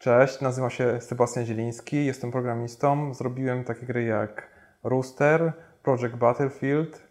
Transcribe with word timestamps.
Cześć, 0.00 0.40
nazywam 0.40 0.70
się 0.70 1.00
Sebastian 1.00 1.44
Zieliński, 1.44 2.06
jestem 2.06 2.30
programistą. 2.30 3.14
Zrobiłem 3.14 3.64
takie 3.64 3.86
gry 3.86 4.04
jak 4.04 4.50
Rooster, 4.84 5.52
Project 5.82 6.14
Battlefield, 6.14 7.02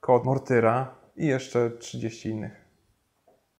Code 0.00 0.24
Mortyra 0.24 0.94
i 1.16 1.26
jeszcze 1.26 1.70
30 1.70 2.28
innych. 2.28 2.64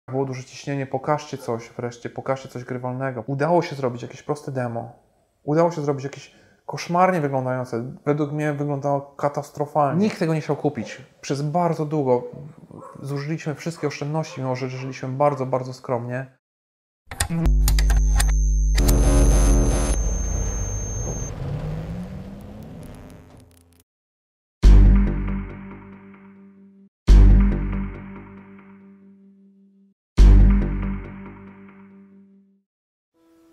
Było 0.08 0.24
duże 0.24 0.44
ciśnienie, 0.44 0.86
pokażcie 0.86 1.38
coś 1.38 1.70
wreszcie, 1.76 2.10
pokażcie 2.10 2.48
coś 2.48 2.64
grywalnego. 2.64 3.24
Udało 3.26 3.62
się 3.62 3.76
zrobić 3.76 4.02
jakieś 4.02 4.22
proste 4.22 4.52
demo. 4.52 4.92
Udało 5.42 5.70
się 5.70 5.82
zrobić 5.82 6.04
jakieś 6.04 6.34
koszmarnie 6.66 7.20
wyglądające. 7.20 7.94
Według 8.06 8.32
mnie 8.32 8.52
wyglądało 8.52 9.00
katastrofalnie. 9.00 10.02
Nikt 10.02 10.18
tego 10.18 10.34
nie 10.34 10.40
chciał 10.40 10.56
kupić. 10.56 11.02
Przez 11.20 11.42
bardzo 11.42 11.86
długo 11.86 12.22
zużyliśmy 13.02 13.54
wszystkie 13.54 13.86
oszczędności, 13.86 14.40
mimo 14.40 14.56
że 14.56 14.68
żyliśmy 14.68 15.08
bardzo, 15.08 15.46
bardzo 15.46 15.72
skromnie. 15.72 16.36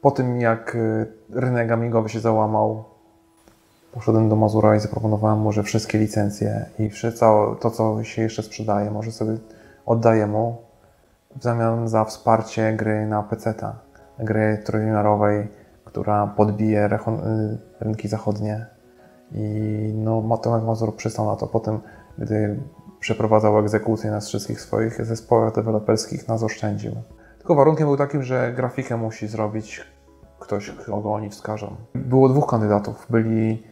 Po 0.02 0.12
tym, 0.12 0.42
jak 0.42 0.76
y, 0.76 1.08
rynek 1.30 1.72
amigowy 1.72 2.10
się 2.10 2.20
załamał, 2.20 2.84
poszedłem 3.92 4.30
do 4.30 4.36
Mazura 4.36 4.76
i 4.76 4.80
zaproponowałem 4.80 5.40
mu, 5.40 5.52
że 5.52 5.64
wszystkie 5.64 5.98
licencje 5.98 6.66
i 6.80 6.90
wszystko 6.90 7.58
to, 7.62 7.72
co 7.72 8.04
się 8.04 8.22
jeszcze 8.22 8.44
sprzedaje, 8.44 8.92
może 8.92 9.12
sobie 9.12 9.38
oddaję 9.86 10.28
mu 10.28 10.58
w 11.36 11.44
zamian 11.44 11.88
za 11.88 12.06
wsparcie 12.06 12.74
gry 12.74 13.06
na 13.06 13.24
PC-ta. 13.24 13.76
Gry 14.20 14.62
trójwymiarowej, 14.66 15.48
która 15.86 16.28
podbije 16.28 16.86
y, 16.86 17.58
rynki 17.80 18.08
zachodnie. 18.08 18.66
I 19.32 19.94
no, 19.96 20.38
Tomek 20.38 20.64
Mazur 20.64 20.96
przystał 20.96 21.26
na 21.26 21.36
to 21.36 21.48
po 21.48 21.60
tym, 21.60 21.80
gdy 22.18 22.60
przeprowadzał 23.00 23.60
egzekucję 23.60 24.12
na 24.12 24.20
wszystkich 24.20 24.62
swoich 24.62 25.06
zespołach 25.06 25.56
deweloperskich, 25.56 26.28
nas 26.28 26.44
oszczędził. 26.44 26.92
Tylko 27.42 27.56
warunkiem 27.56 27.88
był 27.88 27.98
takim, 27.98 28.24
że 28.24 28.54
grafikę 28.56 28.98
musi 28.98 29.28
zrobić 29.28 29.82
ktoś, 30.40 30.72
kogo 30.86 31.14
oni 31.14 31.30
wskażą. 31.30 31.76
Było 31.96 32.30
dwóch 32.30 32.50
kandydatów. 32.50 33.08
Byli, 33.10 33.64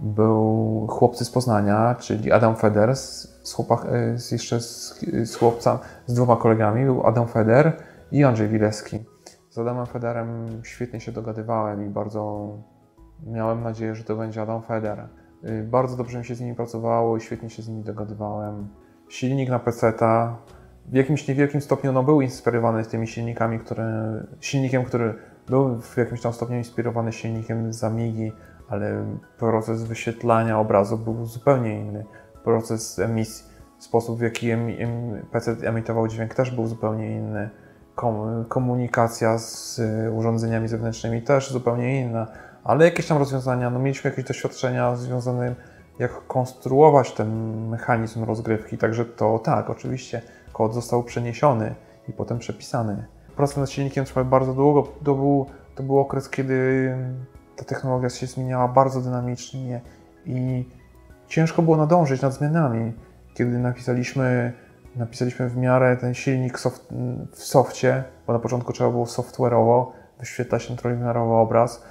był 0.00 0.86
chłopcy 0.90 1.24
z 1.24 1.30
Poznania, 1.30 1.94
czyli 1.98 2.32
Adam 2.32 2.56
Feder 2.56 2.96
z, 2.96 3.28
z, 3.42 3.56
e, 3.60 4.18
z 4.18 4.32
jeszcze 4.32 4.60
z, 4.60 5.00
z 5.24 5.36
chłopca, 5.36 5.78
z 6.06 6.14
dwoma 6.14 6.36
kolegami. 6.36 6.84
Był 6.84 7.06
Adam 7.06 7.28
Feder 7.28 7.76
i 8.12 8.24
Andrzej 8.24 8.48
Wileski. 8.48 9.04
Z 9.50 9.58
Adamem 9.58 9.86
Federem 9.86 10.60
świetnie 10.62 11.00
się 11.00 11.12
dogadywałem 11.12 11.86
i 11.86 11.88
bardzo 11.88 12.48
miałem 13.26 13.62
nadzieję, 13.62 13.94
że 13.94 14.04
to 14.04 14.16
będzie 14.16 14.42
Adam 14.42 14.62
Feder. 14.62 15.08
Y, 15.44 15.68
bardzo 15.70 15.96
dobrze 15.96 16.18
mi 16.18 16.24
się 16.24 16.34
z 16.34 16.40
nimi 16.40 16.54
pracowało 16.54 17.16
i 17.16 17.20
świetnie 17.20 17.50
się 17.50 17.62
z 17.62 17.68
nimi 17.68 17.84
dogadywałem. 17.84 18.68
Silnik 19.08 19.50
na 19.50 19.58
PC-ta 19.58 20.36
w 20.92 20.94
jakimś 20.94 21.28
niewielkim 21.28 21.60
stopniu 21.60 21.92
no, 21.92 22.02
był 22.02 22.20
inspirowany 22.20 22.84
tymi 22.84 23.06
silnikami, 23.06 23.58
które, 23.58 24.12
silnikiem, 24.40 24.84
który 24.84 25.14
był 25.46 25.80
w 25.80 25.96
jakimś 25.96 26.20
tam 26.20 26.32
stopniu 26.32 26.56
inspirowany 26.56 27.12
silnikiem 27.12 27.72
z 27.72 27.84
Amigi, 27.84 28.32
ale 28.68 29.04
proces 29.38 29.84
wyświetlania 29.84 30.58
obrazu 30.58 30.98
był 30.98 31.24
zupełnie 31.24 31.80
inny. 31.80 32.04
Proces 32.44 32.98
emisji, 32.98 33.44
sposób 33.78 34.18
w 34.18 34.22
jaki 34.22 34.48
PC 35.32 35.56
emitował 35.62 36.08
dźwięk 36.08 36.34
też 36.34 36.50
był 36.50 36.66
zupełnie 36.66 37.16
inny. 37.16 37.50
Komunikacja 38.48 39.38
z 39.38 39.80
urządzeniami 40.16 40.68
zewnętrznymi 40.68 41.22
też 41.22 41.52
zupełnie 41.52 42.00
inna, 42.00 42.26
ale 42.64 42.84
jakieś 42.84 43.06
tam 43.06 43.18
rozwiązania, 43.18 43.70
no 43.70 43.78
mieliśmy 43.78 44.10
jakieś 44.10 44.24
doświadczenia 44.24 44.96
związane 44.96 45.54
jak 45.98 46.26
konstruować 46.26 47.12
ten 47.12 47.28
mechanizm 47.68 48.24
rozgrywki, 48.24 48.78
także 48.78 49.04
to 49.04 49.38
tak, 49.38 49.70
oczywiście 49.70 50.22
kod 50.52 50.74
został 50.74 51.02
przeniesiony 51.02 51.74
i 52.08 52.12
potem 52.12 52.38
przepisany. 52.38 53.06
Praca 53.36 53.60
nad 53.60 53.70
silnikiem 53.70 54.04
trwała 54.04 54.24
bardzo 54.24 54.54
długo. 54.54 54.82
To 54.82 55.14
był, 55.14 55.46
to 55.74 55.82
był 55.82 55.98
okres, 55.98 56.30
kiedy 56.30 56.94
ta 57.56 57.64
technologia 57.64 58.10
się 58.10 58.26
zmieniała 58.26 58.68
bardzo 58.68 59.00
dynamicznie 59.00 59.80
i 60.26 60.68
ciężko 61.26 61.62
było 61.62 61.76
nadążyć 61.76 62.22
nad 62.22 62.34
zmianami. 62.34 62.92
Kiedy 63.34 63.58
napisaliśmy, 63.58 64.52
napisaliśmy 64.96 65.48
w 65.48 65.56
miarę 65.56 65.96
ten 65.96 66.14
silnik 66.14 66.58
soft, 66.58 66.88
w 67.32 67.44
softie, 67.44 68.04
bo 68.26 68.32
na 68.32 68.38
początku 68.38 68.72
trzeba 68.72 68.90
było 68.90 69.04
software'owo 69.04 69.86
wyświetlać 70.18 70.66
ten 70.66 70.76
trójwymiarowy 70.76 71.34
obraz, 71.34 71.84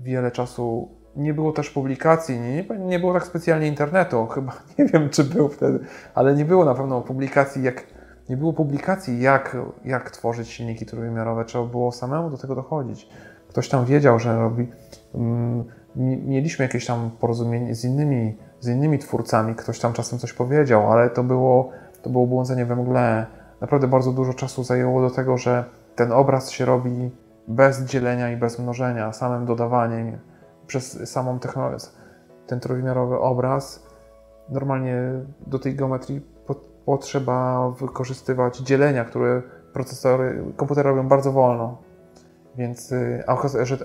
wiele 0.00 0.30
czasu 0.30 0.88
nie 1.16 1.34
było 1.34 1.52
też 1.52 1.70
publikacji, 1.70 2.40
nie, 2.40 2.64
nie 2.78 2.98
było 2.98 3.12
tak 3.12 3.26
specjalnie 3.26 3.66
internetu, 3.66 4.26
chyba 4.34 4.52
nie 4.78 4.84
wiem, 4.84 5.10
czy 5.10 5.24
był 5.24 5.48
wtedy, 5.48 5.78
ale 6.14 6.34
nie 6.34 6.44
było 6.44 6.64
na 6.64 6.74
pewno 6.74 7.00
publikacji, 7.00 7.62
jak, 7.62 7.86
nie 8.28 8.36
było 8.36 8.52
publikacji, 8.52 9.20
jak, 9.20 9.56
jak 9.84 10.10
tworzyć 10.10 10.48
silniki 10.48 10.86
trójwymiarowe. 10.86 11.44
Trzeba 11.44 11.64
było 11.64 11.92
samemu 11.92 12.30
do 12.30 12.38
tego 12.38 12.54
dochodzić. 12.54 13.08
Ktoś 13.48 13.68
tam 13.68 13.84
wiedział, 13.84 14.18
że 14.18 14.36
robi. 14.36 14.66
Mm, 15.14 15.64
mieliśmy 16.26 16.64
jakieś 16.64 16.86
tam 16.86 17.10
porozumienie 17.20 17.74
z 17.74 17.84
innymi, 17.84 18.36
z 18.60 18.68
innymi 18.68 18.98
twórcami, 18.98 19.54
ktoś 19.54 19.80
tam 19.80 19.92
czasem 19.92 20.18
coś 20.18 20.32
powiedział, 20.32 20.92
ale 20.92 21.10
to 21.10 21.24
było, 21.24 21.70
to 22.02 22.10
było 22.10 22.26
błądzenie 22.26 22.66
we 22.66 22.76
mgle. 22.76 23.26
Naprawdę 23.60 23.88
bardzo 23.88 24.12
dużo 24.12 24.34
czasu 24.34 24.64
zajęło 24.64 25.00
do 25.00 25.10
tego, 25.10 25.38
że 25.38 25.64
ten 25.96 26.12
obraz 26.12 26.50
się 26.50 26.64
robi 26.64 27.10
bez 27.48 27.84
dzielenia 27.84 28.30
i 28.30 28.36
bez 28.36 28.58
mnożenia, 28.58 29.12
samym 29.12 29.46
dodawaniem 29.46 30.18
przez 30.66 31.10
samą 31.10 31.38
technologię, 31.38 31.86
ten 32.46 32.60
trójwymiarowy 32.60 33.18
obraz, 33.18 33.86
normalnie 34.48 34.96
do 35.46 35.58
tej 35.58 35.74
geometrii 35.74 36.20
potrzeba 36.84 37.70
wykorzystywać 37.70 38.58
dzielenia, 38.58 39.04
które 39.04 39.42
procesory, 39.72 40.44
komputery 40.56 40.90
robią 40.90 41.08
bardzo 41.08 41.32
wolno. 41.32 41.78
Więc 42.56 42.92
y, 42.92 43.24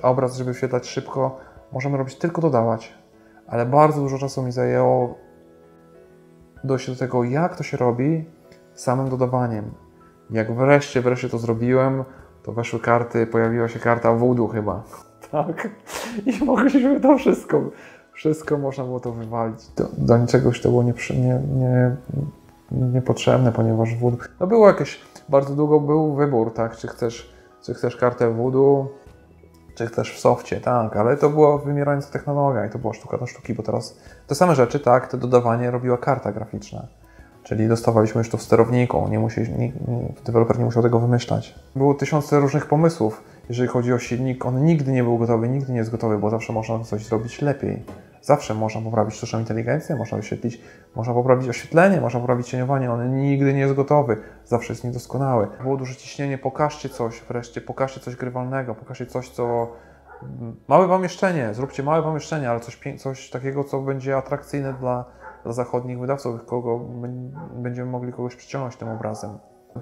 obraz, 0.01 0.35
żeby 0.35 0.51
wyświetlać 0.51 0.87
szybko, 0.87 1.37
możemy 1.71 1.97
robić 1.97 2.15
tylko 2.15 2.41
dodawać. 2.41 2.93
Ale 3.47 3.65
bardzo 3.65 4.01
dużo 4.01 4.17
czasu 4.17 4.43
mi 4.43 4.51
zajęło 4.51 5.17
dojść 6.63 6.89
do 6.89 6.95
tego, 6.95 7.23
jak 7.23 7.55
to 7.55 7.63
się 7.63 7.77
robi 7.77 8.29
samym 8.73 9.09
dodawaniem. 9.09 9.71
Jak 10.29 10.55
wreszcie, 10.55 11.01
wreszcie 11.01 11.29
to 11.29 11.37
zrobiłem, 11.37 12.03
to 12.43 12.51
weszły 12.51 12.79
karty, 12.79 13.27
pojawiła 13.27 13.67
się 13.67 13.79
karta 13.79 14.13
voodoo 14.13 14.47
chyba. 14.47 14.83
Tak. 15.31 15.69
I 16.25 16.43
mogliśmy 16.43 16.99
to 16.99 17.17
wszystko, 17.17 17.61
wszystko 18.13 18.57
można 18.57 18.83
było 18.83 18.99
to 18.99 19.11
wywalić. 19.11 19.67
Do, 19.75 19.87
do 19.97 20.17
niczego 20.17 20.47
już 20.47 20.61
to 20.61 20.69
było 20.69 20.83
nie, 20.83 20.93
nie, 21.09 21.41
nie, 21.55 21.97
niepotrzebne, 22.71 23.51
ponieważ 23.51 23.95
voodoo... 23.95 24.19
No 24.39 24.47
było 24.47 24.67
jakieś, 24.67 25.01
bardzo 25.29 25.55
długo 25.55 25.79
był 25.79 26.15
wybór, 26.15 26.53
tak, 26.53 26.77
czy 26.77 26.87
chcesz, 26.87 27.33
czy 27.61 27.73
chcesz 27.73 27.95
kartę 27.95 28.33
voodoo, 28.33 28.87
czy 29.75 29.87
chcesz 29.87 30.13
w 30.15 30.19
softie, 30.19 30.61
tak, 30.61 30.97
ale 30.97 31.17
to 31.17 31.29
była 31.29 31.57
wymierająca 31.57 32.11
technologia 32.11 32.65
i 32.65 32.69
to 32.69 32.79
była 32.79 32.93
sztuka 32.93 33.17
do 33.17 33.27
sztuki, 33.27 33.53
bo 33.53 33.63
teraz 33.63 33.97
te 34.27 34.35
same 34.35 34.55
rzeczy, 34.55 34.79
tak, 34.79 35.07
to 35.07 35.17
dodawanie 35.17 35.71
robiła 35.71 35.97
karta 35.97 36.31
graficzna. 36.31 36.87
Czyli 37.47 37.67
dostawaliśmy 37.67 38.19
już 38.19 38.29
to 38.29 38.37
w 38.37 38.41
sterowniku, 38.41 39.07
nie 39.09 39.19
musieli, 39.19 39.51
nie, 39.51 39.71
deweloper 40.25 40.59
nie 40.59 40.65
musiał 40.65 40.83
tego 40.83 40.99
wymyślać. 40.99 41.55
Było 41.75 41.93
tysiące 41.93 42.39
różnych 42.39 42.65
pomysłów, 42.65 43.23
jeżeli 43.49 43.69
chodzi 43.69 43.93
o 43.93 43.99
silnik. 43.99 44.45
On 44.45 44.65
nigdy 44.65 44.91
nie 44.91 45.03
był 45.03 45.17
gotowy, 45.17 45.49
nigdy 45.49 45.71
nie 45.71 45.77
jest 45.77 45.91
gotowy, 45.91 46.17
bo 46.17 46.29
zawsze 46.29 46.53
można 46.53 46.79
coś 46.79 47.05
zrobić 47.05 47.41
lepiej. 47.41 47.83
Zawsze 48.21 48.53
można 48.53 48.81
poprawić 48.81 49.15
sztuczną 49.15 49.39
inteligencję, 49.39 49.95
można 49.95 50.17
wyświetlić, 50.17 50.61
można 50.95 51.13
poprawić 51.13 51.49
oświetlenie, 51.49 52.01
można 52.01 52.19
poprawić 52.19 52.47
cieniowanie. 52.47 52.91
On 52.91 53.17
nigdy 53.17 53.53
nie 53.53 53.59
jest 53.59 53.73
gotowy, 53.73 54.17
zawsze 54.45 54.73
jest 54.73 54.83
niedoskonały. 54.83 55.47
Było 55.61 55.77
duże 55.77 55.95
ciśnienie, 55.95 56.37
pokażcie 56.37 56.89
coś 56.89 57.21
wreszcie, 57.29 57.61
pokażcie 57.61 57.99
coś 57.99 58.15
grywalnego, 58.15 58.75
pokażcie 58.75 59.05
coś, 59.05 59.29
co 59.29 59.71
małe 60.67 60.87
pomieszczenie, 60.87 61.53
zróbcie 61.53 61.83
małe 61.83 62.03
pomieszczenie, 62.03 62.49
ale 62.49 62.59
coś, 62.59 62.79
coś 62.97 63.29
takiego, 63.29 63.63
co 63.63 63.81
będzie 63.81 64.17
atrakcyjne 64.17 64.73
dla 64.73 65.05
dla 65.47 65.53
zachodnich 65.53 65.99
wydawców, 65.99 66.45
kogo 66.45 66.79
będziemy 67.55 67.91
mogli 67.91 68.13
kogoś 68.13 68.35
przyciągnąć 68.35 68.75
tym 68.75 68.89
obrazem. 68.89 69.37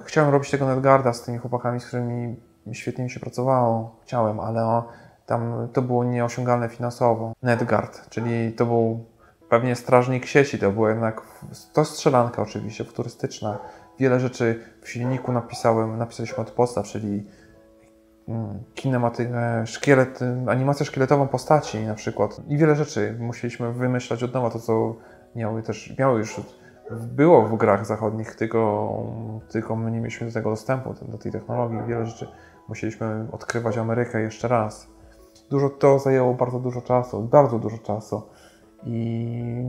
Chciałem 0.05 0.31
robić 0.31 0.51
tego 0.51 0.67
Netgarda 0.67 1.13
z 1.13 1.21
tymi 1.21 1.37
chłopakami, 1.37 1.79
z 1.79 1.87
którymi 1.87 2.35
świetnie 2.71 3.03
mi 3.03 3.09
się 3.09 3.19
pracowało. 3.19 3.95
Chciałem, 4.03 4.39
ale 4.39 4.65
o, 4.65 4.87
tam 5.25 5.67
to 5.73 5.81
było 5.81 6.03
nieosiągalne 6.03 6.69
finansowo. 6.69 7.33
Netgard, 7.41 8.09
czyli 8.09 8.53
to 8.53 8.65
był 8.65 9.05
pewnie 9.49 9.75
strażnik 9.75 10.25
sieci, 10.25 10.59
to 10.59 10.71
było 10.71 10.89
jednak, 10.89 11.21
to 11.73 11.85
strzelanka 11.85 12.41
oczywiście, 12.41 12.83
futurystyczna. 12.83 13.57
Wiele 13.99 14.19
rzeczy 14.19 14.63
w 14.81 14.89
silniku 14.89 15.31
napisałem, 15.31 15.97
napisaliśmy 15.97 16.37
od 16.37 16.51
podstaw, 16.51 16.85
czyli 16.85 17.27
mm, 18.27 18.63
kinematykę, 18.75 19.67
szkielet, 19.67 20.19
animację 20.47 20.85
szkieletową 20.85 21.27
postaci 21.27 21.85
na 21.85 21.95
przykład. 21.95 22.41
I 22.47 22.57
wiele 22.57 22.75
rzeczy 22.75 23.15
musieliśmy 23.19 23.73
wymyślać 23.73 24.23
od 24.23 24.33
nowa, 24.33 24.49
to 24.49 24.59
co 24.59 24.95
miały 25.35 25.63
też, 25.63 25.97
miały 25.99 26.19
już, 26.19 26.41
było 26.91 27.41
w 27.41 27.57
grach 27.57 27.85
zachodnich, 27.85 28.35
tylko, 28.35 28.91
tylko 29.49 29.75
my 29.75 29.91
nie 29.91 29.99
mieliśmy 29.99 30.27
do 30.27 30.33
tego 30.33 30.49
dostępu, 30.49 30.93
do 31.07 31.17
tej 31.17 31.31
technologii, 31.31 31.79
wiele 31.87 32.05
rzeczy 32.05 32.27
Musieliśmy 32.67 33.27
odkrywać 33.31 33.77
Amerykę 33.77 34.21
jeszcze 34.21 34.47
raz. 34.47 34.87
Dużo 35.49 35.69
to 35.69 35.99
zajęło 35.99 36.33
bardzo 36.33 36.59
dużo 36.59 36.81
czasu, 36.81 37.23
bardzo 37.23 37.59
dużo 37.59 37.77
czasu. 37.77 38.21
I 38.83 39.65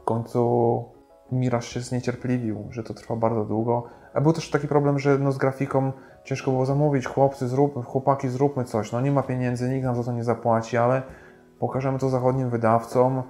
w 0.00 0.04
końcu 0.04 0.84
Miraż 1.32 1.68
się 1.68 1.80
zniecierpliwił, 1.80 2.68
że 2.70 2.82
to 2.82 2.94
trwa 2.94 3.16
bardzo 3.16 3.44
długo. 3.44 3.84
A 4.14 4.20
był 4.20 4.32
też 4.32 4.50
taki 4.50 4.68
problem, 4.68 4.98
że 4.98 5.18
no 5.18 5.32
z 5.32 5.38
grafiką 5.38 5.92
ciężko 6.24 6.50
było 6.50 6.66
zamówić. 6.66 7.06
Chłopcy, 7.06 7.48
zrób, 7.48 7.86
chłopaki, 7.86 8.28
zróbmy 8.28 8.64
coś. 8.64 8.92
No 8.92 9.00
nie 9.00 9.12
ma 9.12 9.22
pieniędzy, 9.22 9.68
nikt 9.68 9.84
nam 9.84 9.96
za 9.96 10.04
to 10.04 10.12
nie 10.12 10.24
zapłaci, 10.24 10.76
ale 10.76 11.02
pokażemy 11.58 11.98
to 11.98 12.08
zachodnim 12.08 12.50
wydawcom 12.50 13.22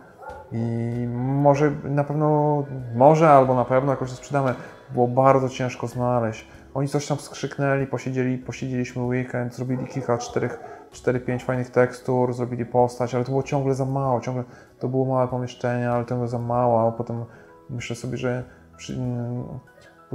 i 0.52 1.06
może 1.12 1.72
na 1.84 2.04
pewno, 2.04 2.64
może 2.94 3.30
albo 3.30 3.54
na 3.54 3.64
pewno 3.64 3.92
jakoś 3.92 4.10
to 4.10 4.16
sprzedamy. 4.16 4.54
Było 4.92 5.08
bardzo 5.08 5.48
ciężko 5.48 5.86
znaleźć. 5.86 6.48
Oni 6.74 6.88
coś 6.88 7.06
tam 7.06 7.18
skrzyknęli, 7.18 7.86
posiedzieli, 7.86 8.38
posiedzieliśmy 8.38 9.02
weekend, 9.02 9.54
zrobili 9.54 9.86
kilka, 9.86 10.18
czterech, 10.18 10.60
cztery, 10.90 11.20
pięć 11.20 11.44
fajnych 11.44 11.70
tekstur, 11.70 12.34
zrobili 12.34 12.66
postać, 12.66 13.14
ale 13.14 13.24
to 13.24 13.30
było 13.30 13.42
ciągle 13.42 13.74
za 13.74 13.84
mało, 13.84 14.20
ciągle 14.20 14.44
to 14.78 14.88
było 14.88 15.04
małe 15.04 15.28
pomieszczenie, 15.28 15.90
ale 15.90 16.06
ciągle 16.06 16.28
za 16.28 16.38
mało, 16.38 16.88
a 16.88 16.92
potem 16.92 17.24
myślę 17.70 17.96
sobie, 17.96 18.16
że 18.16 18.44
przy, 18.76 18.94
mm, 18.94 19.44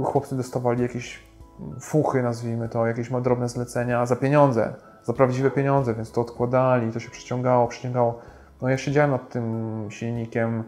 chłopcy 0.04 0.36
dostawali 0.36 0.82
jakieś 0.82 1.22
fuchy, 1.80 2.22
nazwijmy 2.22 2.68
to, 2.68 2.86
jakieś 2.86 3.10
drobne 3.10 3.48
zlecenia 3.48 4.06
za 4.06 4.16
pieniądze, 4.16 4.74
za 5.04 5.12
prawdziwe 5.12 5.50
pieniądze, 5.50 5.94
więc 5.94 6.12
to 6.12 6.20
odkładali, 6.20 6.92
to 6.92 7.00
się 7.00 7.10
przeciągało, 7.10 7.68
przeciągało. 7.68 8.18
No 8.62 8.68
ja 8.68 8.78
siedziałem 8.78 9.10
nad 9.10 9.28
tym 9.28 9.86
silnikiem, 9.90 10.64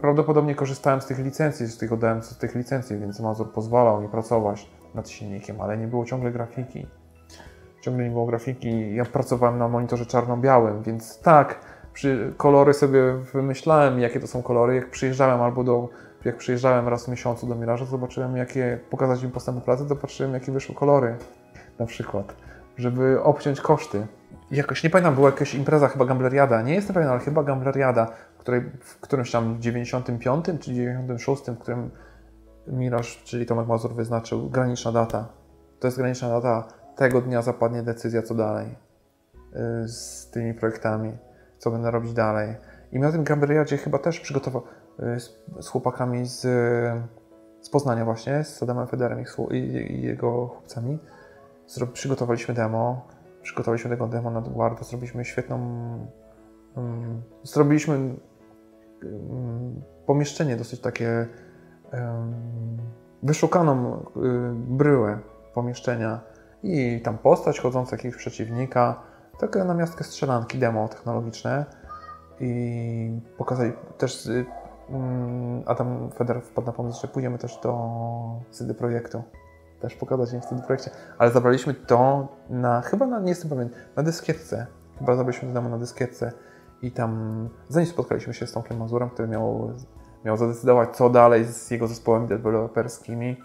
prawdopodobnie 0.00 0.54
korzystałem 0.54 1.00
z 1.00 1.06
tych 1.06 1.18
licencji, 1.18 1.66
z 1.66 1.78
tych 1.78 1.92
ODM, 1.92 2.22
z 2.22 2.38
tych 2.38 2.54
licencji, 2.54 2.98
więc 2.98 3.20
Mazur 3.20 3.52
pozwalał 3.52 4.00
mi 4.02 4.08
pracować 4.08 4.70
nad 4.94 5.08
silnikiem, 5.08 5.60
ale 5.60 5.78
nie 5.78 5.86
było 5.86 6.04
ciągle 6.04 6.30
grafiki. 6.30 6.86
Ciągle 7.80 8.04
nie 8.04 8.10
było 8.10 8.26
grafiki. 8.26 8.94
Ja 8.94 9.04
pracowałem 9.04 9.58
na 9.58 9.68
monitorze 9.68 10.06
czarno-białym, 10.06 10.82
więc 10.82 11.20
tak, 11.20 11.60
przy, 11.92 12.34
kolory 12.36 12.74
sobie 12.74 13.12
wymyślałem, 13.12 13.98
jakie 13.98 14.20
to 14.20 14.26
są 14.26 14.42
kolory. 14.42 14.74
Jak 14.74 14.90
przyjeżdżałem 14.90 15.42
albo 15.42 15.64
do, 15.64 15.88
jak 16.24 16.36
przyjeżdżałem 16.36 16.88
raz 16.88 17.04
w 17.04 17.08
miesiącu 17.08 17.46
do 17.46 17.54
Miraża, 17.54 17.84
zobaczyłem, 17.84 18.36
jakie, 18.36 18.78
pokazać 18.90 19.22
im 19.22 19.30
postępy 19.30 19.60
pracy, 19.60 19.88
zobaczyłem, 19.88 20.34
jakie 20.34 20.52
wyszły 20.52 20.74
kolory 20.74 21.16
na 21.78 21.86
przykład, 21.86 22.34
żeby 22.76 23.22
obciąć 23.22 23.60
koszty. 23.60 24.06
Jakoś, 24.50 24.84
nie 24.84 24.90
pamiętam, 24.90 25.14
była 25.14 25.30
jakaś 25.30 25.54
impreza, 25.54 25.88
chyba 25.88 26.04
Gambleriada, 26.04 26.62
nie 26.62 26.74
jestem 26.74 26.94
pewien, 26.94 27.08
ale 27.08 27.20
chyba 27.20 27.42
Gambleriada, 27.44 28.06
w, 28.36 28.38
której, 28.38 28.62
w 28.80 29.00
którymś 29.00 29.30
tam 29.30 29.60
95 29.60 30.44
czy 30.60 30.74
96, 30.74 31.42
w 31.42 31.58
którym 31.58 31.90
Miraż, 32.66 33.22
czyli 33.24 33.46
Tomek 33.46 33.66
Mazur 33.66 33.94
wyznaczył 33.94 34.50
graniczna 34.50 34.92
data. 34.92 35.28
To 35.80 35.86
jest 35.86 35.96
graniczna 35.96 36.28
data, 36.28 36.68
tego 36.96 37.20
dnia 37.20 37.42
zapadnie 37.42 37.82
decyzja, 37.82 38.22
co 38.22 38.34
dalej 38.34 38.66
y, 38.66 39.88
z 39.88 40.30
tymi 40.30 40.54
projektami, 40.54 41.12
co 41.58 41.70
będę 41.70 41.90
robić 41.90 42.12
dalej. 42.12 42.56
I 42.92 42.98
na 42.98 43.12
tym 43.12 43.24
Gambriadzie 43.24 43.76
chyba 43.76 43.98
też 43.98 44.20
przygotował 44.20 44.62
y, 45.16 45.20
z, 45.20 45.42
z 45.60 45.68
chłopakami 45.68 46.26
z, 46.26 46.40
z 47.60 47.70
Poznania 47.70 48.04
właśnie, 48.04 48.44
z 48.44 48.62
Adamem 48.62 48.86
Federem 48.86 49.24
i, 49.50 49.56
i 49.56 50.02
jego 50.02 50.46
chłopcami. 50.46 50.98
przygotowaliśmy 51.92 52.54
demo, 52.54 53.06
przygotowaliśmy 53.42 53.90
tego 53.90 54.06
demo 54.06 54.30
na 54.30 54.40
Guardo, 54.40 54.84
zrobiliśmy 54.84 55.24
świetną... 55.24 55.58
Um, 56.76 57.22
zrobiliśmy 57.42 57.94
um, 59.02 59.82
pomieszczenie 60.06 60.56
dosyć 60.56 60.80
takie 60.80 61.26
wyszukaną 63.22 63.96
y, 63.96 64.00
bryłę 64.54 65.18
pomieszczenia 65.54 66.20
i 66.62 67.00
tam 67.04 67.18
postać 67.18 67.60
chodząca 67.60 67.96
jakiegoś 67.96 68.18
przeciwnika, 68.18 69.02
takie 69.38 69.64
na 69.64 69.74
miastkę 69.74 70.04
strzelanki, 70.04 70.58
demo 70.58 70.88
technologiczne 70.88 71.64
i 72.40 73.20
pokazali 73.38 73.72
też 73.98 74.28
mm, 74.90 75.62
Adam 75.66 76.10
Feder 76.10 76.42
wpadł 76.42 76.66
na 76.66 76.72
pomysł, 76.72 77.00
że 77.02 77.08
pójdziemy 77.08 77.38
też 77.38 77.60
do 77.62 77.90
CD 78.50 78.74
Projektu. 78.74 79.22
Też 79.80 79.94
pokazać 79.94 80.32
im 80.32 80.40
w 80.40 80.46
CD 80.46 80.62
Projekcie. 80.62 80.90
Ale 81.18 81.30
zabraliśmy 81.30 81.74
to 81.74 82.28
na, 82.50 82.80
chyba 82.80 83.06
na, 83.06 83.20
nie 83.20 83.28
jestem 83.28 83.50
pewien, 83.50 83.68
na 83.96 84.02
dyskietce. 84.02 84.66
Chyba 84.98 85.16
zabraliśmy 85.16 85.54
to 85.54 85.62
na 85.62 85.78
dyskietce 85.78 86.32
i 86.82 86.90
tam, 86.90 87.48
zanim 87.68 87.88
spotkaliśmy 87.88 88.34
się 88.34 88.46
z 88.46 88.52
Tomkiem 88.52 88.78
Mazurem, 88.78 89.10
który 89.10 89.28
miał 89.28 89.72
miał 90.24 90.36
zadecydować, 90.36 90.96
co 90.96 91.10
dalej 91.10 91.44
z 91.44 91.70
jego 91.70 91.86
zespołami 91.86 92.28
deweloperskimi. 92.28 93.36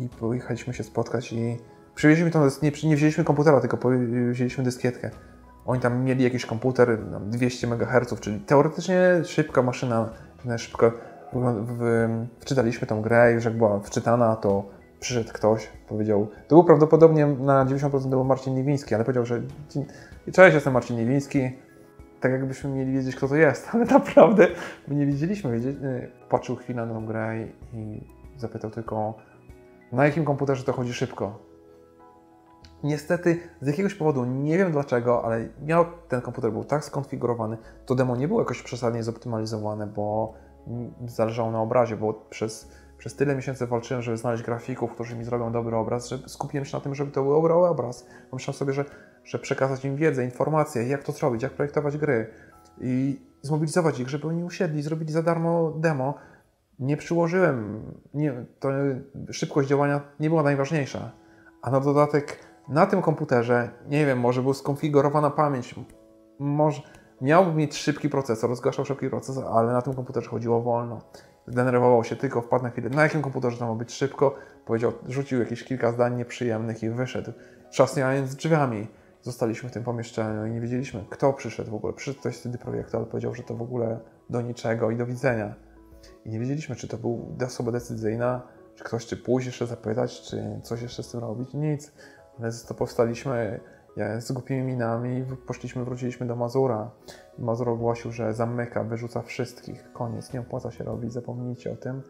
I 0.00 0.08
pojechaliśmy 0.08 0.74
się 0.74 0.84
spotkać 0.84 1.32
i 1.32 1.56
przywieźliśmy 1.94 2.30
to, 2.30 2.44
nie, 2.62 2.72
nie 2.88 2.96
wzięliśmy 2.96 3.24
komputera, 3.24 3.60
tylko 3.60 3.78
wzięliśmy 4.30 4.64
dyskietkę. 4.64 5.10
Oni 5.66 5.80
tam 5.80 6.04
mieli 6.04 6.24
jakiś 6.24 6.46
komputer 6.46 6.98
200 7.20 7.66
MHz, 7.66 8.20
czyli 8.20 8.40
teoretycznie 8.40 9.24
szybka 9.24 9.62
maszyna, 9.62 10.08
szybko 10.56 10.92
wczytaliśmy 12.40 12.86
tą 12.86 13.02
grę, 13.02 13.32
już 13.32 13.44
jak 13.44 13.56
była 13.56 13.80
wczytana, 13.80 14.36
to 14.36 14.64
przyszedł 15.00 15.32
ktoś, 15.32 15.68
powiedział, 15.88 16.28
to 16.48 16.56
był 16.56 16.64
prawdopodobnie 16.64 17.26
na 17.26 17.66
90% 17.66 18.02
to 18.02 18.08
był 18.08 18.24
Marcin 18.24 18.54
Niewiński, 18.54 18.94
ale 18.94 19.04
powiedział, 19.04 19.26
że 19.26 19.42
cześć, 20.32 20.54
jestem 20.54 20.72
Marcin 20.72 20.96
Niewiński, 20.96 21.50
tak 22.20 22.32
jakbyśmy 22.32 22.70
mieli 22.70 22.92
wiedzieć, 22.92 23.16
kto 23.16 23.28
to 23.28 23.36
jest, 23.36 23.68
ale 23.72 23.84
naprawdę 23.84 24.48
my 24.88 24.94
nie 24.94 25.06
wiedzieliśmy. 25.06 25.56
Y, 25.56 26.10
patrzył 26.28 26.56
chwilę 26.56 26.86
na 26.86 26.94
tą 26.94 27.06
grę 27.06 27.46
i 27.72 28.00
zapytał 28.36 28.70
tylko, 28.70 29.14
na 29.92 30.04
jakim 30.04 30.24
komputerze 30.24 30.64
to 30.64 30.72
chodzi 30.72 30.92
szybko. 30.92 31.38
Niestety, 32.82 33.38
z 33.60 33.66
jakiegoś 33.66 33.94
powodu, 33.94 34.24
nie 34.24 34.58
wiem 34.58 34.72
dlaczego, 34.72 35.24
ale 35.24 35.48
miał, 35.62 35.84
ten 36.08 36.20
komputer 36.20 36.52
był 36.52 36.64
tak 36.64 36.84
skonfigurowany, 36.84 37.56
to 37.86 37.94
demo 37.94 38.16
nie 38.16 38.28
było 38.28 38.40
jakoś 38.40 38.62
przesadnie 38.62 39.02
zoptymalizowane, 39.02 39.86
bo 39.86 40.34
zależało 41.06 41.50
na 41.50 41.60
obrazie, 41.60 41.96
bo 41.96 42.14
przez, 42.14 42.70
przez 42.98 43.16
tyle 43.16 43.36
miesięcy 43.36 43.66
walczyłem, 43.66 44.02
żeby 44.02 44.16
znaleźć 44.16 44.42
grafików, 44.42 44.92
którzy 44.92 45.16
mi 45.16 45.24
zrobią 45.24 45.52
dobry 45.52 45.76
obraz, 45.76 46.08
że 46.08 46.18
skupiłem 46.26 46.64
się 46.64 46.76
na 46.76 46.80
tym, 46.80 46.94
żeby 46.94 47.12
to 47.12 47.22
był 47.22 47.32
dobry 47.32 47.54
obraz. 47.54 48.06
Pomyślałem 48.30 48.58
sobie, 48.58 48.72
że 48.72 48.84
że 49.26 49.38
przekazać 49.38 49.84
im 49.84 49.96
wiedzę, 49.96 50.24
informacje, 50.24 50.88
jak 50.88 51.02
to 51.02 51.12
zrobić, 51.12 51.42
jak 51.42 51.52
projektować 51.52 51.98
gry 51.98 52.30
i 52.80 53.20
zmobilizować 53.42 54.00
ich, 54.00 54.08
żeby 54.08 54.28
oni 54.28 54.44
usiedli, 54.44 54.82
zrobili 54.82 55.12
za 55.12 55.22
darmo 55.22 55.70
demo. 55.70 56.14
Nie 56.78 56.96
przyłożyłem, 56.96 57.82
nie, 58.14 58.44
to 58.60 58.68
szybkość 59.30 59.68
działania 59.68 60.00
nie 60.20 60.28
była 60.28 60.42
najważniejsza, 60.42 61.10
a 61.62 61.70
na 61.70 61.80
dodatek 61.80 62.38
na 62.68 62.86
tym 62.86 63.02
komputerze, 63.02 63.70
nie 63.88 64.06
wiem, 64.06 64.20
może 64.20 64.42
był 64.42 64.54
skonfigurowana 64.54 65.30
pamięć, 65.30 65.74
może 66.38 66.82
miał 67.20 67.54
mieć 67.54 67.76
szybki 67.76 68.08
procesor, 68.08 68.56
zgłaszał 68.56 68.84
szybki 68.84 69.10
procesor, 69.10 69.44
ale 69.52 69.72
na 69.72 69.82
tym 69.82 69.94
komputerze 69.94 70.30
chodziło 70.30 70.62
wolno. 70.62 71.00
Zdenerwował 71.48 72.04
się 72.04 72.16
tylko, 72.16 72.42
wpadł 72.42 72.64
na 72.64 72.70
chwilę, 72.70 72.90
na 72.90 73.02
jakim 73.02 73.22
komputerze 73.22 73.58
to 73.58 73.66
ma 73.66 73.74
być 73.74 73.92
szybko, 73.92 74.34
powiedział, 74.64 74.92
rzucił 75.08 75.40
jakieś 75.40 75.64
kilka 75.64 75.92
zdań 75.92 76.16
nieprzyjemnych 76.16 76.82
i 76.82 76.90
wyszedł, 76.90 77.32
trzasnąc 77.70 78.34
drzwiami 78.34 78.86
zostaliśmy 79.22 79.68
w 79.68 79.72
tym 79.72 79.84
pomieszczeniu 79.84 80.46
i 80.46 80.50
nie 80.50 80.60
wiedzieliśmy, 80.60 81.04
kto 81.10 81.32
przyszedł 81.32 81.70
w 81.70 81.74
ogóle. 81.74 81.92
Przyszedł 81.92 82.20
ktoś 82.20 82.36
z 82.36 82.56
Projektu, 82.56 82.96
ale 82.96 83.06
powiedział, 83.06 83.34
że 83.34 83.42
to 83.42 83.54
w 83.54 83.62
ogóle 83.62 84.00
do 84.30 84.40
niczego 84.40 84.90
i 84.90 84.96
do 84.96 85.06
widzenia. 85.06 85.54
I 86.24 86.30
nie 86.30 86.38
wiedzieliśmy, 86.40 86.76
czy 86.76 86.88
to 86.88 86.96
był 86.96 87.36
osoba 87.46 87.72
decyzyjna, 87.72 88.42
czy 88.74 88.84
ktoś 88.84 89.06
czy 89.06 89.16
pójść 89.16 89.46
jeszcze 89.46 89.66
zapytać, 89.66 90.20
czy 90.20 90.60
coś 90.62 90.82
jeszcze 90.82 91.02
z 91.02 91.10
tym 91.10 91.20
robić. 91.20 91.54
Nic. 91.54 91.92
Ale 92.38 92.50
to 92.68 92.74
powstaliśmy 92.74 93.60
z 94.18 94.32
głupimi 94.32 94.62
minami, 94.62 95.24
poszliśmy, 95.46 95.84
wróciliśmy 95.84 96.26
do 96.26 96.36
Mazura. 96.36 96.90
Mazur 97.38 97.68
ogłosił, 97.68 98.12
że 98.12 98.34
zamyka, 98.34 98.84
wyrzuca 98.84 99.22
wszystkich. 99.22 99.92
Koniec, 99.92 100.32
nie 100.32 100.40
opłaca 100.40 100.70
się 100.70 100.84
robić, 100.84 101.12
zapomnijcie 101.12 101.72
o 101.72 101.76
tym. 101.76 102.02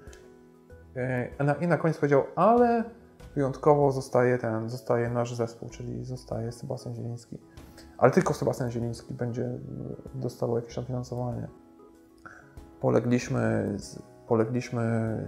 E, 0.97 1.28
I 1.61 1.66
na 1.66 1.78
koniec 1.78 1.97
powiedział, 1.97 2.25
ale 2.37 2.85
wyjątkowo 3.35 3.93
zostaje 3.93 4.38
ten, 4.38 4.69
zostaje 4.69 5.11
nasz 5.11 5.35
zespół, 5.35 5.69
czyli 5.69 6.05
zostaje 6.05 6.52
Sebastian 6.52 6.95
Zieliński. 6.95 7.38
Ale 7.99 8.11
tylko 8.11 8.35
Sebastian 8.35 8.71
Zieliński 8.71 9.14
będzie 9.14 9.50
dostawał 10.14 10.57
jakieś 10.57 10.75
tam 10.75 10.85
finansowanie. 10.85 11.49
Polegliśmy, 12.81 13.76
polegliśmy 14.28 15.19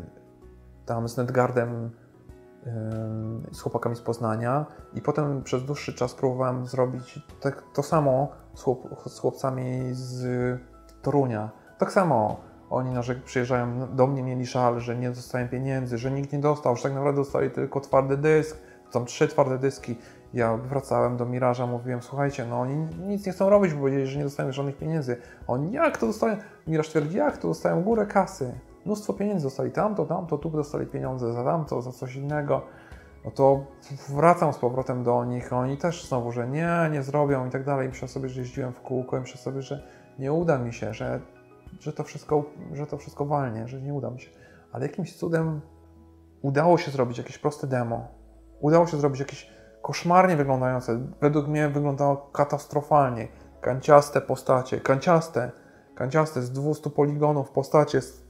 tam 0.86 1.08
z 1.08 1.16
Netgardem, 1.16 1.90
z 3.52 3.60
chłopakami 3.60 3.96
z 3.96 4.00
Poznania 4.00 4.66
i 4.94 5.02
potem 5.02 5.42
przez 5.42 5.64
dłuższy 5.64 5.94
czas 5.94 6.14
próbowałem 6.14 6.66
zrobić 6.66 7.20
tak, 7.40 7.62
to 7.74 7.82
samo 7.82 8.28
z, 8.54 8.62
chłop, 8.62 8.88
z 9.06 9.18
chłopcami 9.18 9.88
z 9.92 10.26
Torunia. 11.02 11.50
Tak 11.78 11.92
samo 11.92 12.40
oni 12.70 12.90
narzek, 12.90 13.22
przyjeżdżają 13.22 13.96
do 13.96 14.06
mnie, 14.06 14.22
mieli 14.22 14.46
żal, 14.46 14.80
że 14.80 14.96
nie 14.96 15.10
dostają 15.10 15.48
pieniędzy, 15.48 15.98
że 15.98 16.10
nikt 16.10 16.32
nie 16.32 16.38
dostał, 16.38 16.76
że 16.76 16.82
tak 16.82 16.92
naprawdę 16.92 17.20
dostali 17.20 17.50
tylko 17.50 17.80
twardy 17.80 18.16
dysk, 18.16 18.58
tam 18.92 19.04
trzy 19.04 19.28
twarde 19.28 19.58
dyski. 19.58 19.98
Ja 20.34 20.56
wracałem 20.56 21.16
do 21.16 21.26
Miraża, 21.26 21.66
mówiłem, 21.66 22.02
słuchajcie, 22.02 22.46
no 22.46 22.60
oni 22.60 22.76
nic 23.06 23.26
nie 23.26 23.32
chcą 23.32 23.50
robić, 23.50 23.74
bo 23.74 23.80
powiedzieli, 23.80 24.06
że 24.06 24.18
nie 24.18 24.24
dostają 24.24 24.52
żadnych 24.52 24.76
pieniędzy. 24.76 25.16
Oni, 25.46 25.72
jak 25.72 25.98
to 25.98 26.06
dostają? 26.06 26.36
Miraż 26.66 26.88
twierdzi, 26.88 27.16
jak 27.16 27.38
to 27.38 27.48
dostają 27.48 27.82
górę 27.82 28.06
kasy. 28.06 28.54
Mnóstwo 28.88 29.12
pieniędzy 29.12 29.44
dostali 29.44 29.70
tamto, 29.70 30.06
tamto, 30.06 30.38
tu 30.38 30.50
dostali 30.50 30.86
pieniądze 30.86 31.32
za 31.32 31.44
tamto, 31.44 31.82
za 31.82 31.92
coś 31.92 32.14
innego. 32.14 32.62
no 33.24 33.30
to 33.30 33.64
wracam 34.08 34.52
z 34.52 34.58
powrotem 34.58 35.02
do 35.02 35.24
nich, 35.24 35.52
oni 35.52 35.76
też 35.76 36.08
znowu, 36.08 36.32
że 36.32 36.48
nie, 36.48 36.88
nie 36.92 37.02
zrobią 37.02 37.46
i 37.46 37.50
tak 37.50 37.64
dalej. 37.64 37.88
Myślę 37.88 38.08
sobie, 38.08 38.28
że 38.28 38.40
jeździłem 38.40 38.72
w 38.72 38.80
kółko 38.80 39.16
i 39.16 39.20
myślę 39.20 39.40
sobie, 39.40 39.62
że 39.62 39.82
nie 40.18 40.32
uda 40.32 40.58
mi 40.58 40.72
się, 40.72 40.94
że, 40.94 41.20
że, 41.80 41.92
to 41.92 42.04
wszystko, 42.04 42.44
że 42.72 42.86
to 42.86 42.98
wszystko 42.98 43.24
walnie, 43.26 43.68
że 43.68 43.80
nie 43.80 43.94
uda 43.94 44.10
mi 44.10 44.20
się. 44.20 44.30
Ale 44.72 44.86
jakimś 44.86 45.16
cudem 45.16 45.60
udało 46.42 46.78
się 46.78 46.90
zrobić 46.90 47.18
jakieś 47.18 47.38
proste 47.38 47.66
demo. 47.66 48.08
Udało 48.60 48.86
się 48.86 48.96
zrobić 48.96 49.20
jakieś 49.20 49.50
koszmarnie 49.82 50.36
wyglądające. 50.36 51.00
Według 51.20 51.48
mnie 51.48 51.68
wyglądało 51.68 52.16
katastrofalnie. 52.16 53.28
Kanciaste 53.60 54.20
postacie, 54.20 54.80
kanciaste, 54.80 55.50
kanciaste 55.94 56.42
z 56.42 56.52
200 56.52 56.90
poligonów 56.90 57.50
postacie 57.50 58.00
z 58.00 58.27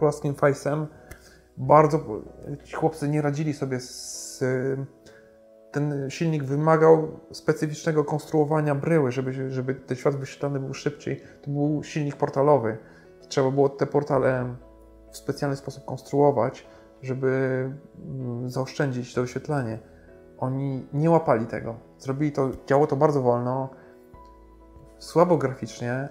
płaskim 0.00 0.34
face'em. 0.34 0.86
Bardzo 1.56 2.00
ci 2.64 2.74
chłopcy 2.74 3.08
nie 3.08 3.22
radzili 3.22 3.52
sobie 3.54 3.80
z 3.80 4.44
ten 5.72 6.10
silnik 6.10 6.44
wymagał 6.44 7.20
specyficznego 7.32 8.04
konstruowania 8.04 8.74
bryły, 8.74 9.12
żeby, 9.12 9.50
żeby 9.52 9.74
ten 9.74 9.96
świat 9.96 10.16
wyświetlany 10.16 10.60
był 10.60 10.74
szybciej. 10.74 11.20
To 11.42 11.50
był 11.50 11.82
silnik 11.82 12.16
portalowy. 12.16 12.78
Trzeba 13.28 13.50
było 13.50 13.68
te 13.68 13.86
portale 13.86 14.54
w 15.10 15.16
specjalny 15.16 15.56
sposób 15.56 15.84
konstruować, 15.84 16.66
żeby 17.02 17.30
mm, 18.06 18.50
zaoszczędzić 18.50 19.14
to 19.14 19.22
wyświetlanie. 19.22 19.78
Oni 20.38 20.86
nie 20.92 21.10
łapali 21.10 21.46
tego. 21.46 21.74
Zrobili 21.98 22.32
to, 22.32 22.50
działo 22.66 22.86
to 22.86 22.96
bardzo 22.96 23.22
wolno, 23.22 23.68
słabo 24.98 25.36
graficznie, 25.36 26.08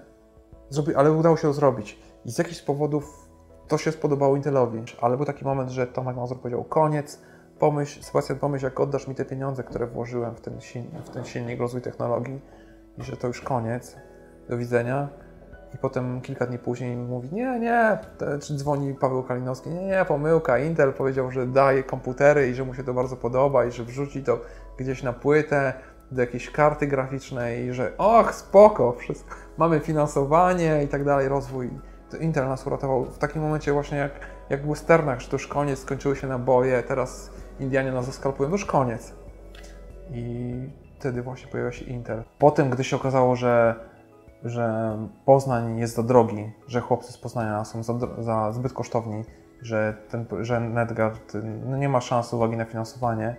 ale 0.95 1.11
udało 1.11 1.37
się 1.37 1.41
to 1.41 1.53
zrobić. 1.53 1.99
I 2.25 2.31
z 2.31 2.37
jakichś 2.37 2.61
powodów 2.61 3.18
to 3.69 3.77
się 3.77 3.91
spodobało 3.91 4.35
Intelowi. 4.35 4.83
Ale 5.01 5.17
był 5.17 5.25
taki 5.25 5.45
moment, 5.45 5.69
że 5.69 5.87
Tomek 5.87 6.15
Mazur 6.15 6.39
powiedział 6.39 6.63
koniec, 6.63 7.21
pomyśl, 7.59 8.03
Sebastian, 8.03 8.39
pomyśl, 8.39 8.65
jak 8.65 8.79
oddasz 8.79 9.07
mi 9.07 9.15
te 9.15 9.25
pieniądze, 9.25 9.63
które 9.63 9.87
włożyłem 9.87 10.35
w 10.35 10.41
ten, 10.41 10.61
silnik, 10.61 11.01
w 11.05 11.09
ten 11.09 11.25
silnik 11.25 11.59
rozwój 11.59 11.81
technologii 11.81 12.41
i 12.97 13.03
że 13.03 13.17
to 13.17 13.27
już 13.27 13.41
koniec, 13.41 13.95
do 14.49 14.57
widzenia. 14.57 15.07
I 15.75 15.77
potem 15.77 16.21
kilka 16.21 16.45
dni 16.45 16.59
później 16.59 16.95
mówi, 16.95 17.29
nie, 17.31 17.59
nie, 17.59 17.97
czy 18.41 18.55
dzwoni 18.55 18.93
Paweł 18.93 19.23
Kalinowski, 19.23 19.69
nie, 19.69 19.85
nie, 19.85 20.05
pomyłka, 20.07 20.59
Intel 20.59 20.93
powiedział, 20.93 21.31
że 21.31 21.47
daje 21.47 21.83
komputery 21.83 22.49
i 22.49 22.53
że 22.53 22.65
mu 22.65 22.73
się 22.73 22.83
to 22.83 22.93
bardzo 22.93 23.15
podoba 23.15 23.65
i 23.65 23.71
że 23.71 23.83
wrzuci 23.83 24.23
to 24.23 24.39
gdzieś 24.77 25.03
na 25.03 25.13
płytę 25.13 25.73
do 26.11 26.21
jakiejś 26.21 26.51
karty 26.51 26.87
graficznej 26.87 27.65
i 27.65 27.73
że 27.73 27.97
och, 27.97 28.35
spoko, 28.35 28.91
wszystko, 28.91 29.35
mamy 29.57 29.79
finansowanie 29.79 30.83
i 30.83 30.87
tak 30.87 31.03
dalej, 31.03 31.27
rozwój. 31.27 31.69
To 32.11 32.17
Intel 32.17 32.47
nas 32.47 32.67
uratował 32.67 33.05
w 33.05 33.17
takim 33.17 33.41
momencie 33.41 33.73
właśnie 33.73 33.97
jak, 33.97 34.11
jak 34.49 34.63
w 34.63 34.69
westernach, 34.69 35.21
że 35.21 35.27
to 35.27 35.35
już 35.35 35.47
koniec, 35.47 35.79
skończyły 35.79 36.15
się 36.15 36.27
naboje, 36.27 36.83
teraz 36.83 37.31
Indianie 37.59 37.91
nas 37.91 38.05
zaskalpują, 38.05 38.49
już 38.49 38.65
koniec. 38.65 39.13
I 40.11 40.53
wtedy 40.99 41.21
właśnie 41.21 41.47
pojawił 41.47 41.71
się 41.71 41.85
Intel. 41.85 42.23
Potem, 42.39 42.69
gdy 42.69 42.83
się 42.83 42.95
okazało, 42.95 43.35
że, 43.35 43.75
że 44.43 44.97
Poznań 45.25 45.79
jest 45.79 45.95
za 45.95 46.03
drogi, 46.03 46.51
że 46.67 46.81
chłopcy 46.81 47.13
z 47.13 47.17
Poznania 47.17 47.65
są 47.65 47.83
za, 47.83 47.93
za 48.19 48.51
zbyt 48.51 48.73
kosztowni, 48.73 49.23
że, 49.61 49.93
ten, 50.09 50.25
że 50.41 50.59
Nedgard 50.59 51.37
no 51.65 51.77
nie 51.77 51.89
ma 51.89 52.01
szans 52.01 52.33
uwagi 52.33 52.57
na 52.57 52.65
finansowanie, 52.65 53.35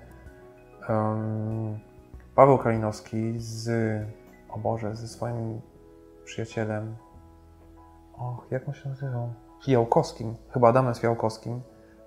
um, 0.89 1.79
Paweł 2.35 2.59
Kalinowski 2.59 3.35
z, 3.37 3.71
o 4.49 4.59
Boże, 4.59 4.97
ze 4.97 5.09
swoim 5.09 5.61
przyjacielem, 6.25 6.97
och, 8.21 8.47
jak 8.50 8.69
on 8.69 8.75
się 8.75 8.89
nazywał? 8.89 9.33
Fijałkowskim, 9.65 10.35
chyba 10.50 10.69
Adamem 10.69 10.95
Fijałkowskim, 10.95 11.61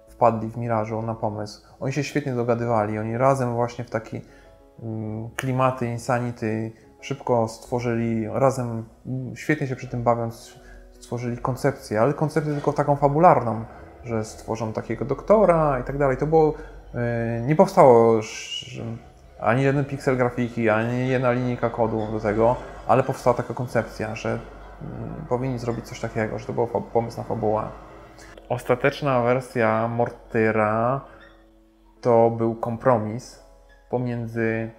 wpadli 0.08 0.50
w 0.50 0.58
Mirażu 0.58 1.02
na 1.02 1.16
pomysł. 1.16 1.62
Oni 1.80 1.94
się 1.94 2.04
świetnie 2.04 2.34
dogadywali, 2.34 3.00
oni 3.00 3.18
razem 3.18 3.54
właśnie 3.54 3.84
w 3.84 3.90
taki 3.90 4.22
um, 4.80 5.30
klimaty 5.36 5.88
insanity 5.88 6.72
szybko 7.02 7.48
stworzyli, 7.48 8.28
razem 8.28 8.86
mm, 9.06 9.36
świetnie 9.36 9.68
się 9.68 9.76
przy 9.76 9.88
tym 9.88 10.04
bawiąc, 10.04 10.60
stworzyli 10.92 11.38
koncepcję, 11.38 12.02
ale 12.02 12.14
koncepcję 12.14 12.54
tylko 12.54 12.74
taką 12.74 12.96
fabularną, 12.96 13.66
że 14.04 14.26
stworzą 14.26 14.74
takiego 14.74 15.06
doktora 15.06 15.80
i 15.80 15.84
tak 15.84 15.98
dalej. 15.98 16.18
To 16.18 16.28
było, 16.28 16.54
yy, 16.94 17.02
nie 17.46 17.56
powstało 17.56 18.20
ani 19.40 19.64
jeden 19.64 19.86
piksel 19.86 20.18
grafiki, 20.18 20.70
ani 20.70 21.08
jedna 21.08 21.32
linijka 21.32 21.70
kodu 21.70 22.08
do 22.12 22.20
tego, 22.20 22.56
ale 22.88 23.04
powstała 23.04 23.34
taka 23.34 23.54
koncepcja, 23.54 24.16
że 24.16 24.40
powinni 25.30 25.60
zrobić 25.60 25.86
coś 25.86 26.00
takiego, 26.00 26.40
że 26.40 26.46
to 26.46 26.54
był 26.54 26.68
pomysł 26.68 27.18
na 27.18 27.24
fabułę. 27.24 27.64
Ostateczna 28.50 29.22
wersja 29.22 29.88
Mortyra 29.88 31.02
to 32.02 32.30
był 32.30 32.56
kompromis 32.56 33.44
pomiędzy 33.90 34.72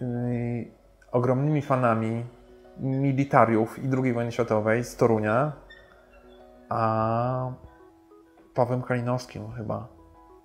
yy, 0.00 0.70
ogromnymi 1.12 1.62
fanami 1.62 2.24
militariów 2.78 3.78
i 3.78 3.88
II 4.02 4.12
wojny 4.12 4.32
światowej 4.32 4.84
z 4.84 4.96
Torunia, 4.96 5.52
a 6.68 7.52
Pawłem 8.54 8.82
Kalinowskim 8.82 9.52
chyba. 9.52 9.88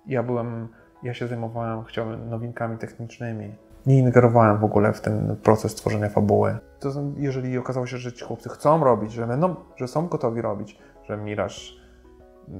Ja 0.06 0.22
byłem, 0.22 0.68
ja 1.02 1.14
się 1.14 1.26
zajmowałem, 1.26 1.84
chciałem 1.84 2.30
nowinkami 2.30 2.78
technicznymi. 2.78 3.54
Nie 3.86 3.98
ingerowałem 3.98 4.58
w 4.58 4.64
ogóle 4.64 4.92
w 4.92 5.00
ten 5.00 5.36
proces 5.42 5.74
tworzenia 5.74 6.08
fabuły. 6.08 6.56
To, 6.80 6.92
jeżeli 7.16 7.58
okazało 7.58 7.86
się, 7.86 7.98
że 7.98 8.12
ci 8.12 8.24
chłopcy 8.24 8.48
chcą 8.48 8.84
robić, 8.84 9.12
że 9.12 9.26
będą, 9.26 9.54
że 9.76 9.88
są 9.88 10.08
gotowi 10.08 10.42
robić, 10.42 10.78
że 11.08 11.16
Miraż 11.16 11.86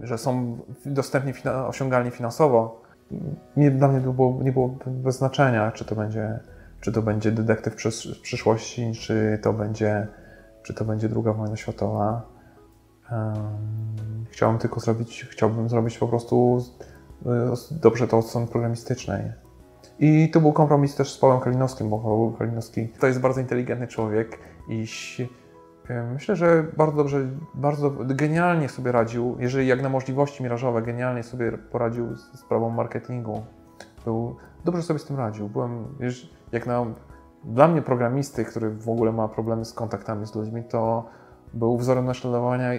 że 0.02 0.18
są 0.18 0.58
dostępni, 0.86 1.32
osiągalni 1.66 2.10
finansowo, 2.10 2.82
nie, 3.56 3.70
dla 3.70 3.88
mnie 3.88 4.00
było, 4.00 4.42
nie 4.42 4.52
było 4.52 4.74
bez 4.86 5.18
znaczenia, 5.18 5.72
czy 5.72 5.84
to 5.84 5.94
będzie, 5.94 6.40
czy 6.80 6.92
to 6.92 7.02
będzie 7.02 7.32
detektyw 7.32 7.74
przysz, 7.74 8.20
przyszłości, 8.22 8.92
czy 8.92 9.38
to 9.42 9.52
będzie, 9.52 10.06
czy 10.62 10.74
to 10.74 10.84
będzie 10.84 11.08
druga 11.08 11.32
wojna 11.32 11.56
światowa. 11.56 12.22
Um, 13.12 13.36
chciałbym 14.30 14.58
tylko 14.58 14.80
zrobić, 14.80 15.26
chciałbym 15.30 15.68
zrobić 15.68 15.98
po 15.98 16.08
prostu 16.08 16.64
dobrze 17.70 18.08
to 18.08 18.18
od 18.18 18.26
strony 18.26 18.46
programistycznej. 18.46 19.32
I 19.98 20.30
to 20.30 20.40
był 20.40 20.52
kompromis 20.52 20.94
też 20.94 21.12
z 21.12 21.18
Pawłem 21.18 21.40
Kalinowskim, 21.40 21.90
bo 21.90 21.98
Paweł 21.98 22.34
Kalinowski 22.38 22.88
to 22.88 23.06
jest 23.06 23.20
bardzo 23.20 23.40
inteligentny 23.40 23.86
człowiek 23.86 24.38
i 24.68 24.86
Myślę, 26.12 26.36
że 26.36 26.64
bardzo 26.76 26.96
dobrze, 26.96 27.26
bardzo 27.54 27.90
genialnie 27.90 28.68
sobie 28.68 28.92
radził, 28.92 29.36
jeżeli 29.38 29.66
jak 29.66 29.82
na 29.82 29.88
możliwości 29.88 30.42
mirażowe, 30.42 30.82
genialnie 30.82 31.22
sobie 31.22 31.52
poradził 31.52 32.16
z 32.16 32.38
sprawą 32.38 32.70
marketingu. 32.70 33.42
Był, 34.04 34.36
dobrze 34.64 34.82
sobie 34.82 34.98
z 34.98 35.04
tym 35.04 35.16
radził. 35.16 35.48
Byłem, 35.48 35.84
jak 36.52 36.66
na, 36.66 36.86
dla 37.44 37.68
mnie 37.68 37.82
programisty, 37.82 38.44
który 38.44 38.70
w 38.70 38.88
ogóle 38.88 39.12
ma 39.12 39.28
problemy 39.28 39.64
z 39.64 39.72
kontaktami 39.72 40.26
z 40.26 40.34
ludźmi, 40.34 40.64
to 40.64 41.08
był 41.54 41.76
wzorem 41.76 42.04
naśladowania 42.04 42.70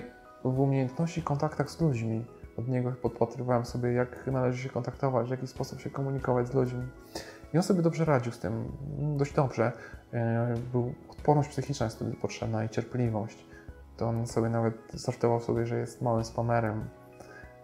w 0.44 0.60
umiejętności 0.60 1.22
kontaktach 1.22 1.70
z 1.70 1.82
ludźmi. 1.82 2.26
Od 2.58 2.68
niego 2.68 2.92
podpatrywałem 2.92 3.66
sobie, 3.66 3.94
jak 3.94 4.28
należy 4.28 4.64
się 4.64 4.70
kontaktować, 4.70 5.28
w 5.28 5.32
jaki 5.32 5.48
sposób 5.48 5.82
się 5.82 5.90
komunikować 5.90 6.48
z 6.48 6.54
ludźmi. 6.54 6.88
I 7.54 7.58
on 7.58 7.64
sobie 7.64 7.82
dobrze 7.82 8.06
radził 8.06 8.32
z 8.32 8.40
tym, 8.40 8.72
dość 9.18 9.34
dobrze. 9.34 9.72
E, 10.14 10.56
był 10.72 10.94
odporność 11.10 11.50
psychiczna 11.50 11.84
jest 11.84 11.96
wtedy 11.96 12.14
potrzebna 12.14 12.64
i 12.64 12.70
cierpliwość. 12.70 13.46
To 13.98 14.08
on 14.08 14.28
sobie 14.28 14.50
nawet 14.50 14.76
sortował 14.96 15.40
sobie, 15.40 15.66
że 15.66 15.78
jest 15.78 16.02
małym 16.02 16.24
spamerem. 16.24 16.90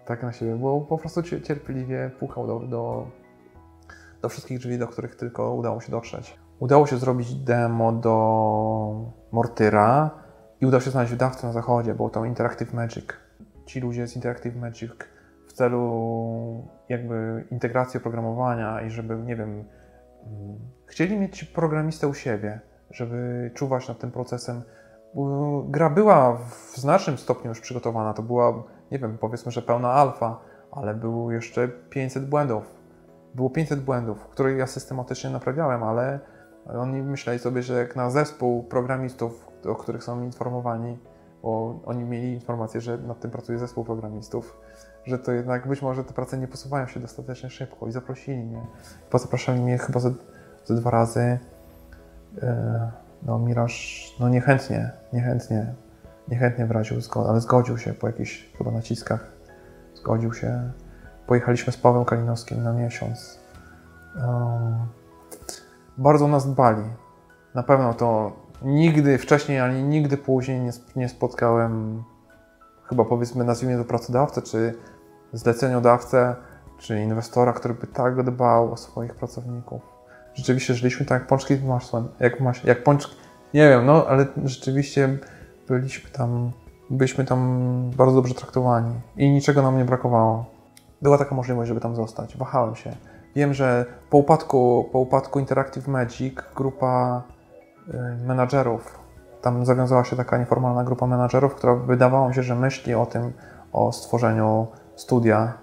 Tak 0.06 0.24
na 0.24 0.34
siebie, 0.34 0.56
bo 0.56 0.82
po 0.82 0.98
prostu 0.98 1.24
cierpliwie 1.24 2.12
pukał 2.20 2.48
do, 2.48 2.60
do, 2.60 3.08
do 4.22 4.30
wszystkich 4.30 4.60
drzwi, 4.60 4.78
do 4.78 4.88
których 4.88 5.16
tylko 5.16 5.54
udało 5.54 5.82
się 5.82 5.92
dotrzeć. 5.92 6.38
Udało 6.60 6.88
się 6.88 6.98
zrobić 6.98 7.36
demo 7.36 7.92
do 7.92 9.12
Mortyra 9.32 10.10
i 10.62 10.66
udało 10.66 10.82
się 10.82 10.92
znaleźć 10.92 11.12
wydawcę 11.12 11.48
na 11.48 11.54
zachodzie, 11.54 11.96
było 11.96 12.10
to 12.10 12.26
Interactive 12.26 12.74
Magic. 12.74 13.23
Ci 13.66 13.80
ludzie 13.80 14.08
z 14.08 14.16
Interactive 14.16 14.56
Magic 14.56 14.92
w 15.48 15.54
celu 15.54 16.68
jakby 16.90 17.46
integracji 17.52 17.98
oprogramowania 17.98 18.82
i 18.82 18.90
żeby, 18.90 19.16
nie 19.16 19.36
wiem, 19.36 19.50
mm, 19.50 20.60
chcieli 20.86 21.18
mieć 21.18 21.44
programistę 21.44 22.08
u 22.08 22.14
siebie, 22.14 22.60
żeby 22.92 23.52
czuwać 23.54 23.88
nad 23.88 24.00
tym 24.00 24.12
procesem. 24.12 24.62
Gra 25.66 25.90
była 25.90 26.38
w 26.38 26.74
znacznym 26.76 27.18
stopniu 27.18 27.50
już 27.50 27.62
przygotowana, 27.62 28.14
to 28.14 28.24
była, 28.24 28.64
nie 28.92 29.00
wiem, 29.00 29.18
powiedzmy, 29.18 29.52
że 29.52 29.62
pełna 29.62 29.92
alfa, 29.92 30.40
ale 30.72 30.94
było 30.94 31.32
jeszcze 31.32 31.68
500 31.68 32.30
błędów. 32.30 32.76
Było 33.36 33.50
500 33.50 33.80
błędów, 33.80 34.28
które 34.28 34.54
ja 34.54 34.68
systematycznie 34.68 35.30
naprawiałem, 35.30 35.84
ale 35.84 36.20
oni 36.66 37.02
myśleli 37.02 37.40
sobie, 37.40 37.62
że 37.62 37.74
jak 37.74 37.96
na 37.96 38.10
zespół 38.10 38.64
programistów, 38.64 39.48
o 39.66 39.76
których 39.76 40.04
są 40.04 40.24
informowani, 40.24 40.98
bo 41.44 41.80
oni 41.86 42.04
mieli 42.04 42.34
informację, 42.34 42.82
że 42.82 42.98
nad 42.98 43.20
tym 43.20 43.32
pracuje 43.32 43.60
zespół 43.60 43.86
programistów, 43.86 44.58
że 45.06 45.20
to 45.20 45.32
jednak 45.32 45.68
być 45.68 45.82
może 45.82 46.04
te 46.04 46.14
prace 46.14 46.38
nie 46.38 46.48
posuwają 46.48 46.88
się 46.88 47.00
dostatecznie 47.00 47.50
szybko 47.50 47.88
i 47.88 47.92
zaprosili 47.92 48.44
mnie. 48.44 48.62
Pozapraszali 49.10 49.62
mnie 49.62 49.78
chyba 49.78 50.00
ze, 50.00 50.14
ze 50.66 50.76
dwa 50.76 50.92
razy. 50.92 51.40
E, 52.42 52.92
no 53.24 53.40
Miraż, 53.40 54.16
no 54.20 54.30
niechętnie, 54.30 54.92
niechętnie, 55.14 55.74
niechętnie 56.28 56.66
wyraził 56.66 57.02
zgodę, 57.02 57.30
ale 57.30 57.42
zgodził 57.42 57.78
się 57.78 57.94
po 57.94 58.08
jakichś 58.08 58.52
chyba 58.58 58.72
naciskach. 58.72 59.32
Zgodził 59.96 60.34
się. 60.34 60.72
Pojechaliśmy 61.28 61.74
z 61.74 61.78
Pawłem 61.78 62.06
Kalinowskim 62.06 62.64
na 62.64 62.74
miesiąc 62.74 63.44
bardzo 65.98 66.28
nas 66.28 66.52
dbali. 66.52 66.84
Na 67.54 67.64
pewno 67.64 67.94
to 67.94 68.32
nigdy 68.64 69.18
wcześniej, 69.18 69.60
ani 69.60 69.84
nigdy 69.84 70.18
później 70.18 70.60
nie, 70.60 70.72
nie 70.96 71.10
spotkałem, 71.10 72.04
chyba 72.84 73.06
powiedzmy, 73.06 73.44
nazwijmy 73.44 73.78
to 73.78 73.86
pracodawcę, 73.86 74.42
czy 74.42 74.74
zleceniodawcę, 75.34 76.36
czy 76.78 77.02
inwestora, 77.02 77.54
który 77.54 77.74
by 77.74 77.88
tak 77.88 78.24
dbał 78.24 78.72
o 78.72 78.78
swoich 78.78 79.16
pracowników. 79.16 79.82
Rzeczywiście 80.34 80.74
żyliśmy 80.74 81.06
tak 81.06 81.22
jak 81.22 81.28
pączki 81.28 81.56
z 81.56 81.64
masłem, 81.64 82.08
jak, 82.20 82.40
maś, 82.40 82.64
jak 82.64 82.84
pączki, 82.84 83.16
nie 83.54 83.70
wiem, 83.70 83.86
no 83.86 84.08
ale 84.08 84.26
rzeczywiście 84.46 85.18
byliśmy 85.68 86.10
tam, 86.12 86.52
byliśmy 86.90 87.26
tam 87.26 87.92
bardzo 87.98 88.16
dobrze 88.16 88.34
traktowani 88.34 88.94
i 89.18 89.30
niczego 89.32 89.62
nam 89.62 89.78
nie 89.78 89.86
brakowało. 89.86 90.46
Była 91.02 91.18
taka 91.18 91.36
możliwość, 91.36 91.68
żeby 91.68 91.80
tam 91.80 91.96
zostać. 91.96 92.38
Wahałem 92.38 92.76
się. 92.76 92.96
Wiem, 93.36 93.54
że 93.54 93.86
po 94.10 94.18
upadku, 94.18 94.90
po 94.92 95.00
upadku 95.00 95.40
Interactive 95.40 95.88
Magic 95.88 96.36
grupa 96.56 97.24
menadżerów, 98.26 99.00
tam 99.42 99.66
zawiązała 99.66 100.04
się 100.04 100.16
taka 100.16 100.38
nieformalna 100.38 100.84
grupa 100.84 101.08
menadżerów, 101.08 101.56
która 101.56 101.76
wydawało 101.76 102.30
mi 102.30 102.36
się, 102.36 102.44
że 102.44 102.56
myśli 102.56 102.96
o 102.96 103.06
tym, 103.06 103.34
o 103.74 103.92
stworzeniu 103.92 104.68
studia 104.96 105.54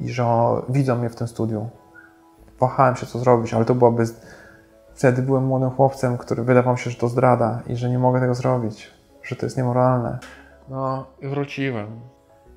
i 0.00 0.08
że 0.08 0.26
widzą 0.68 0.96
mnie 0.96 1.10
w 1.10 1.16
tym 1.16 1.28
studiu. 1.28 1.68
Wahałem 2.60 2.96
się, 2.96 3.06
co 3.06 3.18
zrobić, 3.18 3.54
ale 3.54 3.64
to 3.64 3.74
byłaby. 3.74 4.04
Wtedy 4.94 5.22
byłem 5.22 5.44
młodym 5.44 5.70
chłopcem, 5.70 6.18
który 6.18 6.42
wydawał 6.42 6.72
mi 6.72 6.78
się, 6.78 6.90
że 6.90 6.98
to 6.98 7.08
zdrada 7.08 7.60
i 7.66 7.76
że 7.76 7.90
nie 7.90 7.98
mogę 7.98 8.20
tego 8.20 8.34
zrobić, 8.34 8.90
że 9.22 9.36
to 9.36 9.46
jest 9.46 9.56
niemoralne. 9.56 10.18
No 10.68 11.06
i 11.20 11.28
wróciłem. 11.28 11.86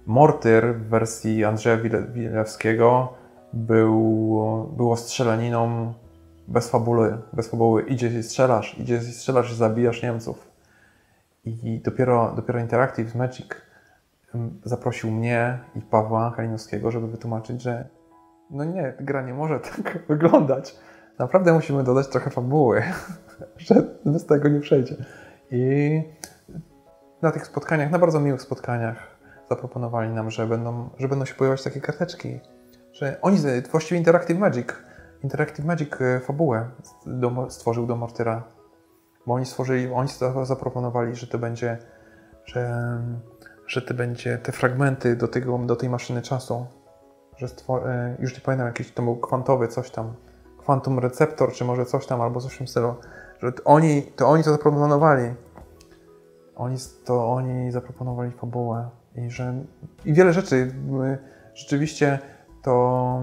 Mortyr 0.05 0.75
w 0.75 0.89
wersji 0.89 1.45
Andrzeja 1.45 1.77
Wilewskiego 2.13 3.13
był, 3.53 4.69
było 4.77 4.97
strzelaniną 4.97 5.93
bez 6.49 6.69
fabuły, 6.69 7.17
bez 7.33 7.47
fabuły. 7.47 7.83
Idziesz 7.83 8.13
i 8.13 8.23
strzelasz, 8.23 8.79
idziesz 8.79 9.09
i 9.09 9.13
strzelasz 9.13 9.51
i 9.51 9.55
zabijasz 9.55 10.03
Niemców. 10.03 10.47
I 11.45 11.79
dopiero, 11.79 12.33
dopiero 12.35 12.59
Interactive 12.59 13.15
Magic 13.15 13.47
zaprosił 14.63 15.11
mnie 15.11 15.59
i 15.75 15.81
Pawła 15.81 16.33
Kalinowskiego, 16.35 16.91
żeby 16.91 17.07
wytłumaczyć, 17.07 17.61
że 17.61 17.87
no 18.49 18.63
nie, 18.63 18.93
gra 18.99 19.21
nie 19.21 19.33
może 19.33 19.59
tak 19.75 19.99
wyglądać. 20.07 20.75
Naprawdę 21.19 21.53
musimy 21.53 21.83
dodać 21.83 22.07
trochę 22.07 22.29
fabuły, 22.29 22.83
że 23.57 23.75
bez 24.05 24.25
tego 24.25 24.49
nie 24.49 24.59
przejdzie. 24.59 24.95
I 25.51 26.01
na 27.21 27.31
tych 27.31 27.45
spotkaniach, 27.45 27.91
na 27.91 27.99
bardzo 27.99 28.19
miłych 28.19 28.41
spotkaniach 28.41 29.19
zaproponowali 29.49 30.09
nam, 30.09 30.31
że 30.31 30.47
będą, 30.47 30.89
że 30.97 31.07
będą 31.07 31.25
się 31.25 31.35
pojawiać 31.35 31.63
takie 31.63 31.81
karteczki, 31.81 32.39
że 32.93 33.17
oni, 33.21 33.37
właściwie 33.71 33.97
Interactive 33.97 34.37
Magic, 34.37 34.67
Interactive 35.23 35.65
Magic 35.65 36.01
e, 36.01 36.19
fabułę 36.19 36.69
stworzył 37.49 37.87
do 37.87 37.95
Mortyra, 37.95 38.43
bo 39.27 39.33
oni 39.33 39.45
stworzyli, 39.45 39.91
oni 39.91 40.09
zaproponowali, 40.43 41.15
że 41.15 41.27
to 41.27 41.37
będzie, 41.37 41.77
że, 42.45 42.81
że 43.67 43.81
to 43.81 43.93
będzie 43.93 44.37
te 44.37 44.51
fragmenty 44.51 45.15
do, 45.15 45.27
tego, 45.27 45.57
do 45.57 45.75
tej 45.75 45.89
maszyny 45.89 46.21
czasu, 46.21 46.65
że 47.37 47.47
stwor, 47.47 47.87
e, 47.87 48.15
już 48.19 48.33
nie 48.33 48.41
pamiętam, 48.41 48.67
jakiś 48.67 48.91
to 48.91 49.03
był 49.03 49.17
kwantowy 49.17 49.67
coś 49.67 49.91
tam, 49.91 50.13
Quantum 50.65 50.99
Receptor, 50.99 51.53
czy 51.53 51.65
może 51.65 51.85
coś 51.85 52.05
tam, 52.05 52.21
albo 52.21 52.41
coś 52.41 52.53
w 52.53 52.57
tym 52.57 52.67
stylu, 52.67 52.95
że 53.39 53.51
to 53.51 53.63
oni 53.63 54.03
to, 54.03 54.27
oni 54.29 54.43
to 54.43 54.51
zaproponowali. 54.51 55.33
Oni, 56.55 56.77
to 57.05 57.31
oni 57.31 57.71
zaproponowali 57.71 58.31
fabułę 58.31 58.89
i 59.15 59.29
że 59.29 59.53
i 60.05 60.13
wiele 60.13 60.33
rzeczy. 60.33 60.73
Rzeczywiście 61.53 62.19
to 62.63 63.19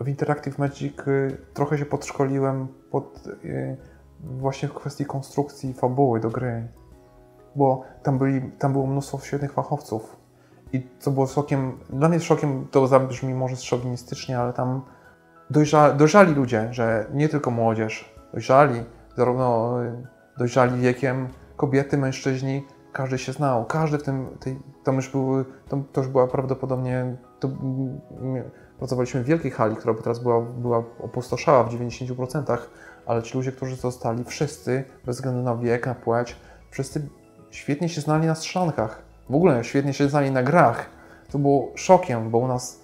w 0.00 0.08
Interactive 0.08 0.58
Magic 0.58 0.98
y, 0.98 1.36
trochę 1.54 1.78
się 1.78 1.86
podszkoliłem 1.86 2.68
pod, 2.90 3.26
y, 3.44 3.76
właśnie 4.20 4.68
w 4.68 4.74
kwestii 4.74 5.04
konstrukcji 5.04 5.74
fabuły 5.74 6.20
do 6.20 6.30
gry. 6.30 6.68
Bo 7.56 7.84
tam, 8.02 8.18
byli, 8.18 8.50
tam 8.58 8.72
było 8.72 8.86
mnóstwo 8.86 9.18
świetnych 9.18 9.52
fachowców. 9.52 10.16
I 10.72 10.86
co 10.98 11.10
było 11.10 11.26
szokiem, 11.26 11.78
dla 11.90 12.08
mnie 12.08 12.20
szokiem 12.20 12.66
to 12.70 12.86
zabrzmi 12.86 13.34
może 13.34 13.56
szowinistycznie, 13.56 14.38
ale 14.38 14.52
tam 14.52 14.82
dojrza, 15.50 15.92
dojrzali 15.92 16.34
ludzie, 16.34 16.68
że 16.70 17.06
nie 17.14 17.28
tylko 17.28 17.50
młodzież, 17.50 18.14
dojrzali, 18.32 18.84
zarówno 19.16 19.76
y, 19.84 20.06
dojrzali 20.38 20.80
wiekiem, 20.80 21.28
kobiety, 21.56 21.98
mężczyźni, 21.98 22.66
każdy 22.92 23.18
się 23.18 23.32
znał, 23.32 23.64
każdy 23.64 23.98
w 23.98 24.02
tym, 24.02 24.26
tej, 24.40 24.58
tam 24.84 24.96
już 24.96 25.12
tam, 25.68 25.84
to 25.92 26.00
już 26.00 26.10
była 26.10 26.26
prawdopodobnie, 26.26 27.16
to, 27.40 27.48
pracowaliśmy 28.80 29.22
w 29.22 29.26
wielkiej 29.26 29.50
hali, 29.50 29.76
która 29.76 29.94
teraz 29.94 30.18
była, 30.18 30.40
była 30.40 30.78
opustoszała 30.78 31.64
w 31.64 31.74
90%, 31.74 32.58
ale 33.06 33.22
ci 33.22 33.36
ludzie, 33.36 33.52
którzy 33.52 33.76
zostali, 33.76 34.24
wszyscy, 34.24 34.84
bez 35.06 35.16
względu 35.16 35.42
na 35.42 35.56
wiek, 35.56 35.86
na 35.86 35.94
płeć, 35.94 36.36
wszyscy 36.70 37.08
świetnie 37.50 37.88
się 37.88 38.00
znali 38.00 38.26
na 38.26 38.34
strzellankach. 38.34 39.02
W 39.30 39.34
ogóle 39.34 39.64
świetnie 39.64 39.92
się 39.92 40.08
znali 40.08 40.30
na 40.30 40.42
grach. 40.42 40.90
To 41.30 41.38
było 41.38 41.72
szokiem, 41.74 42.30
bo 42.30 42.38
u 42.38 42.48
nas 42.48 42.80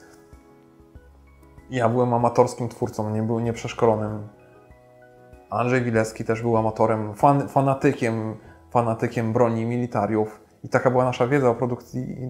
ja 1.70 1.88
byłem 1.88 2.14
amatorskim 2.14 2.68
twórcą, 2.68 3.10
nie 3.10 3.22
był 3.22 3.40
nieprzeszkolonym. 3.40 4.28
Andrzej 5.50 5.82
Wilecki 5.82 6.24
też 6.24 6.42
był 6.42 6.56
amatorem, 6.56 7.14
fan, 7.14 7.48
fanatykiem, 7.48 8.36
fanatykiem 8.70 9.32
broni 9.32 9.64
militariów. 9.64 10.40
I 10.64 10.68
taka 10.68 10.90
była 10.90 11.04
nasza 11.04 11.26
wiedza 11.26 11.50
o 11.50 11.54
produkcji 11.54 12.22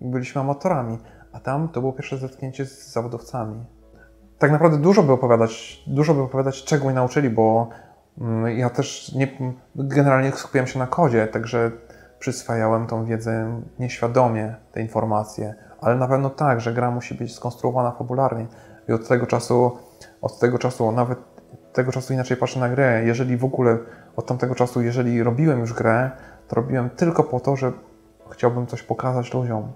i 0.00 0.08
byliśmy 0.08 0.40
amatorami. 0.40 0.98
A 1.32 1.40
tam 1.40 1.68
to 1.68 1.80
było 1.80 1.92
pierwsze 1.92 2.18
zetknięcie 2.18 2.66
z 2.66 2.92
zawodowcami. 2.92 3.64
Tak 4.38 4.50
naprawdę 4.50 4.78
dużo 4.78 5.02
by 5.02 5.12
opowiadać, 5.12 5.82
dużo 5.86 6.14
by 6.14 6.20
opowiadać, 6.20 6.64
czego 6.64 6.84
mnie 6.84 6.94
nauczyli, 6.94 7.30
bo 7.30 7.68
mm, 8.20 8.58
ja 8.58 8.70
też 8.70 9.12
nie, 9.14 9.28
generalnie 9.74 10.32
skupiałem 10.32 10.66
się 10.66 10.78
na 10.78 10.86
kodzie, 10.86 11.26
także 11.26 11.70
przyswajałem 12.18 12.86
tą 12.86 13.04
wiedzę 13.04 13.62
nieświadomie, 13.78 14.54
te 14.72 14.80
informacje, 14.80 15.54
ale 15.80 15.96
na 15.96 16.08
pewno 16.08 16.30
tak, 16.30 16.60
że 16.60 16.74
gra 16.74 16.90
musi 16.90 17.14
być 17.14 17.34
skonstruowana 17.34 17.90
fabularnie 17.90 18.46
i 18.88 18.92
od 18.92 19.08
tego 19.08 19.26
czasu, 19.26 19.78
od 20.22 20.38
tego 20.38 20.58
czasu, 20.58 20.92
nawet 20.92 21.18
tego 21.72 21.92
czasu 21.92 22.12
inaczej 22.12 22.36
patrzę 22.36 22.60
na 22.60 22.68
grę. 22.68 23.02
Jeżeli 23.04 23.36
w 23.36 23.44
ogóle 23.44 23.78
od 24.16 24.26
tamtego 24.26 24.54
czasu, 24.54 24.82
jeżeli 24.82 25.22
robiłem 25.22 25.60
już 25.60 25.72
grę, 25.72 26.10
to 26.48 26.56
robiłem 26.56 26.90
tylko 26.90 27.24
po 27.24 27.40
to, 27.40 27.56
że 27.56 27.72
chciałbym 28.30 28.66
coś 28.66 28.82
pokazać 28.82 29.34
ludziom, 29.34 29.72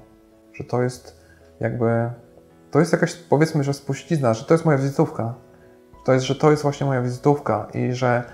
że 0.52 0.64
to 0.64 0.82
jest 0.82 1.23
jakby 1.60 2.10
to 2.70 2.78
jest 2.80 2.92
jakaś, 2.92 3.14
powiedzmy, 3.14 3.64
że 3.64 3.74
spuścizna, 3.74 4.34
że 4.34 4.44
to 4.44 4.54
jest 4.54 4.64
moja 4.64 4.78
wizytówka. 4.78 5.34
To 6.04 6.12
jest, 6.12 6.26
że 6.26 6.34
to 6.34 6.50
jest 6.50 6.62
właśnie 6.62 6.86
moja 6.86 7.02
wizytówka 7.02 7.66
i 7.74 7.92
że 7.92 8.24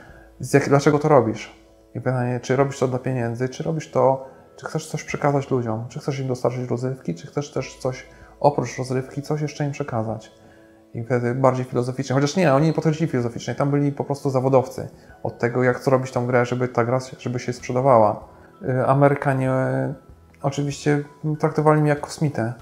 jak, 0.53 0.69
dlaczego 0.69 0.99
to 0.99 1.09
robisz? 1.09 1.61
I 1.95 2.01
pytanie, 2.01 2.41
czy 2.41 2.57
robisz 2.57 2.79
to 2.79 2.89
dla 2.89 2.99
pieniędzy, 2.99 3.49
czy 3.49 3.63
robisz 3.63 3.91
to, 3.91 4.27
czy 4.57 4.67
chcesz 4.67 4.89
coś 4.89 5.05
przekazać 5.05 5.51
ludziom, 5.51 5.89
czy 5.89 6.01
chcesz 6.01 6.19
im 6.19 6.29
dostarczyć 6.29 6.71
rozrywki, 6.71 7.15
czy 7.15 7.27
chcesz 7.27 7.53
też 7.53 7.77
coś 7.77 8.07
oprócz 8.41 8.79
rozrywki, 8.79 9.23
coś 9.23 9.41
jeszcze 9.41 9.65
im 9.65 9.73
przekazać. 9.73 10.33
I 10.95 11.05
wtedy 11.05 11.35
bardziej 11.35 11.65
filozoficznie, 11.65 12.15
chociaż 12.15 12.37
nie, 12.37 12.55
oni 12.55 12.67
nie 12.67 12.73
podchodzili 12.73 13.11
filozoficznie, 13.11 13.55
tam 13.55 13.71
byli 13.71 13.93
po 13.93 14.05
prostu 14.05 14.31
zawodowcy 14.31 14.89
od 15.23 15.39
tego, 15.39 15.63
jak 15.63 15.81
co 15.81 15.91
robić 15.91 16.13
tą 16.13 16.27
grę, 16.27 16.47
żeby 16.47 16.69
ta 16.69 16.85
gra 16.85 16.99
żeby 17.19 17.39
się 17.39 17.53
sprzedawała. 17.53 18.29
Y, 18.63 18.87
Amerykanie 18.87 19.53
oczywiście 20.43 21.05
traktowali 21.39 21.81
mnie 21.81 21.89
jak 21.89 22.01
kosmitę 22.01 22.53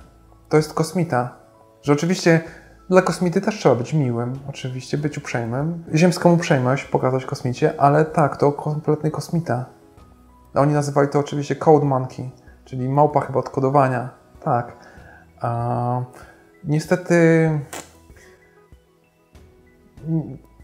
to 0.48 0.56
jest 0.56 0.74
kosmita. 0.74 1.36
Że 1.82 1.92
oczywiście 1.92 2.40
dla 2.90 3.02
kosmity 3.02 3.40
też 3.40 3.58
trzeba 3.58 3.74
być 3.74 3.94
miłym, 3.94 4.38
oczywiście, 4.48 4.98
być 4.98 5.18
uprzejmym. 5.18 5.84
Ziemską 5.94 6.32
uprzejmość 6.32 6.84
pokazać 6.84 7.24
kosmicie, 7.24 7.80
ale 7.80 8.04
tak, 8.04 8.36
to 8.36 8.52
kompletny 8.52 9.10
kosmita. 9.10 9.64
Oni 10.54 10.72
nazywali 10.72 11.08
to 11.08 11.18
oczywiście 11.18 11.56
Code 11.56 11.86
Monkey, 11.86 12.30
czyli 12.64 12.88
małpa 12.88 13.20
chyba 13.20 13.38
od 13.38 13.50
kodowania. 13.50 14.08
Tak. 14.44 14.72
A, 15.40 16.02
niestety 16.64 17.50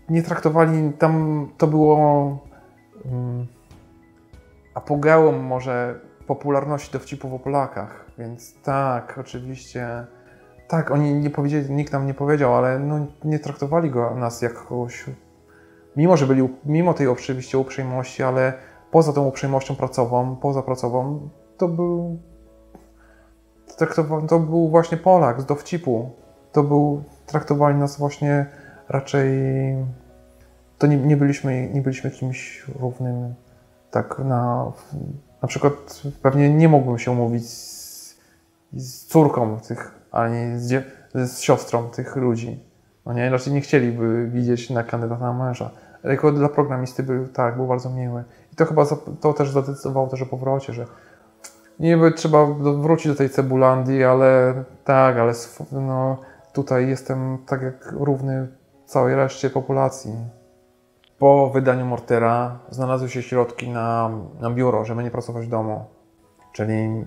nie 0.08 0.22
traktowali, 0.22 0.92
tam 0.98 1.46
to 1.58 1.66
było 1.66 1.96
um, 3.04 3.46
apogeum 4.74 5.36
może 5.36 6.00
popularności 6.26 6.92
dowcipów 6.92 7.32
o 7.32 7.38
Polakach, 7.38 8.04
więc 8.18 8.62
tak, 8.62 9.18
oczywiście. 9.20 10.06
Tak, 10.68 10.90
oni 10.90 11.14
nie 11.14 11.30
powiedzieli, 11.30 11.70
nikt 11.70 11.92
nam 11.92 12.06
nie 12.06 12.14
powiedział, 12.14 12.54
ale 12.54 12.78
no, 12.78 13.06
nie 13.24 13.38
traktowali 13.38 13.90
go 13.90 14.14
nas 14.14 14.42
jak 14.42 14.54
kogoś. 14.54 15.04
Mimo, 15.96 16.16
że 16.16 16.26
byli, 16.26 16.48
mimo 16.64 16.94
tej 16.94 17.08
oczywiście 17.08 17.58
uprzejmości, 17.58 18.22
ale 18.22 18.52
poza 18.90 19.12
tą 19.12 19.26
uprzejmością 19.26 19.76
pracową, 19.76 20.36
poza 20.36 20.62
pracową, 20.62 21.28
to 21.58 21.68
był. 21.68 22.18
To 24.28 24.40
był 24.40 24.68
właśnie 24.68 24.98
Polak 24.98 25.40
z 25.40 25.46
dowcipu. 25.46 26.10
To 26.52 26.62
był. 26.62 27.02
Traktowali 27.26 27.78
nas 27.78 27.98
właśnie 27.98 28.46
raczej. 28.88 29.30
To 30.78 30.86
nie, 30.86 30.96
nie 30.96 31.16
byliśmy, 31.16 31.70
nie 31.72 31.80
byliśmy 31.80 32.10
kimś 32.10 32.64
równym 32.80 33.34
tak 33.90 34.18
na 34.18 34.72
na 35.44 35.48
przykład 35.48 36.02
pewnie 36.22 36.50
nie 36.50 36.68
mógłbym 36.68 36.98
się 36.98 37.10
umówić 37.10 37.50
z, 37.50 38.16
z 38.72 39.06
córką 39.06 39.60
tych, 39.60 39.94
ani 40.12 40.58
z, 40.58 40.84
z, 41.14 41.40
siostrą 41.40 41.88
tych 41.88 42.16
ludzi. 42.16 42.64
No 43.06 43.12
nie, 43.12 43.30
raczej 43.30 43.52
nie 43.52 43.60
chcieliby 43.60 44.28
widzieć 44.28 44.70
na 44.70 44.82
kandydata 44.82 45.32
na 45.32 45.44
męża. 45.44 45.70
Tylko 46.02 46.32
dla 46.32 46.48
programisty 46.48 47.02
był, 47.02 47.28
tak, 47.28 47.56
był 47.56 47.66
bardzo 47.66 47.90
miły. 47.90 48.24
I 48.52 48.56
to 48.56 48.64
chyba 48.64 48.86
to 49.20 49.32
też 49.32 49.50
zadecydowało 49.50 50.06
też 50.06 50.22
o 50.22 50.26
powrocie, 50.26 50.72
że 50.72 50.86
niby 51.80 52.12
trzeba 52.12 52.46
wrócić 52.82 53.06
do 53.06 53.14
tej 53.14 53.30
cebulandii, 53.30 54.04
ale 54.04 54.54
tak, 54.84 55.16
ale 55.16 55.32
no, 55.72 56.16
tutaj 56.52 56.88
jestem 56.88 57.38
tak 57.46 57.62
jak 57.62 57.92
równy 57.92 58.48
całej 58.86 59.14
reszcie 59.14 59.50
populacji. 59.50 60.12
Po 61.24 61.50
wydaniu 61.50 61.86
Mortera 61.86 62.58
znalazły 62.70 63.08
się 63.08 63.22
środki 63.22 63.70
na, 63.70 64.10
na 64.40 64.50
biuro, 64.50 64.84
żeby 64.84 65.02
nie 65.02 65.10
pracować 65.10 65.46
w 65.46 65.50
domu. 65.50 65.84
Czyli 66.52 67.04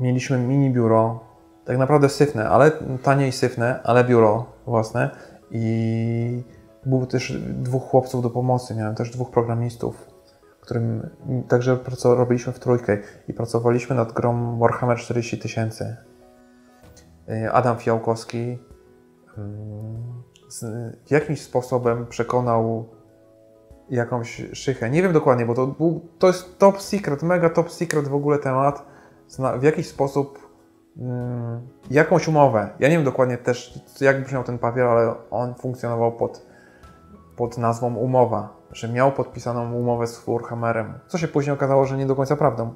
mieliśmy 0.00 0.38
mini 0.38 0.70
biuro, 0.70 1.20
tak 1.64 1.78
naprawdę 1.78 2.08
syfne, 2.08 2.48
ale 2.48 2.70
tanie 3.02 3.28
i 3.28 3.32
syfne, 3.32 3.80
ale 3.84 4.04
biuro 4.04 4.46
własne 4.66 5.10
i 5.50 6.42
było 6.86 7.06
też 7.06 7.38
dwóch 7.48 7.82
chłopców 7.82 8.22
do 8.22 8.30
pomocy, 8.30 8.74
miałem 8.74 8.94
też 8.94 9.10
dwóch 9.10 9.30
programistów, 9.30 10.06
którym 10.60 11.10
także 11.48 11.78
robiliśmy 12.04 12.52
w 12.52 12.58
trójkę 12.58 12.98
i 13.28 13.32
pracowaliśmy 13.32 13.96
nad 13.96 14.12
grą 14.12 14.58
Warhammer 14.58 14.98
40 14.98 15.38
tysięcy. 15.38 15.96
Adam 17.52 17.76
Fiałkowski 17.76 18.58
mm, 19.38 20.22
jakimś 21.10 21.42
sposobem 21.42 22.06
przekonał 22.06 22.95
jakąś 23.90 24.42
szychę. 24.52 24.90
Nie 24.90 25.02
wiem 25.02 25.12
dokładnie, 25.12 25.46
bo 25.46 25.54
to, 25.54 25.66
był, 25.66 26.08
to 26.18 26.26
jest 26.26 26.58
top 26.58 26.82
secret, 26.82 27.22
mega 27.22 27.50
top 27.50 27.72
secret 27.72 28.08
w 28.08 28.14
ogóle 28.14 28.38
temat. 28.38 28.86
W 29.58 29.62
jakiś 29.62 29.88
sposób 29.88 30.48
mm, 30.98 31.68
jakąś 31.90 32.28
umowę. 32.28 32.70
Ja 32.78 32.88
nie 32.88 32.96
wiem 32.96 33.04
dokładnie 33.04 33.38
też, 33.38 33.80
jak 34.00 34.24
brzmiał 34.24 34.44
ten 34.44 34.58
papier, 34.58 34.84
ale 34.84 35.14
on 35.30 35.54
funkcjonował 35.54 36.12
pod, 36.12 36.46
pod 37.36 37.58
nazwą 37.58 37.94
umowa. 37.94 38.56
Że 38.72 38.88
miał 38.88 39.12
podpisaną 39.12 39.72
umowę 39.72 40.06
z 40.06 40.24
Warhammerem. 40.26 40.98
Co 41.06 41.18
się 41.18 41.28
później 41.28 41.54
okazało, 41.54 41.84
że 41.84 41.96
nie 41.96 42.06
do 42.06 42.16
końca 42.16 42.36
prawdą. 42.36 42.74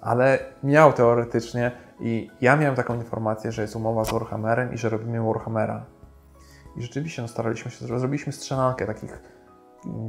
Ale 0.00 0.38
miał 0.62 0.92
teoretycznie 0.92 1.72
i 2.00 2.30
ja 2.40 2.56
miałem 2.56 2.76
taką 2.76 2.94
informację, 2.94 3.52
że 3.52 3.62
jest 3.62 3.76
umowa 3.76 4.04
z 4.04 4.12
Warhammerem 4.12 4.74
i 4.74 4.78
że 4.78 4.88
robimy 4.88 5.22
Warhammera. 5.22 5.86
I 6.76 6.82
rzeczywiście 6.82 7.22
no, 7.22 7.28
staraliśmy 7.28 7.70
się, 7.70 7.86
zrobiliśmy 7.86 8.32
strzelankę 8.32 8.86
takich 8.86 9.35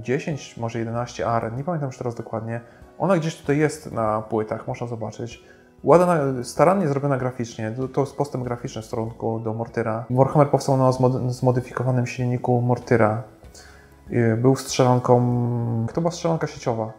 10, 0.02 0.58
może 0.58 0.80
11 0.80 1.28
aren, 1.28 1.56
nie 1.56 1.64
pamiętam 1.64 1.90
już 1.90 1.98
teraz 1.98 2.16
dokładnie. 2.16 2.62
Ona 2.98 3.18
gdzieś 3.18 3.38
tutaj 3.38 3.58
jest 3.58 3.92
na 3.92 4.22
płytach, 4.22 4.68
można 4.68 4.88
zobaczyć. 4.88 5.44
Ładna, 5.84 6.18
starannie 6.44 6.88
zrobiona 6.88 7.18
graficznie, 7.18 7.76
to 7.94 8.02
jest 8.02 8.16
postęp 8.16 8.44
graficzny 8.44 8.82
w 8.82 8.86
stosunku 8.86 9.40
do 9.40 9.54
Mortyra. 9.54 10.06
Warhammer 10.10 10.50
powstał 10.50 10.78
na 10.78 10.92
zmodyfikowanym 11.32 12.08
silniku 12.08 12.62
Mortyra. 12.62 13.24
Był 14.38 14.56
strzelanką, 14.56 15.16
to 15.94 16.02
była 16.02 16.12
strzelanka 16.12 16.48
sieciowa. 16.48 16.94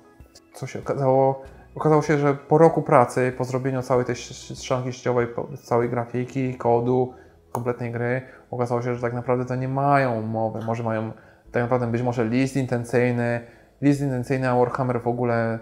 Co 0.54 0.66
się 0.66 0.78
okazało, 0.78 1.42
okazało 1.74 2.02
się, 2.02 2.18
że 2.18 2.34
po 2.34 2.58
roku 2.58 2.82
pracy, 2.82 3.32
po 3.38 3.44
zrobieniu 3.44 3.82
całej 3.82 4.04
tej 4.04 4.16
strzelanki 4.16 4.92
sieciowej, 4.92 5.26
całej 5.62 5.88
grafiki, 5.88 6.54
kodu, 6.54 7.14
kompletnej 7.52 7.92
gry, 7.92 8.22
okazało 8.50 8.82
się, 8.82 8.94
że 8.94 9.00
tak 9.00 9.12
naprawdę 9.12 9.44
to 9.44 9.54
nie 9.54 9.68
mają 9.68 10.18
umowy. 10.18 10.60
Może 10.64 10.82
mają 10.82 11.12
tak 11.52 11.62
naprawdę 11.62 11.86
być 11.86 12.02
może 12.02 12.24
list 12.24 12.56
intencyjny, 12.56 13.40
list 13.82 14.00
intencyjny, 14.00 14.50
a 14.50 14.56
Warhammer 14.56 15.02
w 15.02 15.08
ogóle 15.08 15.58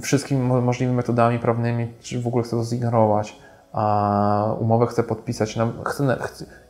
wszystkimi 0.00 0.40
możliwymi 0.40 0.96
metodami 0.96 1.38
prawnymi, 1.38 1.92
czy 2.00 2.22
w 2.22 2.26
ogóle 2.26 2.44
chce 2.44 2.56
to 2.56 2.64
zignorować, 2.64 3.38
a 3.72 4.54
umowę 4.60 4.86
chce 4.86 5.02
podpisać, 5.02 5.58
chce, 5.84 6.16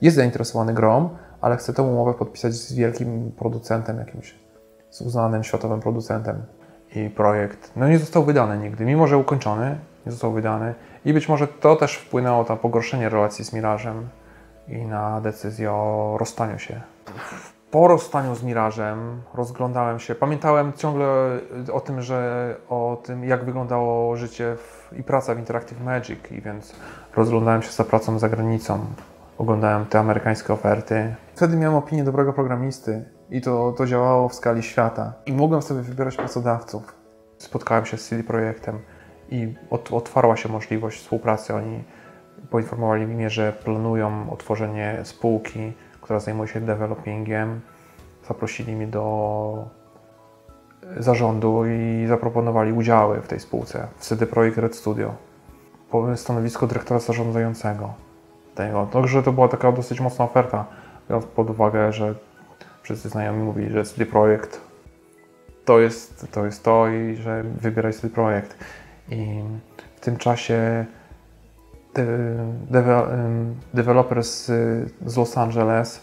jest 0.00 0.16
zainteresowany 0.16 0.74
grą, 0.74 1.08
ale 1.40 1.56
chce 1.56 1.72
tę 1.72 1.82
umowę 1.82 2.14
podpisać 2.14 2.54
z 2.54 2.72
wielkim 2.72 3.32
producentem 3.38 3.98
jakimś, 3.98 4.34
z 4.90 5.00
uznanym 5.00 5.44
światowym 5.44 5.80
producentem. 5.80 6.42
I 6.96 7.10
projekt 7.10 7.72
no 7.76 7.88
nie 7.88 7.98
został 7.98 8.24
wydany 8.24 8.58
nigdy, 8.58 8.84
mimo 8.84 9.06
że 9.06 9.18
ukończony, 9.18 9.78
nie 10.06 10.12
został 10.12 10.32
wydany. 10.32 10.74
I 11.04 11.12
być 11.12 11.28
może 11.28 11.48
to 11.48 11.76
też 11.76 11.96
wpłynęło 11.96 12.44
na 12.48 12.56
pogorszenie 12.56 13.08
relacji 13.08 13.44
z 13.44 13.52
Mirażem 13.52 14.08
i 14.68 14.76
na 14.76 15.20
decyzję 15.20 15.72
o 15.72 16.16
rozstaniu 16.18 16.58
się. 16.58 16.80
Po 17.74 17.88
rozstaniu 17.88 18.34
z 18.34 18.42
Mirażem 18.42 19.22
rozglądałem 19.34 19.98
się. 19.98 20.14
Pamiętałem 20.14 20.72
ciągle 20.72 21.06
o 21.72 21.80
tym, 21.80 22.02
że 22.02 22.56
o 22.68 23.02
tym, 23.04 23.24
jak 23.24 23.44
wyglądało 23.44 24.16
życie 24.16 24.56
w, 24.56 24.98
i 24.98 25.02
praca 25.02 25.34
w 25.34 25.38
Interactive 25.38 25.80
Magic, 25.80 26.18
i 26.30 26.40
więc 26.40 26.76
rozglądałem 27.16 27.62
się 27.62 27.70
za 27.72 27.84
pracą 27.84 28.18
za 28.18 28.28
granicą. 28.28 28.80
Oglądałem 29.38 29.86
te 29.86 29.98
amerykańskie 29.98 30.52
oferty. 30.52 31.14
Wtedy 31.34 31.56
miałem 31.56 31.76
opinię 31.76 32.04
dobrego 32.04 32.32
programisty 32.32 33.04
i 33.30 33.40
to, 33.40 33.72
to 33.72 33.86
działało 33.86 34.28
w 34.28 34.34
skali 34.34 34.62
świata. 34.62 35.12
I 35.26 35.32
mogłem 35.32 35.62
sobie 35.62 35.82
wybierać 35.82 36.16
pracodawców. 36.16 36.94
Spotkałem 37.38 37.86
się 37.86 37.96
z 37.96 38.08
CD 38.08 38.22
Projektem 38.22 38.78
i 39.28 39.54
ot, 39.70 39.92
otwarła 39.92 40.36
się 40.36 40.48
możliwość 40.48 41.00
współpracy. 41.00 41.54
Oni 41.54 41.84
poinformowali 42.50 43.06
mnie, 43.06 43.30
że 43.30 43.52
planują 43.52 44.30
otworzenie 44.30 45.00
spółki, 45.02 45.72
która 46.04 46.20
zajmuje 46.20 46.48
się 46.48 46.60
developingiem. 46.60 47.60
Zaprosili 48.28 48.76
mnie 48.76 48.86
do 48.86 49.68
zarządu 50.96 51.62
i 51.66 52.06
zaproponowali 52.06 52.72
udziały 52.72 53.20
w 53.20 53.28
tej 53.28 53.40
spółce 53.40 53.86
w 53.96 54.00
CD 54.00 54.26
Projekt 54.26 54.58
Red 54.58 54.76
Studio. 54.76 55.14
Stanowisko 56.16 56.66
dyrektora 56.66 57.00
zarządzającego 57.00 57.94
tego. 58.54 58.86
Także 58.86 59.22
to 59.22 59.32
była 59.32 59.48
taka 59.48 59.72
dosyć 59.72 60.00
mocna 60.00 60.24
oferta, 60.24 60.64
biorąc 61.08 61.26
pod 61.26 61.50
uwagę, 61.50 61.92
że 61.92 62.14
wszyscy 62.82 63.08
znajomi 63.08 63.42
mówili, 63.42 63.70
że 63.70 63.84
CD 63.84 64.06
Projekt 64.06 64.60
to 65.64 65.80
jest 65.80 66.26
to, 66.32 66.46
jest 66.46 66.64
to 66.64 66.88
i 66.88 67.16
że 67.16 67.42
wybieraj 67.42 67.92
CD 67.92 68.08
Projekt. 68.08 68.64
I 69.08 69.40
w 69.96 70.00
tym 70.00 70.16
czasie 70.16 70.86
deweloper 73.74 74.24
z, 74.24 74.46
z 75.06 75.16
Los 75.16 75.38
Angeles 75.38 76.00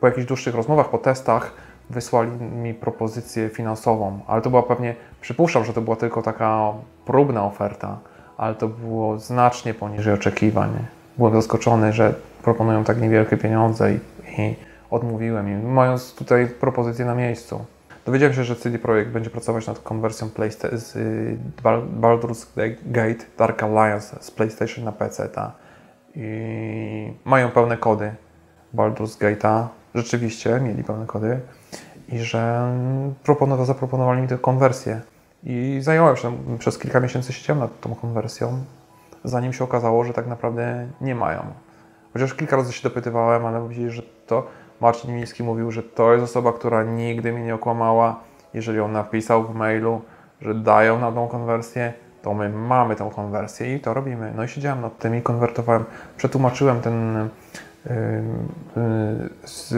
po 0.00 0.06
jakichś 0.06 0.26
dłuższych 0.26 0.54
rozmowach, 0.54 0.88
po 0.88 0.98
testach 0.98 1.52
wysłali 1.90 2.30
mi 2.40 2.74
propozycję 2.74 3.48
finansową, 3.48 4.20
ale 4.26 4.42
to 4.42 4.50
była 4.50 4.62
pewnie, 4.62 4.94
przypuszczam, 5.20 5.64
że 5.64 5.72
to 5.72 5.80
była 5.80 5.96
tylko 5.96 6.22
taka 6.22 6.72
próbna 7.04 7.44
oferta, 7.44 7.98
ale 8.36 8.54
to 8.54 8.68
było 8.68 9.18
znacznie 9.18 9.74
poniżej 9.74 10.14
oczekiwań. 10.14 10.70
Byłem 11.18 11.34
zaskoczony, 11.34 11.92
że 11.92 12.14
proponują 12.42 12.84
tak 12.84 13.00
niewielkie 13.00 13.36
pieniądze 13.36 13.94
i, 13.94 13.98
i 14.38 14.56
odmówiłem 14.90 15.48
im, 15.48 15.72
mając 15.72 16.14
tutaj 16.14 16.46
propozycję 16.46 17.04
na 17.04 17.14
miejscu. 17.14 17.64
Dowiedziałem 18.06 18.34
się, 18.34 18.44
że 18.44 18.56
CD 18.56 18.78
Projekt 18.78 19.10
będzie 19.10 19.30
pracować 19.30 19.66
nad 19.66 19.78
konwersją 19.78 20.30
z 20.72 20.96
y, 20.96 21.38
Baldur's 22.00 22.46
Gate 22.86 23.24
Dark 23.38 23.62
Alliance 23.62 24.16
z 24.20 24.30
PlayStation 24.30 24.84
na 24.84 24.92
PC. 24.92 25.28
Ta. 25.28 25.52
I 26.14 27.12
mają 27.24 27.50
pełne 27.50 27.76
kody 27.76 28.14
Baldur's 28.74 29.18
Gate'a. 29.20 29.66
Rzeczywiście 29.94 30.60
mieli 30.60 30.84
pełne 30.84 31.06
kody. 31.06 31.40
I 32.08 32.18
że 32.18 32.72
proponowa, 33.22 33.64
zaproponowali 33.64 34.22
mi 34.22 34.28
tę 34.28 34.38
konwersję. 34.38 35.00
I 35.44 35.78
zająłem 35.80 36.16
się, 36.16 36.38
przez 36.58 36.78
kilka 36.78 37.00
miesięcy 37.00 37.32
siedziałem 37.32 37.60
nad 37.60 37.80
tą 37.80 37.94
konwersją, 37.94 38.64
zanim 39.24 39.52
się 39.52 39.64
okazało, 39.64 40.04
że 40.04 40.12
tak 40.12 40.26
naprawdę 40.26 40.88
nie 41.00 41.14
mają. 41.14 41.42
Chociaż 42.12 42.34
kilka 42.34 42.56
razy 42.56 42.72
się 42.72 42.82
dopytywałem, 42.82 43.46
ale 43.46 43.60
mówili, 43.60 43.90
że 43.90 44.02
to 44.26 44.46
Marcin 44.80 45.14
Miński 45.14 45.42
mówił, 45.42 45.70
że 45.70 45.82
to 45.82 46.12
jest 46.12 46.24
osoba, 46.24 46.52
która 46.52 46.82
nigdy 46.82 47.32
mnie 47.32 47.44
nie 47.44 47.54
okłamała. 47.54 48.20
Jeżeli 48.54 48.80
on 48.80 48.92
napisał 48.92 49.44
w 49.44 49.54
mailu, 49.54 50.00
że 50.40 50.54
dają 50.54 50.98
na 50.98 51.12
tą 51.12 51.28
konwersję, 51.28 51.92
to 52.22 52.34
my 52.34 52.48
mamy 52.48 52.96
tą 52.96 53.10
konwersję 53.10 53.74
i 53.76 53.80
to 53.80 53.94
robimy. 53.94 54.32
No 54.36 54.44
i 54.44 54.48
siedziałem 54.48 54.80
nad 54.80 54.98
tym 54.98 55.16
i 55.16 55.22
konwertowałem, 55.22 55.84
przetłumaczyłem 56.16 56.80
ten 56.80 57.28
yy, 57.86 57.92
yy, 58.76 59.28
z, 59.44 59.68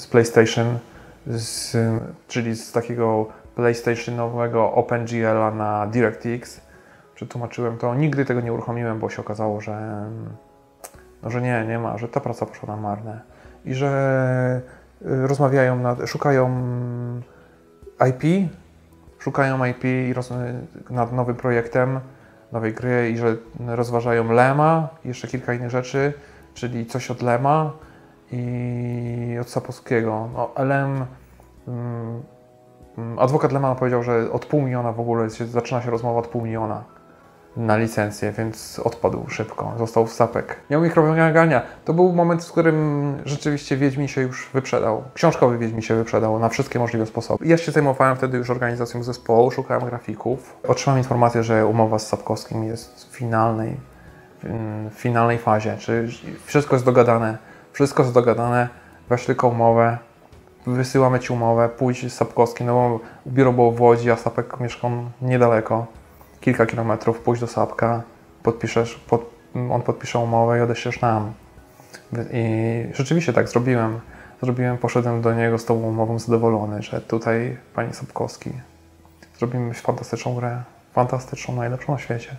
z, 0.00 0.06
PlayStation, 0.06 0.78
z, 1.26 1.76
czyli 2.28 2.56
z 2.56 2.72
takiego 2.72 3.26
PlayStationowego 3.54 4.72
OpenGL 4.72 5.56
na 5.56 5.86
DirectX. 5.86 6.60
Przetłumaczyłem 7.14 7.78
to. 7.78 7.94
Nigdy 7.94 8.24
tego 8.24 8.40
nie 8.40 8.52
uruchomiłem, 8.52 8.98
bo 8.98 9.10
się 9.10 9.20
okazało, 9.20 9.60
że, 9.60 10.04
no, 11.22 11.30
że 11.30 11.42
nie, 11.42 11.64
nie 11.68 11.78
ma, 11.78 11.98
że 11.98 12.08
ta 12.08 12.20
praca 12.20 12.46
poszła 12.46 12.76
na 12.76 12.82
marne 12.82 13.29
i 13.64 13.74
że 13.74 14.60
y, 15.02 15.26
rozmawiają, 15.26 15.78
nad, 15.78 15.98
szukają 16.06 16.50
IP, 18.08 18.50
szukają 19.18 19.64
IP 19.64 19.84
nad 20.90 21.12
nowym 21.12 21.36
projektem, 21.36 22.00
nowej 22.52 22.74
gry 22.74 23.10
i 23.10 23.16
że 23.18 23.36
rozważają 23.66 24.32
Lema 24.32 24.88
i 25.04 25.08
jeszcze 25.08 25.28
kilka 25.28 25.54
innych 25.54 25.70
rzeczy, 25.70 26.12
czyli 26.54 26.86
coś 26.86 27.10
od 27.10 27.22
Lema 27.22 27.72
i 28.32 29.38
od 29.40 29.50
Sapowskiego. 29.50 30.28
No, 30.32 30.64
Lem, 30.64 31.06
um, 31.66 33.18
adwokat 33.18 33.52
Lema 33.52 33.74
powiedział, 33.74 34.02
że 34.02 34.32
od 34.32 34.46
pół 34.46 34.62
miliona 34.62 34.92
w 34.92 35.00
ogóle 35.00 35.30
się, 35.30 35.46
zaczyna 35.46 35.82
się 35.82 35.90
rozmowa 35.90 36.20
od 36.20 36.26
pół 36.26 36.42
miliona. 36.42 36.84
Na 37.56 37.76
licencję, 37.76 38.32
więc 38.32 38.80
odpadł 38.84 39.28
szybko, 39.28 39.72
został 39.78 40.06
w 40.06 40.12
sapek. 40.12 40.56
Miał 40.70 40.80
mikrowymagania. 40.80 41.62
To 41.84 41.94
był 41.94 42.12
moment, 42.12 42.44
w 42.44 42.52
którym 42.52 43.16
rzeczywiście 43.24 43.76
Wiedźmin 43.76 44.08
się 44.08 44.20
już 44.20 44.50
wyprzedał. 44.54 45.02
Książkowy 45.14 45.58
Wiedźmin 45.58 45.82
się 45.82 45.94
wyprzedał 45.94 46.38
na 46.38 46.48
wszystkie 46.48 46.78
możliwe 46.78 47.06
sposoby. 47.06 47.46
Ja 47.46 47.56
się 47.56 47.72
zajmowałem 47.72 48.16
wtedy 48.16 48.38
już 48.38 48.50
organizacją 48.50 49.02
zespołu, 49.02 49.50
szukałem 49.50 49.84
grafików. 49.84 50.56
Otrzymałem 50.68 50.98
informację, 50.98 51.42
że 51.42 51.66
umowa 51.66 51.98
z 51.98 52.06
Sapkowskim 52.06 52.64
jest 52.64 53.10
w 53.12 53.16
finalnej, 53.16 53.76
w 54.90 54.94
finalnej 54.94 55.38
fazie, 55.38 55.76
czy 55.78 56.08
wszystko 56.44 56.74
jest 56.74 56.84
dogadane. 56.84 57.38
Wszystko 57.72 58.02
jest 58.02 58.14
dogadane, 58.14 58.68
weź 59.08 59.26
tylko 59.26 59.48
umowę, 59.48 59.98
wysyłamy 60.66 61.20
Ci 61.20 61.32
umowę, 61.32 61.68
pójdź 61.68 62.12
z 62.12 62.16
Sapkowskim, 62.16 62.66
no 62.66 62.74
bo 62.74 63.00
biuro 63.26 63.52
było 63.52 63.72
w 63.72 63.80
Łodzi, 63.80 64.10
a 64.10 64.16
Sapek 64.16 64.60
mieszkał 64.60 64.90
niedaleko 65.22 65.86
kilka 66.40 66.66
kilometrów, 66.66 67.20
pójść 67.20 67.40
do 67.40 67.46
Sapka, 67.46 68.02
podpiszesz, 68.42 68.94
pod, 68.94 69.30
on 69.70 69.82
podpisze 69.82 70.18
umowę 70.18 70.58
i 70.58 70.60
odeślesz 70.60 71.00
nam. 71.00 71.32
I 72.32 72.44
rzeczywiście 72.92 73.32
tak 73.32 73.48
zrobiłem. 73.48 74.00
Zrobiłem, 74.42 74.78
poszedłem 74.78 75.22
do 75.22 75.34
niego 75.34 75.58
z 75.58 75.64
tą 75.64 75.74
umową 75.74 76.18
zadowolony, 76.18 76.82
że 76.82 77.00
tutaj, 77.00 77.56
panie 77.74 77.94
Sapkowski, 77.94 78.50
zrobimy 79.38 79.74
fantastyczną 79.74 80.34
grę, 80.34 80.62
fantastyczną, 80.92 81.56
najlepszą 81.56 81.92
na 81.92 81.98
świecie. 81.98 82.36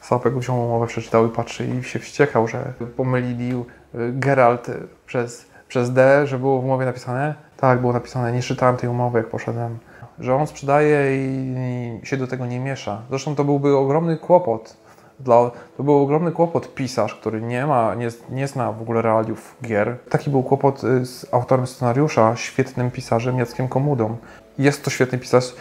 Sapek 0.00 0.38
wziął 0.38 0.64
umowę, 0.66 0.86
przeczytał 0.86 1.26
i 1.26 1.30
patrzy 1.30 1.66
i 1.66 1.84
się 1.84 1.98
wściekał, 1.98 2.48
że 2.48 2.72
pomylili 2.96 3.52
y, 3.52 3.64
Geralt 4.12 4.70
przez, 5.06 5.46
przez 5.68 5.92
D, 5.92 6.26
że 6.26 6.38
było 6.38 6.60
w 6.60 6.64
umowie 6.64 6.86
napisane. 6.86 7.34
Tak, 7.56 7.80
było 7.80 7.92
napisane, 7.92 8.32
nie 8.32 8.42
czytałem 8.42 8.76
tej 8.76 8.88
umowy, 8.88 9.18
jak 9.18 9.28
poszedłem 9.28 9.78
że 10.20 10.34
on 10.34 10.46
sprzedaje 10.46 11.16
i 11.16 12.00
się 12.02 12.16
do 12.16 12.26
tego 12.26 12.46
nie 12.46 12.60
miesza. 12.60 13.02
Zresztą 13.10 13.34
to 13.34 13.44
byłby 13.44 13.76
ogromny 13.76 14.16
kłopot. 14.16 14.76
Dla, 15.20 15.50
to 15.76 15.82
był 15.82 16.02
ogromny 16.02 16.32
kłopot 16.32 16.74
pisarz, 16.74 17.14
który 17.14 17.40
nie 17.40 17.66
ma, 17.66 17.94
nie, 17.94 18.08
nie 18.30 18.48
zna 18.48 18.72
w 18.72 18.82
ogóle 18.82 19.02
realiów 19.02 19.56
gier. 19.62 19.96
Taki 20.10 20.30
był 20.30 20.42
kłopot 20.42 20.84
y, 20.84 21.06
z 21.06 21.34
autorem 21.34 21.66
scenariusza, 21.66 22.36
świetnym 22.36 22.90
pisarzem 22.90 23.38
Jackiem 23.38 23.68
Komudą. 23.68 24.16
Jest 24.58 24.84
to 24.84 24.90
świetny 24.90 25.18
pisarz. 25.18 25.54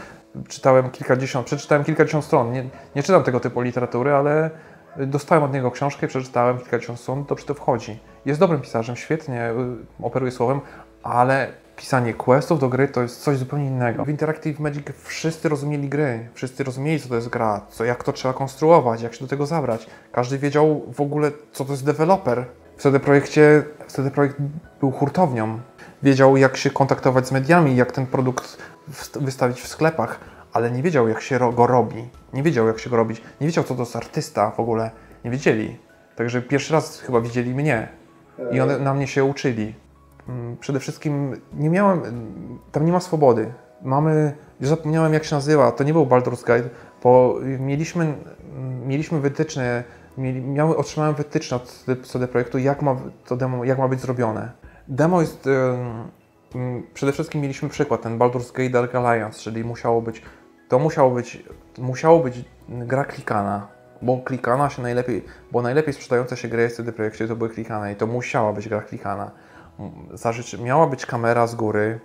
Czytałem 0.48 0.90
kilkadziesiąt, 0.90 1.46
przeczytałem 1.46 1.84
kilkadziesiąt 1.84 2.26
stron. 2.26 2.52
Nie, 2.52 2.64
nie 2.96 3.04
czytam 3.04 3.24
tego 3.24 3.40
typu 3.40 3.62
literatury, 3.62 4.14
ale 4.14 4.50
dostałem 4.98 5.44
od 5.44 5.54
niego 5.54 5.72
książkę, 5.72 6.08
przeczytałem 6.08 6.58
kilkadziesiąt 6.58 7.00
stron, 7.00 7.26
dobrze 7.26 7.46
to 7.46 7.54
wchodzi. 7.54 8.00
Jest 8.26 8.40
dobrym 8.40 8.62
pisarzem, 8.62 8.96
świetnie 8.96 9.52
y, 9.52 10.06
operuje 10.06 10.32
słowem, 10.32 10.62
ale 11.04 11.48
pisanie 11.80 12.14
questów 12.14 12.60
do 12.60 12.70
gry 12.70 12.88
to 12.88 13.02
jest 13.02 13.22
coś 13.22 13.38
zupełnie 13.38 13.66
innego. 13.66 14.06
W 14.06 14.10
Interactive 14.10 14.60
Magic 14.60 14.88
wszyscy 15.04 15.50
rozumieli 15.50 15.90
gry, 15.90 16.30
wszyscy 16.34 16.64
rozumieli, 16.64 17.00
co 17.00 17.10
to 17.10 17.16
jest 17.16 17.30
gra, 17.30 17.62
co, 17.70 17.86
jak 17.86 18.04
to 18.04 18.14
trzeba 18.14 18.34
konstruować, 18.34 19.02
jak 19.02 19.14
się 19.14 19.20
do 19.20 19.28
tego 19.28 19.46
zabrać. 19.46 19.88
Każdy 20.12 20.38
wiedział 20.38 20.82
w 20.94 21.02
ogóle, 21.02 21.32
co 21.52 21.66
to 21.66 21.72
jest 21.72 21.86
deweloper. 21.86 22.46
W 22.78 22.82
CD 22.82 23.00
Projekcie, 23.00 23.64
wtedy 23.88 24.12
projekt 24.12 24.36
był 24.80 24.92
hurtownią. 24.92 25.60
Wiedział, 26.04 26.38
jak 26.38 26.58
się 26.58 26.70
kontaktować 26.70 27.28
z 27.28 27.32
mediami, 27.32 27.76
jak 27.76 27.92
ten 27.92 28.06
produkt 28.06 28.58
wystawić 29.20 29.62
w 29.62 29.68
sklepach, 29.68 30.20
ale 30.54 30.72
nie 30.72 30.84
wiedział, 30.84 31.08
jak 31.08 31.22
się 31.22 31.40
go 31.56 31.68
robi. 31.68 32.10
Nie 32.34 32.44
wiedział, 32.44 32.68
jak 32.68 32.80
się 32.80 32.90
go 32.90 32.96
robić. 32.96 33.22
Nie 33.42 33.48
wiedział, 33.48 33.64
co 33.64 33.76
to 33.76 33.82
jest 33.82 33.96
artysta 33.96 34.52
w 34.52 34.60
ogóle. 34.60 34.92
Nie 35.26 35.32
wiedzieli. 35.32 35.78
Także 36.16 36.42
pierwszy 36.42 36.74
raz 36.74 37.00
chyba 37.00 37.22
widzieli 37.22 37.56
mnie. 37.56 37.88
I 38.52 38.60
one 38.60 38.80
na 38.80 38.94
mnie 38.94 39.08
się 39.08 39.24
uczyli. 39.24 39.76
Mm, 40.30 40.58
przede 40.58 40.80
wszystkim 40.80 41.42
nie 41.54 41.70
miałem, 41.70 42.02
tam 42.72 42.86
nie 42.86 42.92
ma 42.92 43.00
swobody. 43.00 43.54
Mamy, 43.82 44.36
już 44.60 44.70
zapomniałem 44.70 45.14
jak 45.14 45.24
się 45.24 45.36
nazywa, 45.36 45.72
to 45.72 45.84
nie 45.84 45.94
był 45.94 46.06
Baldur's 46.06 46.46
Guide, 46.46 46.70
bo 47.04 47.40
mieliśmy, 47.60 48.14
mieliśmy 48.86 49.20
wytyczne, 49.20 49.84
mieli, 50.18 50.42
miały, 50.42 50.78
otrzymałem 50.78 51.16
wytyczne 51.16 51.58
od 51.58 51.86
CD 52.04 52.28
Projektu, 52.28 52.58
jak 52.58 52.82
ma 52.82 52.96
to 53.26 53.38
demo, 53.38 53.66
jak 53.66 53.78
ma 53.78 53.88
być 53.88 54.00
zrobione. 54.00 54.52
Demo 54.88 55.22
jest, 55.22 55.48
um, 56.54 56.84
przede 56.94 57.12
wszystkim 57.12 57.42
mieliśmy 57.42 57.70
przykład, 57.70 58.02
ten 58.02 58.18
Baldur's 58.18 58.52
Gate 58.52 58.70
Dark 58.70 58.96
Alliance, 58.96 59.40
czyli 59.40 59.64
musiało 59.64 60.02
być, 60.02 60.22
to 60.68 60.80
musiało 60.80 61.12
być, 61.12 61.44
musiało 61.78 62.20
być 62.20 62.46
gra 62.70 63.06
klikana, 63.06 63.68
bo 64.02 64.18
klikana 64.18 64.70
się 64.70 64.82
najlepiej, 64.82 65.26
bo 65.52 65.62
najlepiej 65.62 65.94
sprzedające 65.94 66.38
się 66.38 66.48
gry 66.48 66.70
w 66.70 66.74
CD 66.74 66.92
Projekcie 66.92 67.28
to 67.28 67.36
były 67.36 67.50
klikane 67.50 67.94
i 67.94 67.96
to 67.96 68.08
musiała 68.08 68.54
być 68.54 68.70
gra 68.70 68.82
klikana 68.82 69.32
zażyczy, 70.14 70.62
miała 70.62 70.88
być 70.88 71.06
kamera 71.06 71.48
z 71.48 71.56
góry, 71.56 72.00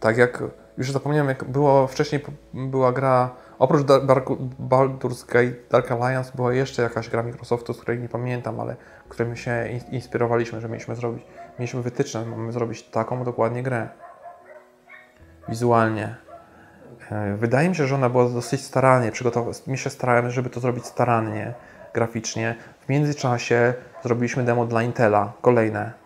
tak 0.00 0.16
jak 0.16 0.42
już 0.78 0.90
zapomniałem, 0.90 1.28
jak 1.28 1.44
było 1.44 1.86
wcześniej 1.86 2.22
była 2.54 2.92
gra, 2.92 3.30
oprócz 3.58 3.82
Dark, 3.82 4.28
Baldur's 4.68 5.26
Gate 5.26 5.56
Dark 5.70 5.92
Alliance 5.92 6.32
była 6.34 6.54
jeszcze 6.54 6.82
jakaś 6.82 7.08
gra 7.08 7.22
Microsoftu, 7.22 7.74
z 7.74 7.80
której 7.80 7.98
nie 7.98 8.08
pamiętam, 8.08 8.60
ale 8.60 8.76
którym 9.12 9.36
się 9.36 9.68
inspirowaliśmy, 9.90 10.60
że 10.60 10.68
mieliśmy 10.68 10.96
zrobić, 10.96 11.24
mieliśmy 11.58 11.82
wytyczne, 11.82 12.26
mamy 12.26 12.52
zrobić 12.52 12.82
taką 12.82 13.24
dokładnie 13.24 13.62
grę. 13.62 13.88
Wizualnie. 15.48 16.16
E, 17.10 17.36
wydaje 17.36 17.68
mi 17.68 17.74
się, 17.74 17.86
że 17.86 17.94
ona 17.94 18.08
była 18.08 18.28
dosyć 18.28 18.64
starannie 18.64 19.12
przygotowana. 19.12 19.52
Mi 19.66 19.78
się 19.78 19.90
starałem, 19.90 20.30
żeby 20.30 20.50
to 20.50 20.60
zrobić 20.60 20.86
starannie, 20.86 21.54
graficznie. 21.94 22.54
W 22.80 22.88
międzyczasie 22.88 23.74
zrobiliśmy 24.02 24.44
demo 24.44 24.66
dla 24.66 24.82
Intela, 24.82 25.32
kolejne 25.40 26.01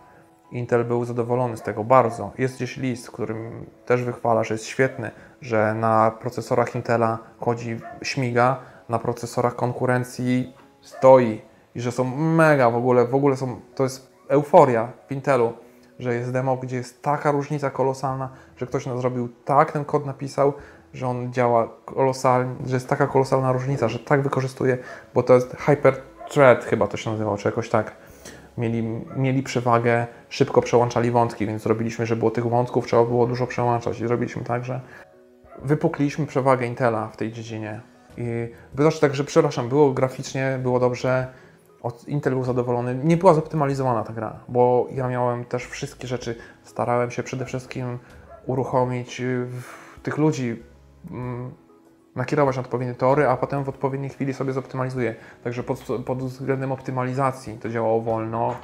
Intel 0.51 0.85
był 0.85 1.05
zadowolony 1.05 1.57
z 1.57 1.61
tego 1.61 1.83
bardzo. 1.83 2.31
Jest 2.37 2.55
gdzieś 2.55 2.77
list, 2.77 3.07
w 3.07 3.11
którym 3.11 3.65
też 3.85 4.03
wychwala, 4.03 4.43
że 4.43 4.53
jest 4.53 4.65
świetny, 4.65 5.11
że 5.41 5.73
na 5.73 6.11
procesorach 6.11 6.75
Intela 6.75 7.17
chodzi, 7.39 7.79
śmiga, 8.01 8.59
na 8.89 8.99
procesorach 8.99 9.55
konkurencji 9.55 10.53
stoi 10.81 11.41
i 11.75 11.81
że 11.81 11.91
są 11.91 12.03
mega 12.15 12.69
w 12.69 12.75
ogóle, 12.75 13.05
w 13.05 13.15
ogóle 13.15 13.37
są, 13.37 13.59
to 13.75 13.83
jest 13.83 14.11
euforia 14.27 14.91
w 15.07 15.11
Intelu, 15.11 15.53
że 15.99 16.15
jest 16.15 16.31
demo, 16.31 16.57
gdzie 16.57 16.75
jest 16.75 17.01
taka 17.01 17.31
różnica 17.31 17.69
kolosalna, 17.69 18.29
że 18.57 18.67
ktoś 18.67 18.85
nas 18.85 18.99
zrobił 18.99 19.29
tak, 19.45 19.71
ten 19.71 19.85
kod 19.85 20.05
napisał, 20.05 20.53
że 20.93 21.07
on 21.07 21.33
działa 21.33 21.67
kolosalnie, 21.85 22.55
że 22.65 22.75
jest 22.75 22.89
taka 22.89 23.07
kolosalna 23.07 23.51
różnica, 23.51 23.87
że 23.87 23.99
tak 23.99 24.21
wykorzystuje, 24.21 24.77
bo 25.13 25.23
to 25.23 25.33
jest 25.33 25.55
Hyper 25.57 26.01
Thread 26.29 26.65
chyba 26.65 26.87
to 26.87 26.97
się 26.97 27.11
nazywało, 27.11 27.37
czy 27.37 27.47
jakoś 27.47 27.69
tak 27.69 27.91
mieli, 28.57 28.83
mieli 29.15 29.43
przewagę, 29.43 30.07
szybko 30.29 30.61
przełączali 30.61 31.11
wątki, 31.11 31.45
więc 31.45 31.63
zrobiliśmy, 31.63 32.05
że 32.05 32.15
było 32.15 32.31
tych 32.31 32.47
wątków, 32.47 32.85
trzeba 32.87 33.03
było 33.03 33.27
dużo 33.27 33.47
przełączać 33.47 33.99
i 33.99 34.07
zrobiliśmy 34.07 34.43
tak, 34.43 34.65
że 34.65 34.81
wypukliśmy 35.61 36.25
przewagę 36.25 36.65
Intela 36.65 37.07
w 37.07 37.17
tej 37.17 37.31
dziedzinie. 37.31 37.81
I 38.17 38.23
wydarzy 38.73 38.99
tak, 39.01 39.15
że 39.15 39.23
przepraszam, 39.23 39.69
było 39.69 39.91
graficznie, 39.91 40.59
było 40.63 40.79
dobrze, 40.79 41.27
Intel 42.07 42.33
był 42.33 42.43
zadowolony. 42.43 42.95
Nie 43.03 43.17
była 43.17 43.33
zoptymalizowana 43.33 44.03
ta 44.03 44.13
gra, 44.13 44.39
bo 44.47 44.87
ja 44.91 45.07
miałem 45.07 45.45
też 45.45 45.65
wszystkie 45.65 46.07
rzeczy, 46.07 46.35
starałem 46.63 47.11
się 47.11 47.23
przede 47.23 47.45
wszystkim 47.45 47.99
uruchomić 48.45 49.21
tych 50.03 50.17
ludzi, 50.17 50.63
mm, 51.11 51.51
nakierować 52.17 52.55
na 52.55 52.61
odpowiednie 52.61 52.93
tory, 52.93 53.27
a 53.27 53.37
potem 53.37 53.63
w 53.63 53.69
odpowiedniej 53.69 54.09
chwili 54.09 54.33
sobie 54.33 54.53
zoptymalizuję. 54.53 55.15
Także 55.43 55.63
pod, 55.63 55.79
pod 56.05 56.23
względem 56.23 56.71
optymalizacji 56.71 57.57
to 57.57 57.69
działało 57.69 58.01
wolno, 58.01 58.55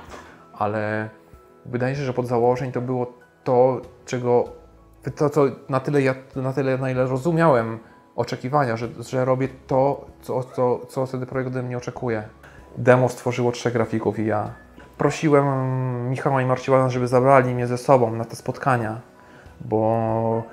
ale 0.54 1.10
wydaje 1.66 1.96
się, 1.96 2.02
że 2.02 2.14
pod 2.14 2.28
założeń 2.28 2.72
to 2.72 2.82
było 2.82 3.14
to, 3.44 3.82
czego 4.06 4.46
to, 5.34 5.46
na 5.70 5.80
tyle, 5.80 6.02
ja, 6.02 6.16
na 6.36 6.54
tyle, 6.54 6.78
na 6.78 6.92
ile 6.92 7.08
rozumiałem 7.08 7.80
oczekiwania, 8.16 8.78
że, 8.78 8.88
że 9.00 9.26
robię 9.26 9.48
to, 9.68 10.06
co, 10.22 10.44
co, 10.44 10.80
co 10.90 11.06
wtedy 11.06 11.26
projekt 11.26 11.48
ode 11.48 11.64
mnie 11.64 11.78
oczekuje. 11.78 12.24
Demo 12.78 13.10
stworzyło 13.10 13.52
trzech 13.52 13.74
grafików 13.74 14.20
i 14.20 14.26
ja. 14.26 14.50
Prosiłem 14.98 16.10
Michała 16.10 16.42
i 16.42 16.46
Marcina, 16.46 16.90
żeby 16.90 17.08
zabrali 17.08 17.56
mnie 17.56 17.68
ze 17.68 17.78
sobą 17.78 18.16
na 18.16 18.26
te 18.26 18.36
spotkania, 18.36 19.02
bo 19.62 20.44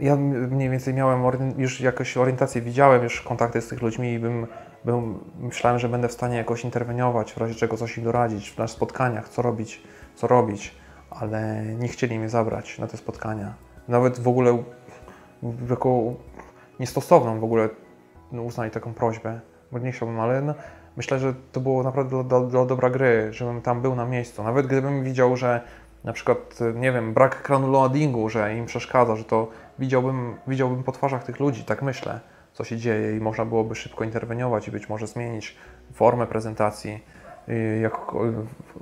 ja 0.00 0.16
mniej 0.16 0.70
więcej 0.70 0.94
miałem 0.94 1.22
już 1.58 1.80
jakąś 1.80 2.16
orientację, 2.16 2.60
widziałem 2.60 3.02
już 3.02 3.20
kontakty 3.20 3.60
z 3.60 3.68
tych 3.68 3.82
ludźmi 3.82 4.12
i 4.12 4.18
bym, 4.18 4.46
bym, 4.84 5.18
myślałem, 5.40 5.78
że 5.78 5.88
będę 5.88 6.08
w 6.08 6.12
stanie 6.12 6.36
jakoś 6.36 6.64
interweniować, 6.64 7.32
w 7.32 7.36
razie 7.36 7.54
czego 7.54 7.76
coś 7.76 7.98
im 7.98 8.04
doradzić 8.04 8.50
w 8.50 8.58
naszych 8.58 8.76
spotkaniach, 8.76 9.28
co 9.28 9.42
robić, 9.42 9.82
co 10.14 10.26
robić, 10.26 10.74
ale 11.10 11.64
nie 11.78 11.88
chcieli 11.88 12.18
mnie 12.18 12.28
zabrać 12.28 12.78
na 12.78 12.86
te 12.86 12.96
spotkania. 12.96 13.54
Nawet 13.88 14.20
w 14.20 14.28
ogóle 14.28 14.62
jako 15.70 16.14
niestosowną 16.80 17.40
w 17.40 17.44
ogóle 17.44 17.68
uznali 18.32 18.70
taką 18.70 18.94
prośbę, 18.94 19.40
bo 19.72 19.78
nie 19.78 19.92
chciałbym, 19.92 20.20
ale 20.20 20.42
no, 20.42 20.54
myślę, 20.96 21.18
że 21.18 21.34
to 21.52 21.60
było 21.60 21.82
naprawdę 21.82 22.24
dla, 22.24 22.40
dla, 22.40 22.64
dobra 22.64 22.90
gry, 22.90 23.28
żebym 23.32 23.62
tam 23.62 23.82
był 23.82 23.94
na 23.94 24.06
miejscu. 24.06 24.42
Nawet 24.42 24.66
gdybym 24.66 25.04
widział, 25.04 25.36
że 25.36 25.60
na 26.04 26.12
przykład, 26.12 26.58
nie 26.74 26.92
wiem, 26.92 27.14
brak 27.14 27.48
loadingu, 27.48 28.28
że 28.28 28.56
im 28.56 28.66
przeszkadza, 28.66 29.16
że 29.16 29.24
to 29.24 29.48
widziałbym, 29.82 30.34
widziałbym 30.46 30.82
po 30.82 30.92
twarzach 30.92 31.24
tych 31.24 31.40
ludzi, 31.40 31.64
tak 31.64 31.82
myślę, 31.82 32.20
co 32.52 32.64
się 32.64 32.76
dzieje 32.76 33.16
i 33.16 33.20
można 33.20 33.44
byłoby 33.44 33.74
szybko 33.74 34.04
interweniować 34.04 34.68
i 34.68 34.70
być 34.70 34.88
może 34.88 35.06
zmienić 35.06 35.56
formę 35.92 36.26
prezentacji. 36.26 37.04
Jak, 37.82 37.96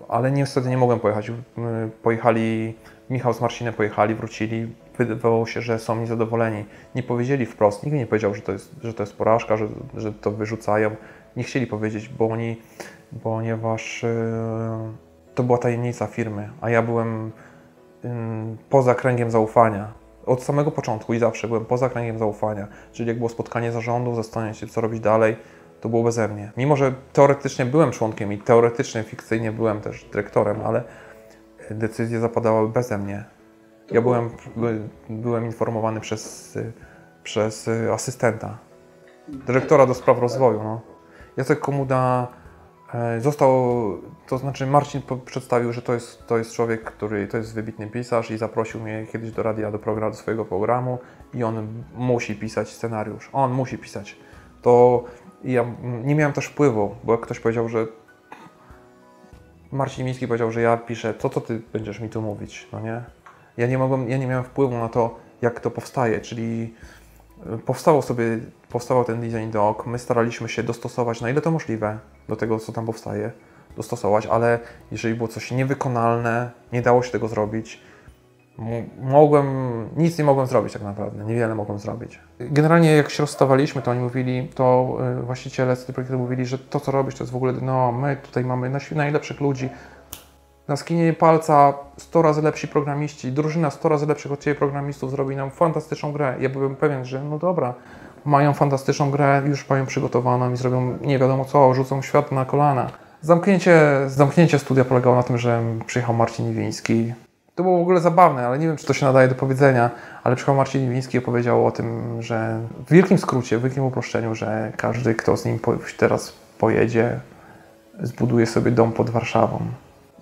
ale 0.08 0.30
niestety 0.30 0.68
nie 0.68 0.78
mogłem 0.78 1.00
pojechać. 1.00 1.32
Pojechali 2.02 2.74
Michał 3.10 3.32
z 3.34 3.40
Marcinem 3.40 3.74
pojechali, 3.74 4.14
wrócili, 4.14 4.74
wydawało 4.98 5.46
się, 5.46 5.60
że 5.60 5.78
są 5.78 5.96
niezadowoleni. 5.96 6.64
Nie 6.94 7.02
powiedzieli 7.02 7.46
wprost, 7.46 7.84
nikt 7.84 7.96
nie 7.96 8.06
powiedział, 8.06 8.34
że 8.34 8.42
to 8.42 8.52
jest, 8.52 8.74
że 8.82 8.94
to 8.94 9.02
jest 9.02 9.16
porażka, 9.16 9.56
że, 9.56 9.68
że 9.96 10.12
to 10.12 10.30
wyrzucają. 10.30 10.96
Nie 11.36 11.44
chcieli 11.44 11.66
powiedzieć, 11.66 12.08
bo 12.08 12.28
oni, 12.28 12.56
ponieważ 13.22 14.02
yy, 14.02 14.10
to 15.34 15.42
była 15.42 15.58
tajemnica 15.58 16.06
firmy, 16.06 16.50
a 16.60 16.70
ja 16.70 16.82
byłem 16.82 17.32
yy, 18.04 18.10
poza 18.70 18.94
kręgiem 18.94 19.30
zaufania. 19.30 19.92
Od 20.26 20.42
samego 20.42 20.70
początku 20.70 21.14
i 21.14 21.18
zawsze 21.18 21.48
byłem 21.48 21.64
poza 21.64 21.88
kręgiem 21.88 22.18
zaufania. 22.18 22.66
Czyli 22.92 23.08
jak 23.08 23.18
było 23.18 23.28
spotkanie 23.28 23.72
zarządu, 23.72 24.14
zastanawiać 24.14 24.58
się, 24.58 24.66
co 24.66 24.80
robić 24.80 25.00
dalej, 25.00 25.36
to 25.80 25.88
było 25.88 26.02
beze 26.02 26.28
mnie. 26.28 26.52
Mimo, 26.56 26.76
że 26.76 26.94
teoretycznie 27.12 27.66
byłem 27.66 27.90
członkiem 27.90 28.32
i 28.32 28.38
teoretycznie, 28.38 29.02
fikcyjnie 29.02 29.52
byłem 29.52 29.80
też 29.80 30.04
dyrektorem, 30.04 30.60
ale 30.64 30.84
decyzje 31.70 32.20
zapadały 32.20 32.68
beze 32.68 32.98
mnie. 32.98 33.24
Ja 33.90 34.02
byłem, 34.02 34.30
byłem 35.08 35.44
informowany 35.44 36.00
przez, 36.00 36.58
przez 37.22 37.70
asystenta, 37.92 38.58
dyrektora 39.28 39.86
do 39.86 39.94
spraw 39.94 40.18
rozwoju. 40.18 40.62
No. 40.62 40.80
Jacek 41.36 41.60
Komuda 41.60 42.28
e, 42.94 43.20
został, 43.20 43.52
to 44.30 44.38
znaczy 44.38 44.66
Marcin 44.66 45.02
przedstawił, 45.24 45.72
że 45.72 45.82
to 45.82 45.94
jest, 45.94 46.26
to 46.26 46.38
jest 46.38 46.52
człowiek, 46.52 46.84
który 46.84 47.26
to 47.26 47.36
jest 47.36 47.54
wybitny 47.54 47.86
pisarz 47.86 48.30
i 48.30 48.38
zaprosił 48.38 48.80
mnie 48.80 49.06
kiedyś 49.12 49.30
do 49.30 49.42
radia, 49.42 49.70
do, 49.70 49.78
programu, 49.78 50.10
do 50.10 50.16
swojego 50.16 50.44
programu 50.44 50.98
i 51.34 51.44
on 51.44 51.66
musi 51.94 52.36
pisać 52.36 52.68
scenariusz. 52.68 53.30
On 53.32 53.52
musi 53.52 53.78
pisać. 53.78 54.16
To 54.62 55.04
ja 55.44 55.64
nie 56.04 56.14
miałem 56.14 56.32
też 56.32 56.46
wpływu, 56.46 56.94
bo 57.04 57.12
jak 57.12 57.20
ktoś 57.20 57.40
powiedział, 57.40 57.68
że 57.68 57.86
Marcin 59.72 60.06
Miński 60.06 60.26
powiedział, 60.26 60.50
że 60.50 60.60
ja 60.60 60.76
piszę, 60.76 61.14
to 61.14 61.30
co 61.30 61.40
ty 61.40 61.62
będziesz 61.72 62.00
mi 62.00 62.08
tu 62.08 62.22
mówić, 62.22 62.68
no 62.72 62.80
nie? 62.80 63.02
Ja 63.56 63.66
nie 63.66 63.78
mogłem, 63.78 64.10
ja 64.10 64.16
nie 64.16 64.26
miałem 64.26 64.44
wpływu 64.44 64.78
na 64.78 64.88
to, 64.88 65.18
jak 65.42 65.60
to 65.60 65.70
powstaje, 65.70 66.20
czyli 66.20 66.74
e, 67.46 67.58
powstało 67.58 68.02
sobie, 68.02 68.24
powstał 68.68 69.04
ten 69.04 69.20
design 69.20 69.50
doc, 69.50 69.76
my 69.86 69.98
staraliśmy 69.98 70.48
się 70.48 70.62
dostosować 70.62 71.20
na 71.20 71.30
ile 71.30 71.40
to 71.40 71.50
możliwe 71.50 71.98
do 72.28 72.36
tego, 72.36 72.58
co 72.58 72.72
tam 72.72 72.86
powstaje, 72.86 73.32
dostosować, 73.76 74.26
ale 74.26 74.58
jeżeli 74.92 75.14
było 75.14 75.28
coś 75.28 75.50
niewykonalne, 75.50 76.50
nie 76.72 76.82
dało 76.82 77.02
się 77.02 77.10
tego 77.10 77.28
zrobić, 77.28 77.80
mogłem, 79.02 79.46
nic 79.96 80.18
nie 80.18 80.24
mogłem 80.24 80.46
zrobić 80.46 80.72
tak 80.72 80.82
naprawdę, 80.82 81.24
niewiele 81.24 81.54
mogłem 81.54 81.78
zrobić. 81.78 82.20
Generalnie 82.40 82.96
jak 82.96 83.10
się 83.10 83.22
rozstawaliśmy, 83.22 83.82
to 83.82 83.90
oni 83.90 84.00
mówili, 84.00 84.48
to 84.54 84.96
y, 85.20 85.22
właściciele 85.22 85.76
z 85.76 85.84
projektu 85.84 86.18
mówili, 86.18 86.46
że 86.46 86.58
to 86.58 86.80
co 86.80 86.92
robisz 86.92 87.14
to 87.14 87.24
jest 87.24 87.32
w 87.32 87.36
ogóle, 87.36 87.52
no 87.62 87.92
my 87.92 88.16
tutaj 88.16 88.44
mamy 88.44 88.70
najlepszych 88.94 89.40
ludzi, 89.40 89.68
na 90.70 90.76
skinienie 90.76 91.12
palca 91.12 91.74
100 91.96 92.22
razy 92.22 92.42
lepsi 92.42 92.68
programiści, 92.68 93.32
drużyna 93.32 93.70
100 93.70 93.88
razy 93.88 94.06
lepszych 94.06 94.32
od 94.32 94.40
Ciebie 94.40 94.54
programistów 94.54 95.10
zrobi 95.10 95.36
nam 95.36 95.50
fantastyczną 95.50 96.12
grę. 96.12 96.36
Ja 96.40 96.48
byłem 96.48 96.76
pewien, 96.76 97.04
że 97.04 97.24
no 97.24 97.38
dobra, 97.38 97.74
mają 98.24 98.52
fantastyczną 98.52 99.10
grę, 99.10 99.42
już 99.46 99.68
mają 99.68 99.86
przygotowaną 99.86 100.52
i 100.52 100.56
zrobią 100.56 100.98
nie 101.00 101.18
wiadomo 101.18 101.44
co, 101.44 101.74
rzucą 101.74 102.02
świat 102.02 102.32
na 102.32 102.44
kolana. 102.44 102.90
Zamknięcie, 103.22 103.80
zamknięcie 104.06 104.58
studia 104.58 104.84
polegało 104.84 105.16
na 105.16 105.22
tym, 105.22 105.38
że 105.38 105.62
przyjechał 105.86 106.14
Marcin 106.14 106.50
Iwiński, 106.50 107.12
to 107.54 107.62
było 107.62 107.78
w 107.78 107.82
ogóle 107.82 108.00
zabawne, 108.00 108.46
ale 108.46 108.58
nie 108.58 108.66
wiem, 108.66 108.76
czy 108.76 108.86
to 108.86 108.92
się 108.92 109.06
nadaje 109.06 109.28
do 109.28 109.34
powiedzenia, 109.34 109.90
ale 110.22 110.36
przyjechał 110.36 110.54
Marcin 110.54 110.90
Wiński 110.90 111.16
i 111.16 111.18
opowiedział 111.18 111.66
o 111.66 111.70
tym, 111.70 112.16
że 112.22 112.60
w 112.86 112.92
wielkim 112.92 113.18
skrócie, 113.18 113.58
w 113.58 113.62
wielkim 113.62 113.84
uproszczeniu, 113.84 114.34
że 114.34 114.72
każdy, 114.76 115.14
kto 115.14 115.36
z 115.36 115.44
nim 115.44 115.58
teraz 115.96 116.32
pojedzie, 116.58 117.20
zbuduje 118.02 118.46
sobie 118.46 118.70
dom 118.70 118.92
pod 118.92 119.10
Warszawą. 119.10 119.60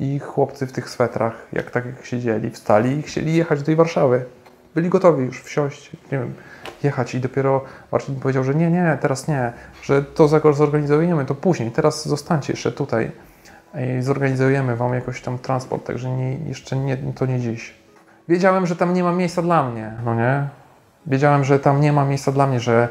I 0.00 0.18
chłopcy 0.18 0.66
w 0.66 0.72
tych 0.72 0.90
swetrach, 0.90 1.46
jak 1.52 1.70
tak 1.70 1.86
jak 1.86 2.04
siedzieli, 2.04 2.50
wstali 2.50 2.98
i 2.98 3.02
chcieli 3.02 3.36
jechać 3.36 3.58
do 3.58 3.66
tej 3.66 3.76
Warszawy. 3.76 4.24
Byli 4.74 4.88
gotowi 4.88 5.24
już 5.24 5.42
wsiąść, 5.42 5.90
nie 6.12 6.18
wiem, 6.18 6.34
jechać 6.82 7.14
i 7.14 7.20
dopiero 7.20 7.64
Marcin 7.92 8.16
powiedział, 8.16 8.44
że 8.44 8.54
nie, 8.54 8.70
nie, 8.70 8.98
teraz 9.00 9.28
nie, 9.28 9.52
że 9.82 10.02
to 10.02 10.28
zorganizujemy, 10.28 11.24
to 11.24 11.34
później, 11.34 11.70
teraz 11.70 12.08
zostańcie 12.08 12.52
jeszcze 12.52 12.72
tutaj 12.72 13.10
i 13.98 14.02
zorganizujemy 14.02 14.76
Wam 14.76 14.94
jakoś 14.94 15.22
tam 15.22 15.38
transport, 15.38 15.86
także 15.86 16.10
nie, 16.10 16.34
jeszcze 16.34 16.76
nie, 16.76 16.96
to 16.96 17.26
nie 17.26 17.40
dziś. 17.40 17.74
Wiedziałem, 18.28 18.66
że 18.66 18.76
tam 18.76 18.94
nie 18.94 19.04
ma 19.04 19.12
miejsca 19.12 19.42
dla 19.42 19.70
mnie, 19.70 19.92
no 20.04 20.14
nie? 20.14 20.48
Wiedziałem, 21.06 21.44
że 21.44 21.58
tam 21.58 21.80
nie 21.80 21.92
ma 21.92 22.04
miejsca 22.04 22.32
dla 22.32 22.46
mnie, 22.46 22.60
że 22.60 22.88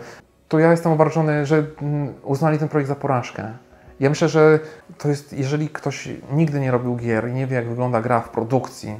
to 0.48 0.60
ja 0.60 0.72
jestem 0.72 0.92
obarczony, 0.92 1.46
że 1.46 1.66
mm, 1.82 2.13
uznali 2.24 2.60
ten 2.60 2.68
projekt 2.68 2.88
za 2.88 2.96
porażkę. 2.96 3.52
Ja 4.00 4.10
myślę, 4.10 4.30
że 4.30 4.60
to 4.98 5.10
jest, 5.10 5.34
jeżeli 5.34 5.70
ktoś 5.70 6.10
nigdy 6.32 6.60
nie 6.60 6.72
robił 6.72 6.96
gier 6.96 7.30
i 7.30 7.34
nie 7.34 7.48
wie, 7.48 7.56
jak 7.56 7.70
wygląda 7.70 8.02
gra 8.02 8.22
w 8.22 8.30
produkcji, 8.30 8.96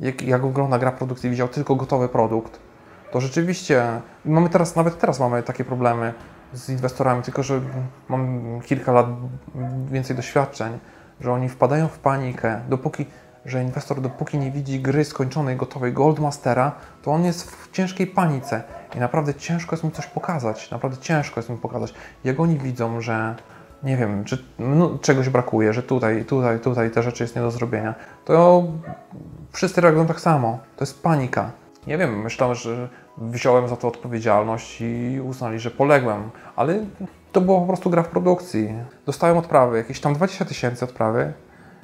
jak, 0.00 0.22
jak 0.22 0.46
wygląda 0.46 0.78
gra 0.78 0.90
w 0.90 0.94
produkcji, 0.94 1.30
widział 1.30 1.48
tylko 1.48 1.74
gotowy 1.74 2.08
produkt, 2.08 2.58
to 3.12 3.20
rzeczywiście, 3.20 3.84
mamy 4.24 4.48
teraz, 4.48 4.76
nawet 4.76 4.98
teraz 4.98 5.20
mamy 5.20 5.42
takie 5.42 5.64
problemy 5.64 6.14
z 6.52 6.68
inwestorami, 6.68 7.22
tylko 7.22 7.42
że 7.42 7.60
mam 8.08 8.40
kilka 8.64 8.92
lat 8.92 9.06
więcej 9.90 10.16
doświadczeń 10.16 10.78
że 11.22 11.32
oni 11.32 11.48
wpadają 11.48 11.88
w 11.88 11.98
panikę, 11.98 12.60
dopóki, 12.68 13.06
że 13.44 13.62
inwestor 13.62 14.00
dopóki 14.00 14.38
nie 14.38 14.50
widzi 14.50 14.80
gry 14.80 15.04
skończonej, 15.04 15.56
gotowej 15.56 15.92
Goldmastera, 15.92 16.72
to 17.02 17.10
on 17.10 17.24
jest 17.24 17.50
w 17.50 17.70
ciężkiej 17.70 18.06
panice 18.06 18.62
i 18.96 18.98
naprawdę 18.98 19.34
ciężko 19.34 19.76
jest 19.76 19.84
mu 19.84 19.90
coś 19.90 20.06
pokazać, 20.06 20.70
naprawdę 20.70 20.98
ciężko 20.98 21.40
jest 21.40 21.50
mu 21.50 21.56
pokazać. 21.56 21.94
Jak 22.24 22.40
oni 22.40 22.58
widzą, 22.58 23.00
że 23.00 23.34
nie 23.82 23.96
wiem, 23.96 24.24
czy 24.24 24.44
no, 24.58 24.98
czegoś 24.98 25.28
brakuje, 25.28 25.72
że 25.72 25.82
tutaj, 25.82 26.24
tutaj, 26.24 26.60
tutaj 26.60 26.90
te 26.90 27.02
rzeczy 27.02 27.24
jest 27.24 27.36
nie 27.36 27.42
do 27.42 27.50
zrobienia, 27.50 27.94
to 28.24 28.64
wszyscy 29.52 29.80
reagują 29.80 30.06
tak 30.06 30.20
samo. 30.20 30.58
To 30.76 30.84
jest 30.84 31.02
panika. 31.02 31.50
Nie 31.86 31.98
wiem, 31.98 32.22
myślałem, 32.22 32.54
że 32.54 32.88
wziąłem 33.18 33.68
za 33.68 33.76
to 33.76 33.88
odpowiedzialność 33.88 34.80
i 34.80 35.20
uznali, 35.24 35.58
że 35.58 35.70
poległem, 35.70 36.30
ale 36.56 36.86
to 37.32 37.40
było 37.40 37.60
po 37.60 37.66
prostu 37.66 37.90
gra 37.90 38.02
w 38.02 38.08
produkcji. 38.08 38.74
Dostałem 39.06 39.36
odprawy, 39.36 39.76
jakieś 39.76 40.00
tam 40.00 40.14
20 40.14 40.44
tysięcy 40.44 40.84
odprawy. 40.84 41.32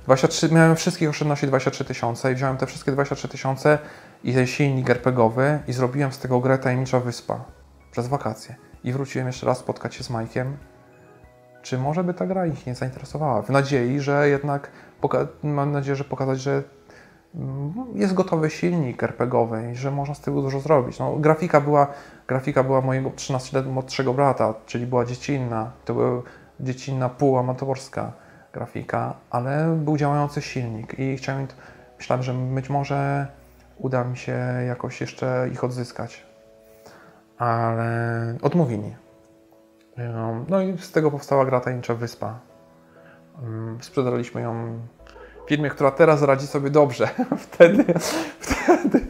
23, 0.04 0.54
miałem 0.54 0.76
wszystkich 0.76 1.08
oszczędności 1.08 1.46
23 1.46 1.84
tysiące 1.84 2.32
i 2.32 2.34
wziąłem 2.34 2.56
te 2.56 2.66
wszystkie 2.66 2.92
23 2.92 3.28
tysiące 3.28 3.78
i 4.24 4.34
ten 4.34 4.46
silnik 4.46 4.90
RPGowy 4.90 5.58
i 5.68 5.72
zrobiłem 5.72 6.12
z 6.12 6.18
tego 6.18 6.40
grę 6.40 6.58
Tajemnicza 6.58 7.00
Wyspa 7.00 7.44
przez 7.90 8.08
wakacje. 8.08 8.54
I 8.84 8.92
wróciłem 8.92 9.26
jeszcze 9.26 9.46
raz 9.46 9.58
spotkać 9.58 9.94
się 9.94 10.04
z 10.04 10.10
Majkiem. 10.10 10.56
Czy 11.62 11.78
może 11.78 12.04
by 12.04 12.14
ta 12.14 12.26
gra 12.26 12.46
ich 12.46 12.66
nie 12.66 12.74
zainteresowała? 12.74 13.42
W 13.42 13.50
nadziei, 13.50 14.00
że 14.00 14.28
jednak, 14.28 14.70
mam 15.42 15.72
nadzieję, 15.72 15.96
że 15.96 16.04
pokazać, 16.04 16.40
że 16.40 16.62
jest 17.94 18.14
gotowy 18.14 18.50
silnik 18.50 19.02
RPGowy 19.02 19.70
i 19.72 19.76
że 19.76 19.90
można 19.90 20.14
z 20.14 20.20
tego 20.20 20.42
dużo 20.42 20.60
zrobić. 20.60 20.98
No, 20.98 21.16
grafika 21.16 21.60
była 21.60 21.86
Grafika 22.28 22.62
była 22.62 22.80
mojego 22.80 23.10
13 23.10 23.56
lat 23.56 23.66
młodszego 23.66 24.14
brata, 24.14 24.54
czyli 24.66 24.86
była 24.86 25.04
dziecinna. 25.04 25.70
To 25.84 25.94
była 25.94 26.22
dziecinna, 26.60 27.08
półamatorska 27.08 28.12
grafika, 28.52 29.14
ale 29.30 29.78
był 29.84 29.96
działający 29.96 30.42
silnik 30.42 30.98
i 30.98 31.16
chciałem, 31.16 31.46
myślałem, 31.98 32.22
że 32.22 32.34
być 32.34 32.70
może 32.70 33.26
uda 33.78 34.04
mi 34.04 34.16
się 34.16 34.38
jakoś 34.66 35.00
jeszcze 35.00 35.48
ich 35.52 35.64
odzyskać. 35.64 36.26
Ale 37.38 38.36
odmówili. 38.42 38.96
No 40.48 40.62
i 40.62 40.78
z 40.78 40.92
tego 40.92 41.10
powstała 41.10 41.44
gra 41.44 41.60
Tajemnicza 41.60 41.94
Wyspa. 41.94 42.38
Mm, 43.42 43.78
sprzedaliśmy 43.82 44.40
ją 44.40 44.80
firmie, 45.48 45.70
która 45.70 45.90
teraz 45.90 46.22
radzi 46.22 46.46
sobie 46.46 46.70
dobrze. 46.70 47.08
Wtedy, 47.46 47.84
wtedy, 48.40 49.00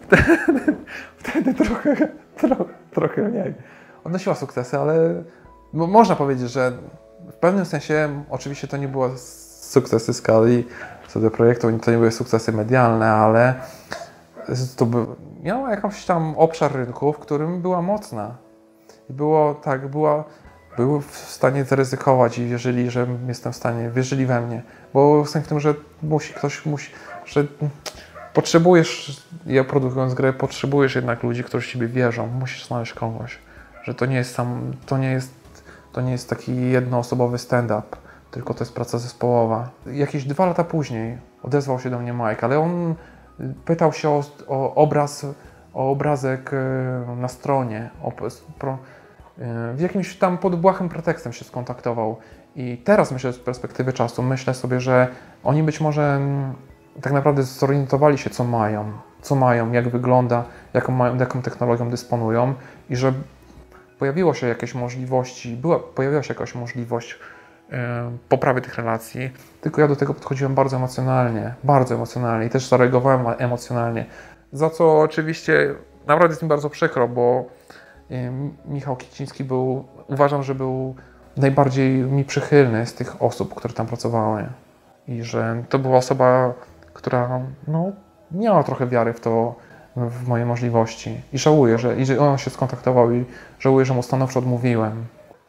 wtedy, 0.00 0.76
wtedy 1.16 1.54
trochę 1.54 2.08
Tro, 2.36 2.56
trochę 2.90 3.22
mniej. 3.22 3.54
Odnosiła 4.04 4.34
sukcesy, 4.34 4.78
ale 4.78 5.22
można 5.72 6.16
powiedzieć, 6.16 6.50
że 6.50 6.72
w 7.30 7.34
pewnym 7.34 7.64
sensie 7.64 8.24
oczywiście 8.30 8.68
to 8.68 8.76
nie 8.76 8.88
było 8.88 9.10
sukcesy 9.60 10.14
skali 10.14 10.66
co 11.08 11.20
do 11.20 11.30
projektu, 11.30 11.78
to 11.78 11.90
nie 11.90 11.96
były 11.96 12.12
sukcesy 12.12 12.52
medialne, 12.52 13.10
ale 13.10 13.54
to 14.76 14.86
by, 14.86 15.06
miała 15.42 15.70
jakiś 15.70 16.04
tam 16.04 16.34
obszar 16.36 16.72
rynku, 16.72 17.12
w 17.12 17.18
którym 17.18 17.62
była 17.62 17.82
mocna. 17.82 18.36
I 19.10 19.12
było 19.12 19.54
tak, 19.54 19.88
była, 19.88 20.24
był 20.76 21.00
w 21.00 21.16
stanie 21.16 21.64
zaryzykować 21.64 22.38
i 22.38 22.46
wierzyli, 22.46 22.90
że 22.90 23.06
jestem 23.28 23.52
w 23.52 23.56
stanie, 23.56 23.90
wierzyli 23.90 24.26
we 24.26 24.40
mnie. 24.40 24.62
Bo 24.94 25.26
sens 25.26 25.44
w 25.44 25.48
tym, 25.48 25.60
że 25.60 25.74
musi 26.02 26.34
ktoś, 26.34 26.66
musi, 26.66 26.90
że 27.26 27.44
potrzebujesz, 28.34 29.22
ja 29.46 29.64
produkując 29.64 30.14
grę, 30.14 30.32
potrzebujesz 30.32 30.94
jednak 30.94 31.22
ludzi, 31.22 31.44
którzy 31.44 31.68
w 31.68 31.72
ciebie 31.72 31.88
wierzą. 31.88 32.26
Musisz 32.26 32.66
znaleźć 32.66 32.92
kogoś, 32.92 33.38
że 33.84 33.94
to 33.94 34.06
nie 34.06 34.16
jest 34.16 34.34
sam, 34.34 34.72
to 34.86 34.98
nie 34.98 35.10
jest, 35.10 35.34
to 35.92 36.00
nie 36.00 36.12
jest 36.12 36.30
taki 36.30 36.70
jednoosobowy 36.70 37.38
stand-up, 37.38 37.96
tylko 38.30 38.54
to 38.54 38.64
jest 38.64 38.74
praca 38.74 38.98
zespołowa. 38.98 39.70
Jakieś 39.86 40.24
dwa 40.24 40.46
lata 40.46 40.64
później 40.64 41.18
odezwał 41.42 41.80
się 41.80 41.90
do 41.90 41.98
mnie 41.98 42.12
Mike, 42.12 42.44
ale 42.44 42.58
on 42.58 42.94
pytał 43.64 43.92
się 43.92 44.08
o, 44.08 44.22
o 44.48 44.74
obraz, 44.74 45.26
o 45.74 45.90
obrazek 45.90 46.50
e, 46.52 47.16
na 47.16 47.28
stronie, 47.28 47.90
o, 48.02 48.12
pro, 48.58 48.78
w 49.74 49.80
jakimś 49.80 50.16
tam 50.16 50.38
pod 50.38 50.56
błahym 50.56 50.88
pretekstem 50.88 51.32
się 51.32 51.44
skontaktował. 51.44 52.16
I 52.56 52.76
teraz 52.84 53.12
myślę 53.12 53.32
z 53.32 53.38
perspektywy 53.38 53.92
czasu, 53.92 54.22
myślę 54.22 54.54
sobie, 54.54 54.80
że 54.80 55.08
oni 55.44 55.62
być 55.62 55.80
może 55.80 56.20
tak 57.00 57.12
naprawdę 57.12 57.42
zorientowali 57.42 58.18
się, 58.18 58.30
co 58.30 58.44
mają, 58.44 58.92
co 59.22 59.34
mają, 59.34 59.72
jak 59.72 59.88
wygląda, 59.88 60.44
jaką, 60.74 60.92
mają, 60.92 61.16
jaką 61.16 61.42
technologią 61.42 61.90
dysponują. 61.90 62.54
I 62.90 62.96
że 62.96 63.12
pojawiło 63.98 64.34
się 64.34 64.46
jakieś 64.46 64.74
możliwości, 64.74 65.56
była, 65.56 65.78
pojawiła 65.78 66.22
się 66.22 66.34
jakaś 66.34 66.54
możliwość 66.54 67.18
e, 67.70 68.10
poprawy 68.28 68.60
tych 68.60 68.74
relacji, 68.74 69.30
tylko 69.60 69.80
ja 69.80 69.88
do 69.88 69.96
tego 69.96 70.14
podchodziłem 70.14 70.54
bardzo 70.54 70.76
emocjonalnie, 70.76 71.54
bardzo 71.64 71.94
emocjonalnie. 71.94 72.46
I 72.46 72.50
też 72.50 72.68
zareagowałem 72.68 73.26
emocjonalnie, 73.38 74.06
za 74.52 74.70
co 74.70 75.00
oczywiście 75.00 75.74
naprawdę 76.06 76.32
jest 76.32 76.42
mi 76.42 76.48
bardzo 76.48 76.70
przykro, 76.70 77.08
bo 77.08 77.44
e, 77.70 77.83
Michał 78.64 78.96
Kiciński 78.96 79.44
był, 79.44 79.84
uważam, 80.08 80.42
że 80.42 80.54
był 80.54 80.94
najbardziej 81.36 81.90
mi 81.90 82.24
przychylny 82.24 82.86
z 82.86 82.94
tych 82.94 83.22
osób, 83.22 83.54
które 83.54 83.74
tam 83.74 83.86
pracowały 83.86 84.46
i 85.08 85.22
że 85.22 85.64
to 85.68 85.78
była 85.78 85.98
osoba, 85.98 86.52
która 86.92 87.40
no, 87.68 87.92
miała 88.30 88.62
trochę 88.62 88.86
wiary 88.86 89.12
w 89.12 89.20
to, 89.20 89.54
w 89.96 90.28
moje 90.28 90.46
możliwości. 90.46 91.20
I 91.32 91.38
żałuję, 91.38 91.78
że, 91.78 91.96
i 91.96 92.06
że 92.06 92.18
on 92.18 92.38
się 92.38 92.50
skontaktował 92.50 93.12
i 93.12 93.24
żałuję, 93.58 93.86
że 93.86 93.94
mu 93.94 94.02
stanowczo 94.02 94.38
odmówiłem. 94.38 95.04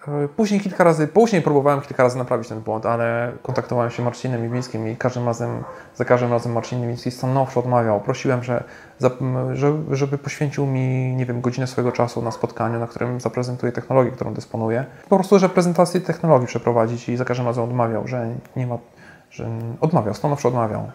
E, 0.08 0.28
później 0.28 0.60
kilka 0.62 0.84
razy, 0.84 1.08
później 1.08 1.42
próbowałem 1.42 1.82
kilka 1.82 2.04
razy 2.04 2.18
naprawić 2.18 2.48
ten 2.48 2.62
błąd, 2.62 2.86
ale 2.86 3.32
kontaktowałem 3.44 3.92
się 3.92 4.02
z 4.02 4.06
Marcinem 4.06 4.44
Miwińskim 4.44 4.88
i 4.88 4.96
każdym 4.96 5.26
razem, 5.26 5.64
za 5.96 6.06
każdym 6.06 6.32
razem 6.32 6.54
Marcin 6.54 6.82
Miwiński 6.82 7.12
stanowczo 7.12 7.60
odmawiał. 7.60 8.02
Prosiłem, 8.02 8.44
że, 8.44 8.64
żeby 9.92 10.18
poświęcił 10.18 10.66
mi, 10.66 11.16
nie 11.16 11.26
wiem, 11.26 11.42
godzinę 11.42 11.68
swojego 11.68 11.92
czasu 11.92 12.22
na 12.22 12.32
spotkaniu, 12.32 12.80
na 12.80 12.88
którym 12.88 13.20
zaprezentuję 13.20 13.72
technologię, 13.72 14.12
którą 14.12 14.34
dysponuję. 14.34 14.86
Po 15.10 15.16
prostu, 15.16 15.40
że 15.40 15.50
prezentację 15.50 16.02
technologii 16.02 16.48
przeprowadzić 16.48 17.10
i 17.10 17.18
za 17.18 17.26
każdym 17.26 17.46
razem 17.46 17.64
odmawiał, 17.64 18.08
że 18.08 18.36
nie 18.56 18.68
ma, 18.68 18.78
że 19.32 19.50
odmawiał, 19.82 20.14
stanowczo 20.14 20.48
odmawiał. 20.48 20.92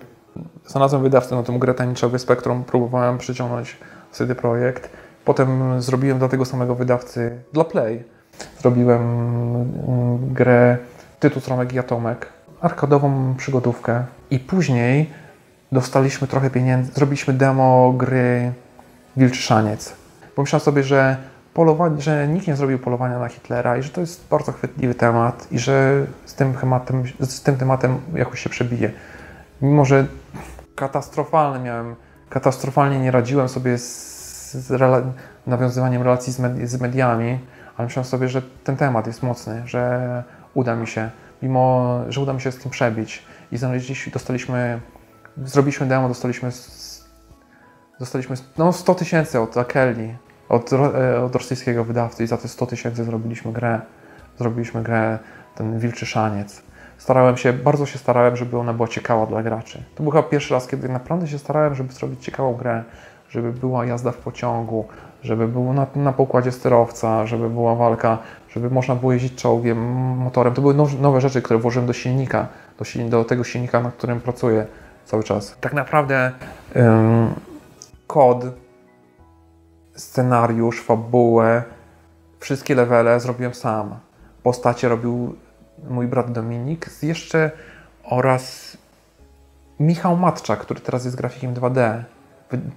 Znalazłem 0.67 1.03
wydawcę 1.03 1.37
na 1.37 1.43
tę 1.43 1.53
grę 1.59 1.75
Tajemnicza 1.75 2.09
Wyspa, 2.09 2.37
którą 2.37 2.63
próbowałem 2.63 3.19
przyciągnąć 3.19 3.77
CD 4.13 4.35
Projekt. 4.35 4.91
Potem 5.25 5.83
zrobiłem 5.83 6.19
dla 6.19 6.29
tego 6.29 6.45
samego 6.45 6.75
wydawcy 6.75 7.41
dla 7.53 7.65
Play. 7.65 8.05
Zrobiłem 8.61 9.03
mm, 9.03 10.35
grę 10.35 10.79
tytuł 11.21 11.43
Stromek 11.43 11.73
i 11.73 11.79
Atomek, 11.79 12.27
arkadową 12.61 13.35
przygodówkę. 13.37 14.05
I 14.31 14.39
później 14.39 15.11
dostaliśmy 15.73 16.29
trochę 16.29 16.51
pieniędzy, 16.51 16.93
zrobiliśmy 16.93 17.35
demo 17.35 17.93
gry 17.97 18.53
Wilczy 19.17 19.43
Szaniec. 19.43 19.95
Pomyślałem 20.35 20.65
sobie, 20.65 20.83
że 20.83 21.17
polowanie, 21.55 22.03
że 22.03 22.29
nikt 22.29 22.47
nie 22.47 22.57
zrobił 22.57 22.79
polowania 22.79 23.19
na 23.19 23.29
Hitlera 23.29 23.77
i 23.77 23.83
że 23.83 23.91
to 23.91 24.01
jest 24.01 24.29
bardzo 24.31 24.53
chwytliwy 24.53 24.95
temat 24.95 25.47
i 25.51 25.59
że 25.59 26.07
z 26.25 26.35
tym 26.35 26.55
tematem, 26.55 27.03
z 27.21 27.43
tym 27.43 27.57
tematem 27.57 28.01
jakoś 28.15 28.41
się 28.41 28.51
przebije 28.51 28.91
mimo 29.63 29.85
że 29.85 30.07
katastrofalnie 30.75 31.65
miałem, 31.65 31.97
katastrofalnie 32.29 32.99
nie 33.01 33.11
radziłem 33.11 33.49
sobie 33.49 33.79
z, 33.79 34.55
z 34.55 34.71
rela 34.71 35.03
nawiązywaniem 35.47 36.03
relacji 36.03 36.33
z, 36.33 36.39
med 36.39 36.69
z, 36.69 36.81
mediami, 36.81 37.39
ale 37.81 37.87
myślałem 37.87 38.09
sobie, 38.09 38.29
że 38.29 38.43
ten 38.65 38.77
temat 38.77 39.07
jest 39.07 39.23
mocny, 39.23 39.63
że 39.67 40.25
uda 40.55 40.77
mi 40.77 40.87
się, 40.87 41.11
mimo, 41.43 41.99
że 42.09 42.21
uda 42.21 42.33
mi 42.33 42.41
się 42.41 42.53
z 42.53 42.59
tym 42.59 42.71
przebić. 42.71 43.23
I 43.53 43.57
znaleźliśmy, 43.57 44.13
dostaliśmy, 44.13 44.81
zrobiliśmy 45.45 45.87
demo, 45.87 46.09
dostaliśmy, 46.09 46.51
dostaliśmy 47.99 48.37
no 48.59 48.73
100 48.73 48.95
tysięcy 48.95 49.41
od 49.41 49.55
Kelly, 49.69 50.17
od, 50.49 50.73
e, 50.73 51.23
od 51.25 51.35
rosyjskiego 51.35 51.85
wydawcy 51.85 52.25
i 52.25 52.27
za 52.27 52.37
te 52.37 52.49
100 52.49 52.67
tysięcy 52.67 53.05
zrobiliśmy 53.05 53.53
grę. 53.53 53.81
Zrobiliśmy 54.39 54.83
grę, 54.83 55.19
ten 55.55 55.79
Wilczy 55.79 56.07
Szaniec 56.07 56.63
starałem 56.99 57.37
się, 57.37 57.53
bardzo 57.53 57.87
się 57.87 57.99
starałem, 57.99 58.37
żeby 58.37 58.59
ona 58.59 58.73
była 58.73 58.89
ciekawa 58.89 59.27
dla 59.27 59.43
graczy. 59.43 59.83
To 59.95 60.03
był 60.03 60.13
chyba 60.13 60.23
pierwszy 60.23 60.55
raz, 60.55 60.67
kiedy 60.67 60.89
naprawdę 60.89 61.29
się 61.29 61.39
starałem, 61.39 61.75
żeby 61.75 61.93
zrobić 61.93 62.25
ciekawą 62.25 62.55
grę, 62.55 62.85
żeby 63.31 63.53
była 63.53 63.87
jazda 63.87 64.13
w 64.13 64.17
pociągu, 64.17 64.89
żeby 65.23 65.49
było 65.49 65.73
na, 65.73 65.87
na 65.97 66.13
pokładzie 66.13 66.53
sterowca, 66.53 67.27
żeby 67.27 67.51
była 67.51 67.75
walka, 67.75 68.19
żeby 68.49 68.71
można 68.71 68.95
było 68.95 69.13
jeździć 69.13 69.35
czołgiem, 69.35 69.79
motorem. 70.17 70.55
To 70.55 70.63
były 70.63 70.75
nowe 71.01 71.21
rzeczy, 71.21 71.43
które 71.43 71.61
włożyłem 71.61 71.87
do 71.87 71.93
silnika, 71.93 72.49
do, 72.79 73.09
do 73.09 73.25
tego 73.25 73.45
silnika, 73.45 73.81
na 73.81 73.91
którym 73.91 74.21
pracuję 74.21 74.67
cały 75.05 75.25
czas. 75.25 75.57
Tak 75.61 75.73
naprawdę 75.73 76.33
ym, 76.77 77.35
kod, 78.07 78.45
scenariusz, 79.95 80.83
fabułę, 80.83 81.63
wszystkie 82.39 82.75
levele 82.75 83.21
zrobiłem 83.21 83.55
sam. 83.55 83.95
Postacie 84.43 84.89
robił 84.89 85.35
mój 85.89 86.07
brat 86.07 86.33
Dominik, 86.33 86.91
jeszcze 87.03 87.51
oraz 88.05 88.77
Michał 89.81 90.17
Matczak, 90.17 90.59
który 90.59 90.81
teraz 90.81 91.05
jest 91.05 91.17
grafikiem 91.17 91.55
2D, 91.55 92.03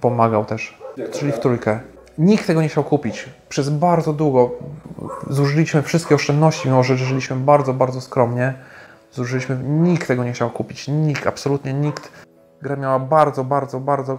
pomagał 0.00 0.44
też, 0.44 0.78
czyli 1.12 1.32
w 1.32 1.38
trójkę. 1.38 1.80
Nikt 2.18 2.46
tego 2.46 2.62
nie 2.62 2.68
chciał 2.68 2.84
kupić. 2.84 3.28
Przez 3.48 3.70
bardzo 3.70 4.12
długo 4.12 4.50
zużyliśmy 5.30 5.82
wszystkie 5.82 6.14
oszczędności, 6.14 6.68
mimo 6.68 6.82
że 6.82 6.96
żyliśmy 6.96 7.36
bardzo, 7.36 7.74
bardzo 7.74 8.00
skromnie. 8.00 8.54
Zużyliśmy, 9.12 9.56
nikt 9.64 10.08
tego 10.08 10.24
nie 10.24 10.32
chciał 10.32 10.50
kupić. 10.50 10.88
Nikt, 10.88 11.26
absolutnie 11.26 11.72
nikt. 11.72 12.12
Gra 12.62 12.76
miała 12.76 12.98
bardzo, 12.98 13.44
bardzo, 13.44 13.80
bardzo. 13.80 14.18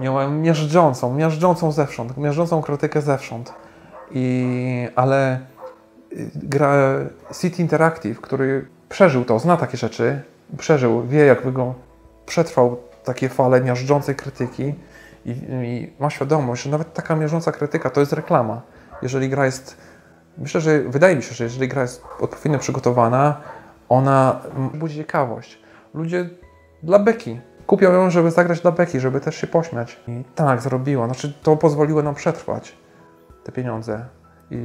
Miała 0.00 0.28
miażdżącą, 0.28 1.14
miażdżącą 1.14 1.72
zewsząd, 1.72 2.16
miażdżącą 2.16 2.62
krytykę 2.62 3.02
zewsząd. 3.02 3.54
I, 4.10 4.88
ale 4.96 5.40
gra 6.34 6.74
City 7.40 7.62
Interactive, 7.62 8.20
który 8.20 8.66
przeżył 8.88 9.24
to, 9.24 9.38
zna 9.38 9.56
takie 9.56 9.76
rzeczy, 9.76 10.22
przeżył, 10.58 11.06
wie 11.06 11.24
jak 11.24 11.52
go 11.52 11.74
przetrwał 12.26 12.76
takie 13.04 13.28
fale 13.28 13.60
miażdżącej 13.60 14.14
krytyki 14.14 14.74
i, 15.24 15.30
i 15.48 15.92
ma 15.98 16.10
świadomość, 16.10 16.62
że 16.62 16.70
nawet 16.70 16.94
taka 16.94 17.16
miażdżąca 17.16 17.52
krytyka 17.52 17.90
to 17.90 18.00
jest 18.00 18.12
reklama. 18.12 18.62
Jeżeli 19.02 19.28
gra 19.28 19.46
jest, 19.46 19.76
myślę, 20.38 20.60
że 20.60 20.80
wydaje 20.80 21.16
mi 21.16 21.22
się, 21.22 21.34
że 21.34 21.44
jeżeli 21.44 21.68
gra 21.68 21.82
jest 21.82 22.04
odpowiednio 22.20 22.58
przygotowana, 22.58 23.40
ona 23.88 24.40
budzi 24.74 24.96
ciekawość. 24.96 25.58
Ludzie 25.94 26.28
dla 26.82 26.98
beki 26.98 27.40
kupią 27.66 27.92
ją, 27.92 28.10
żeby 28.10 28.30
zagrać 28.30 28.60
dla 28.60 28.72
beki, 28.72 29.00
żeby 29.00 29.20
też 29.20 29.36
się 29.36 29.46
pośmiać. 29.46 30.00
I 30.08 30.24
tak, 30.34 30.60
zrobiła. 30.62 31.06
Znaczy, 31.06 31.34
to 31.42 31.56
pozwoliło 31.56 32.02
nam 32.02 32.14
przetrwać 32.14 32.76
te 33.44 33.52
pieniądze. 33.52 34.06
I, 34.50 34.56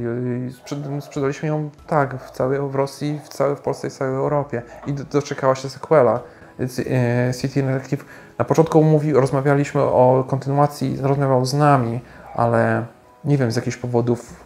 sprzedaliśmy 1.00 1.48
ją 1.48 1.70
tak 1.86 2.22
w 2.22 2.30
całej 2.30 2.70
w 2.70 2.74
Rosji, 2.74 3.20
w, 3.24 3.28
całej, 3.28 3.56
w 3.56 3.60
Polsce 3.60 3.86
i 3.86 3.90
w 3.90 3.94
całej 3.94 4.14
Europie. 4.14 4.62
I 4.86 4.92
doczekała 4.92 5.54
się 5.54 5.68
sequela. 5.68 6.20
E, 6.60 7.34
City 7.34 7.60
Interactive 7.60 8.04
na 8.40 8.44
początku 8.44 8.82
mówi, 8.82 9.12
rozmawialiśmy 9.12 9.82
o 9.82 10.24
kontynuacji, 10.28 10.96
rozmawiał 11.02 11.44
z 11.44 11.54
nami, 11.54 12.00
ale 12.34 12.86
nie 13.24 13.36
wiem 13.36 13.50
z 13.50 13.56
jakichś 13.56 13.76
powodów. 13.76 14.44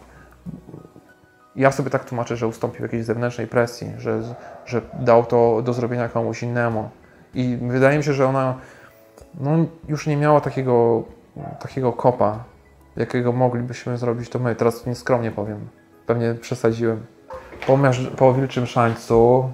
Ja 1.55 1.71
sobie 1.71 1.89
tak 1.89 2.05
tłumaczę, 2.05 2.37
że 2.37 2.47
ustąpił 2.47 2.83
jakiejś 2.83 3.05
zewnętrznej 3.05 3.47
presji, 3.47 3.93
że, 3.97 4.35
że 4.65 4.81
dał 4.99 5.25
to 5.25 5.61
do 5.61 5.73
zrobienia 5.73 6.09
komuś 6.09 6.43
innemu. 6.43 6.89
I 7.33 7.57
wydaje 7.61 7.97
mi 7.97 8.03
się, 8.03 8.13
że 8.13 8.27
ona 8.27 8.55
no, 9.39 9.51
już 9.87 10.07
nie 10.07 10.17
miała 10.17 10.41
takiego, 10.41 11.03
takiego 11.59 11.93
kopa 11.93 12.39
jakiego 12.95 13.31
moglibyśmy 13.31 13.97
zrobić, 13.97 14.29
to 14.29 14.39
my. 14.39 14.55
Teraz 14.55 14.85
nieskromnie 14.85 15.31
powiem. 15.31 15.67
Pewnie 16.05 16.33
przesadziłem. 16.33 17.05
Po, 17.67 17.79
po 18.17 18.33
Wilczym 18.33 18.65
Szańcu 18.65 19.49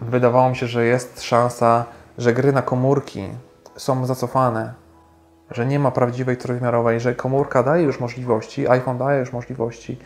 wydawało 0.00 0.50
mi 0.50 0.56
się, 0.56 0.66
że 0.66 0.84
jest 0.84 1.22
szansa, 1.22 1.84
że 2.18 2.32
gry 2.32 2.52
na 2.52 2.62
komórki 2.62 3.28
są 3.76 4.06
zacofane, 4.06 4.74
że 5.50 5.66
nie 5.66 5.78
ma 5.78 5.90
prawdziwej 5.90 6.36
trójwymiarowej, 6.36 7.00
że 7.00 7.14
komórka 7.14 7.62
daje 7.62 7.84
już 7.84 8.00
możliwości, 8.00 8.68
iPhone 8.68 8.98
daje 8.98 9.20
już 9.20 9.32
możliwości 9.32 9.98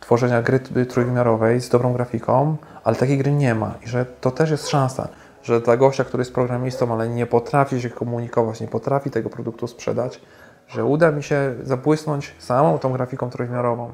tworzenia 0.00 0.42
gry 0.42 0.60
trójwymiarowej 0.60 1.60
z 1.60 1.68
dobrą 1.68 1.92
grafiką, 1.92 2.56
ale 2.84 2.96
takiej 2.96 3.18
gry 3.18 3.32
nie 3.32 3.54
ma 3.54 3.74
i 3.84 3.88
że 3.88 4.06
to 4.20 4.30
też 4.30 4.50
jest 4.50 4.68
szansa, 4.68 5.08
że 5.42 5.60
dla 5.60 5.76
gościa, 5.76 6.04
który 6.04 6.20
jest 6.20 6.34
programistą, 6.34 6.92
ale 6.92 7.08
nie 7.08 7.26
potrafi 7.26 7.80
się 7.80 7.90
komunikować, 7.90 8.60
nie 8.60 8.68
potrafi 8.68 9.10
tego 9.10 9.30
produktu 9.30 9.66
sprzedać, 9.66 10.20
że 10.68 10.84
uda 10.84 11.10
mi 11.12 11.22
się 11.22 11.54
zabłysnąć 11.62 12.34
samą 12.38 12.78
tą 12.78 12.92
grafiką 12.92 13.30
trójwymiarową. 13.30 13.92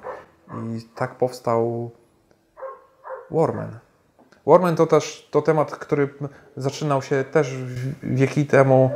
I 0.52 0.82
tak 0.94 1.14
powstał 1.14 1.90
Warman. 3.30 3.78
Warman 4.46 4.76
to 4.76 4.86
też 4.86 5.28
to 5.30 5.42
temat, 5.42 5.70
który 5.70 6.08
zaczynał 6.56 7.02
się 7.02 7.24
też 7.24 7.54
wieki 8.02 8.46
temu, 8.46 8.90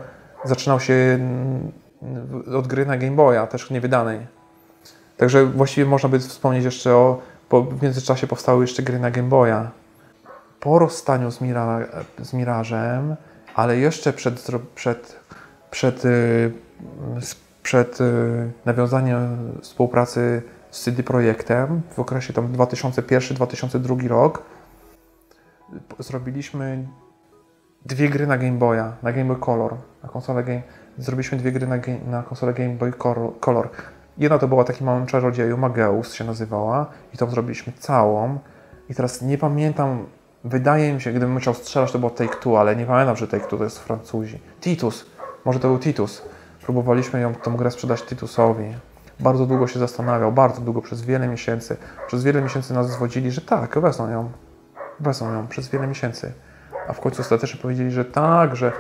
zaczynał 0.45 0.81
się 0.81 1.19
od 2.55 2.67
gry 2.67 2.87
na 2.87 2.97
Game 2.97 3.17
Boya, 3.17 3.47
też 3.47 3.71
niewydanej. 3.71 4.27
Także 5.17 5.47
właściwie 5.47 5.87
można 5.87 6.09
by 6.09 6.19
wspomnieć 6.19 6.65
jeszcze 6.65 6.95
o, 6.95 7.21
w 7.51 7.83
międzyczasie 7.83 8.27
powstały 8.27 8.65
jeszcze 8.65 8.83
gry 8.83 8.99
na 8.99 9.11
Game 9.11 9.29
Boya. 9.29 9.71
Po 10.61 10.79
rozstaniu 10.79 11.31
z, 11.31 11.41
Mira, 11.41 11.79
z 12.23 12.33
Mirażem, 12.33 13.17
ale 13.55 13.77
jeszcze 13.77 14.13
przed, 14.13 14.41
przed, 14.41 14.63
przed, 14.75 15.17
przed 15.71 16.03
przed 17.67 18.01
y, 18.01 18.51
nawiązaniem 18.65 19.53
współpracy 19.63 20.43
z 20.71 20.81
CD 20.81 21.03
Projektem 21.03 21.83
w 21.95 21.99
okresie 21.99 22.33
tam 22.33 22.53
2001-2002 22.53 24.07
rok 24.09 24.43
zrobiliśmy 25.99 26.89
dwie 27.87 28.09
gry 28.09 28.27
na 28.27 28.39
Game 28.39 28.59
Boya, 28.59 28.93
na 29.03 29.13
Game 29.13 29.25
Boy 29.25 29.37
Color, 29.37 29.75
na 30.03 30.09
konsolę 30.09 30.45
Game. 30.45 30.63
Zrobiliśmy 30.99 31.39
dwie 31.39 31.53
gry 31.53 31.67
na, 31.67 31.77
na 32.07 32.23
konsolę 32.23 32.55
Game 32.55 32.75
Boy 32.75 32.93
Color. 33.41 33.69
Jedna 34.19 34.39
to 34.39 34.49
była 34.49 34.65
taki 34.65 34.85
małym 34.85 35.07
czarodzieju, 35.07 35.57
Mageus 35.57 36.13
się 36.13 36.25
nazywała 36.25 36.87
i 37.15 37.17
tą 37.17 37.31
zrobiliśmy 37.31 37.73
całą. 37.73 38.39
I 38.89 38.95
teraz 38.95 39.23
nie 39.23 39.39
pamiętam, 39.39 40.07
wydaje 40.45 40.95
mi 40.95 41.01
się, 41.01 41.11
gdybym 41.11 41.33
musiał 41.33 41.55
strzelać, 41.55 41.93
to 41.93 41.99
było 41.99 42.11
Take-Two, 42.11 42.61
ale 42.61 42.77
nie 42.77 42.87
pamiętam, 42.87 43.17
że 43.17 43.27
Take-Two 43.27 43.59
to 43.59 43.65
jest 43.65 43.79
Francuzi. 43.79 44.41
Titus, 44.61 45.07
może 45.45 45.61
to 45.61 45.69
był 45.69 45.79
Titus. 45.79 46.23
Próbowaliśmy 46.63 47.21
ją, 47.21 47.35
tą 47.35 47.57
grę 47.57 47.71
sprzedać 47.71 48.03
Titusowi. 48.03 48.75
Bardzo 49.21 49.47
długo 49.47 49.67
się 49.67 49.79
zastanawiał, 49.79 50.33
bardzo 50.33 50.61
długo, 50.61 50.83
przez 50.83 51.03
wiele 51.03 51.29
miesięcy. 51.29 51.77
Przez 52.07 52.25
wiele 52.25 52.43
miesięcy 52.43 52.75
nas 52.75 52.91
zwodzili, 52.91 53.31
że 53.31 53.41
tak, 53.41 53.79
wezmą 53.79 54.11
ją. 54.11 54.31
Wezmą 55.01 55.33
ją 55.33 55.47
przez 55.47 55.69
wiele 55.69 55.87
miesięcy. 55.87 56.33
A 56.89 56.93
w 56.93 57.01
końcu 57.01 57.23
ostatecznie 57.23 57.61
powiedzieli, 57.61 57.91
że 57.91 58.05
tak, 58.05 58.57
że, 58.57 58.73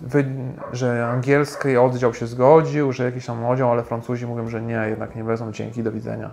wy, 0.00 0.24
że 0.72 1.08
angielski 1.08 1.76
oddział 1.76 2.14
się 2.14 2.26
zgodził, 2.26 2.92
że 2.92 3.04
jakiś 3.04 3.26
tam 3.26 3.46
oddział, 3.46 3.72
ale 3.72 3.82
Francuzi 3.82 4.26
mówią, 4.26 4.48
że 4.48 4.62
nie, 4.62 4.86
jednak 4.88 5.16
nie 5.16 5.24
wezmą, 5.24 5.52
dzięki, 5.52 5.82
do 5.82 5.92
widzenia. 5.92 6.30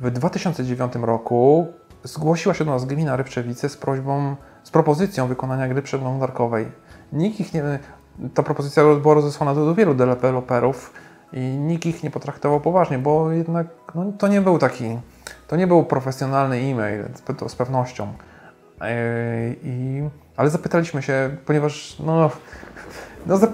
W 0.00 0.10
2009 0.10 0.92
roku 0.94 1.66
zgłosiła 2.04 2.54
się 2.54 2.64
do 2.64 2.70
nas 2.70 2.84
gmina 2.84 3.16
Rybczewice 3.16 3.68
z 3.68 3.76
prośbą, 3.76 4.36
z 4.62 4.70
propozycją 4.70 5.26
wykonania 5.26 5.68
gry 5.68 5.82
przeglądarkowej. 5.82 6.72
Nikt 7.12 7.40
ich 7.40 7.54
nie, 7.54 7.78
ta 8.34 8.42
propozycja 8.42 8.82
była 9.02 9.14
rozesłana 9.14 9.54
do, 9.54 9.66
do 9.66 9.74
wielu 9.74 9.94
deweloperów 9.94 10.92
i 11.32 11.40
nikt 11.40 11.86
ich 11.86 12.02
nie 12.02 12.10
potraktował 12.10 12.60
poważnie, 12.60 12.98
bo 12.98 13.32
jednak 13.32 13.66
no, 13.94 14.12
to 14.18 14.28
nie 14.28 14.40
był 14.40 14.58
taki, 14.58 14.98
to 15.48 15.56
nie 15.56 15.66
był 15.66 15.84
profesjonalny 15.84 16.56
e-mail 16.56 17.04
z 17.48 17.54
pewnością. 17.54 18.12
Yy, 18.80 19.56
I, 19.62 20.02
ale 20.36 20.50
zapytaliśmy 20.50 21.02
się, 21.02 21.36
ponieważ 21.46 21.96
no, 21.98 22.30
no 23.26 23.36
zap, 23.36 23.50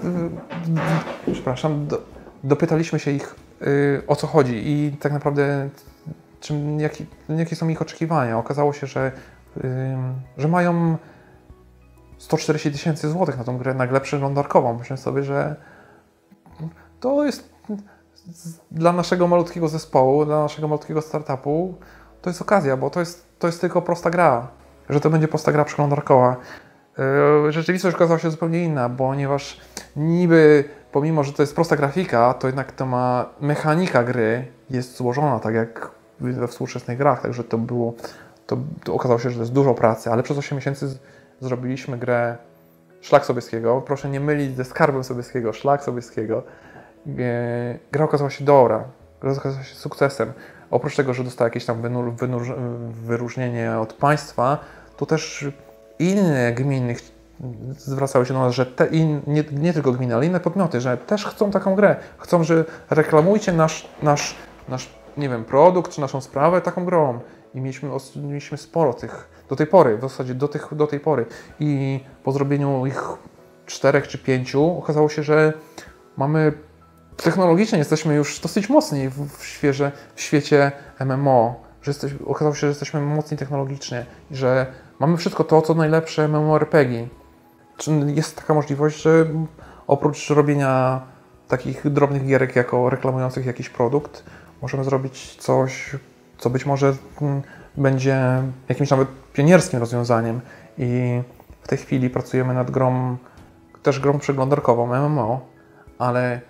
przepraszam, 1.31 1.87
do, 1.87 2.01
dopytaliśmy 2.43 2.99
się 2.99 3.11
ich 3.11 3.35
yy, 3.61 4.03
o 4.07 4.15
co 4.15 4.27
chodzi 4.27 4.61
i 4.65 4.97
tak 4.99 5.11
naprawdę 5.11 5.69
czym, 6.39 6.79
jaki, 6.79 7.05
jakie 7.29 7.55
są 7.55 7.67
ich 7.67 7.81
oczekiwania. 7.81 8.37
Okazało 8.37 8.73
się, 8.73 8.87
że, 8.87 9.11
yy, 9.57 9.63
że 10.37 10.47
mają 10.47 10.97
140 12.17 12.71
tysięcy 12.71 13.09
złotych 13.09 13.37
na 13.37 13.43
tą 13.43 13.57
grę, 13.57 13.73
na 13.73 13.87
grę 13.87 14.01
przeglądarkową. 14.01 14.77
Myślę 14.77 14.97
sobie, 14.97 15.23
że 15.23 15.55
to 16.99 17.25
jest 17.25 17.53
dla 18.71 18.93
naszego 18.93 19.27
malutkiego 19.27 19.67
zespołu, 19.67 20.25
dla 20.25 20.39
naszego 20.39 20.67
malutkiego 20.67 21.01
startupu, 21.01 21.75
to 22.21 22.29
jest 22.29 22.41
okazja, 22.41 22.77
bo 22.77 22.89
to 22.89 22.99
jest, 22.99 23.25
to 23.39 23.47
jest 23.47 23.61
tylko 23.61 23.81
prosta 23.81 24.09
gra, 24.09 24.47
że 24.89 24.99
to 24.99 25.09
będzie 25.09 25.27
prosta 25.27 25.51
gra 25.51 25.65
przeglądarkowa. 25.65 26.35
Yy, 27.45 27.51
rzeczywistość 27.51 27.95
okazała 27.95 28.19
się 28.19 28.31
zupełnie 28.31 28.63
inna, 28.63 28.89
ponieważ 28.89 29.61
niby 29.95 30.63
pomimo, 30.91 31.23
że 31.23 31.33
to 31.33 31.43
jest 31.43 31.55
prosta 31.55 31.75
grafika, 31.75 32.33
to 32.33 32.47
jednak 32.47 32.71
to 32.71 32.85
ma 32.85 33.25
mechanika 33.41 34.03
gry 34.03 34.45
jest 34.69 34.97
złożona, 34.97 35.39
tak 35.39 35.55
jak 35.55 35.91
we 36.19 36.47
współczesnych 36.47 36.97
grach, 36.97 37.21
także 37.21 37.43
to 37.43 37.57
było, 37.57 37.93
to, 38.47 38.57
to 38.83 38.93
okazało 38.93 39.19
się, 39.19 39.29
że 39.29 39.35
to 39.35 39.41
jest 39.41 39.53
dużo 39.53 39.73
pracy, 39.73 40.11
ale 40.11 40.23
przez 40.23 40.37
8 40.37 40.55
miesięcy 40.55 40.97
zrobiliśmy 41.39 41.97
grę 41.97 42.37
Szlak 43.01 43.25
Sobieskiego. 43.25 43.81
Proszę 43.81 44.09
nie 44.09 44.19
mylić 44.19 44.55
ze 44.55 44.65
Skarbem 44.65 45.03
Sobieskiego, 45.03 45.53
Szlak 45.53 45.83
Sobieskiego. 45.83 46.43
E, 47.19 47.79
gra 47.91 48.05
okazała 48.05 48.29
się 48.29 48.45
dobra, 48.45 48.83
gra 49.21 49.31
okazała 49.31 49.63
się 49.63 49.75
sukcesem. 49.75 50.33
Oprócz 50.73 50.95
tego, 50.95 51.13
że 51.13 51.23
dostała 51.23 51.47
jakieś 51.47 51.65
tam 51.65 51.81
wyróżnienie 52.89 53.77
od 53.77 53.93
państwa, 53.93 54.57
to 54.97 55.05
też 55.05 55.45
inne 55.99 56.53
gminy 56.53 56.95
zwracały 57.77 58.25
się 58.25 58.33
do 58.33 58.39
nas, 58.39 58.53
że 58.53 58.65
te, 58.65 58.87
in, 58.87 59.21
nie, 59.27 59.43
nie, 59.51 59.73
tylko 59.73 59.91
gminy, 59.91 60.15
ale 60.15 60.25
inne 60.25 60.39
podmioty, 60.39 60.81
że 60.81 60.97
też 60.97 61.25
chcą 61.25 61.51
taką 61.51 61.75
grę. 61.75 61.95
Chcą, 62.17 62.43
że 62.43 62.65
reklamujcie 62.89 63.51
nasz, 63.51 63.87
nasz, 64.03 64.35
nasz 64.69 64.89
nie 65.17 65.29
wiem, 65.29 65.45
produkt 65.45 65.91
czy 65.91 66.01
naszą 66.01 66.21
sprawę 66.21 66.61
taką 66.61 66.85
grą. 66.85 67.19
I 67.55 67.61
mieliśmy, 67.61 67.89
mieliśmy 68.15 68.57
sporo 68.57 68.93
tych 68.93 69.29
do 69.49 69.55
tej 69.55 69.67
pory, 69.67 69.97
w 69.97 70.01
zasadzie 70.01 70.35
do, 70.35 70.47
tych, 70.47 70.75
do 70.75 70.87
tej 70.87 70.99
pory. 70.99 71.25
I 71.59 71.99
po 72.23 72.31
zrobieniu 72.31 72.85
ich 72.85 73.03
czterech 73.65 74.07
czy 74.07 74.17
pięciu 74.17 74.77
okazało 74.77 75.09
się, 75.09 75.23
że 75.23 75.53
mamy 76.17 76.53
technologicznie 77.17 77.77
jesteśmy 77.77 78.15
już 78.15 78.39
dosyć 78.39 78.69
mocni 78.69 79.09
w, 79.09 79.37
w, 79.37 79.45
świeże, 79.45 79.91
w 80.15 80.21
świecie 80.21 80.71
MMO. 80.99 81.63
Że 81.81 81.91
jesteś, 81.91 82.13
okazało 82.25 82.55
się, 82.55 82.59
że 82.59 82.67
jesteśmy 82.67 83.01
mocni 83.01 83.37
technologicznie 83.37 84.05
i 84.31 84.35
że 84.35 84.65
mamy 84.99 85.17
wszystko 85.17 85.43
to, 85.43 85.61
co 85.61 85.73
najlepsze 85.73 86.27
MMORPG. 86.27 87.07
Jest 88.05 88.35
taka 88.35 88.53
możliwość, 88.53 89.01
że 89.01 89.25
oprócz 89.87 90.29
robienia 90.29 91.01
takich 91.47 91.89
drobnych 91.89 92.25
gierek 92.25 92.55
jako 92.55 92.89
reklamujących 92.89 93.45
jakiś 93.45 93.69
produkt, 93.69 94.23
możemy 94.61 94.83
zrobić 94.83 95.35
coś, 95.35 95.95
co 96.37 96.49
być 96.49 96.65
może 96.65 96.95
mm, 97.21 97.41
będzie 97.77 98.41
jakimś 98.69 98.89
nawet 98.89 99.07
pionierskim 99.33 99.79
rozwiązaniem 99.79 100.41
i 100.77 101.21
w 101.61 101.67
tej 101.67 101.77
chwili 101.77 102.09
pracujemy 102.09 102.53
nad 102.53 102.71
grą, 102.71 103.17
też 103.83 103.99
grą 103.99 104.19
przeglądarkową 104.19 105.09
MMO, 105.09 105.41
ale 105.99 106.41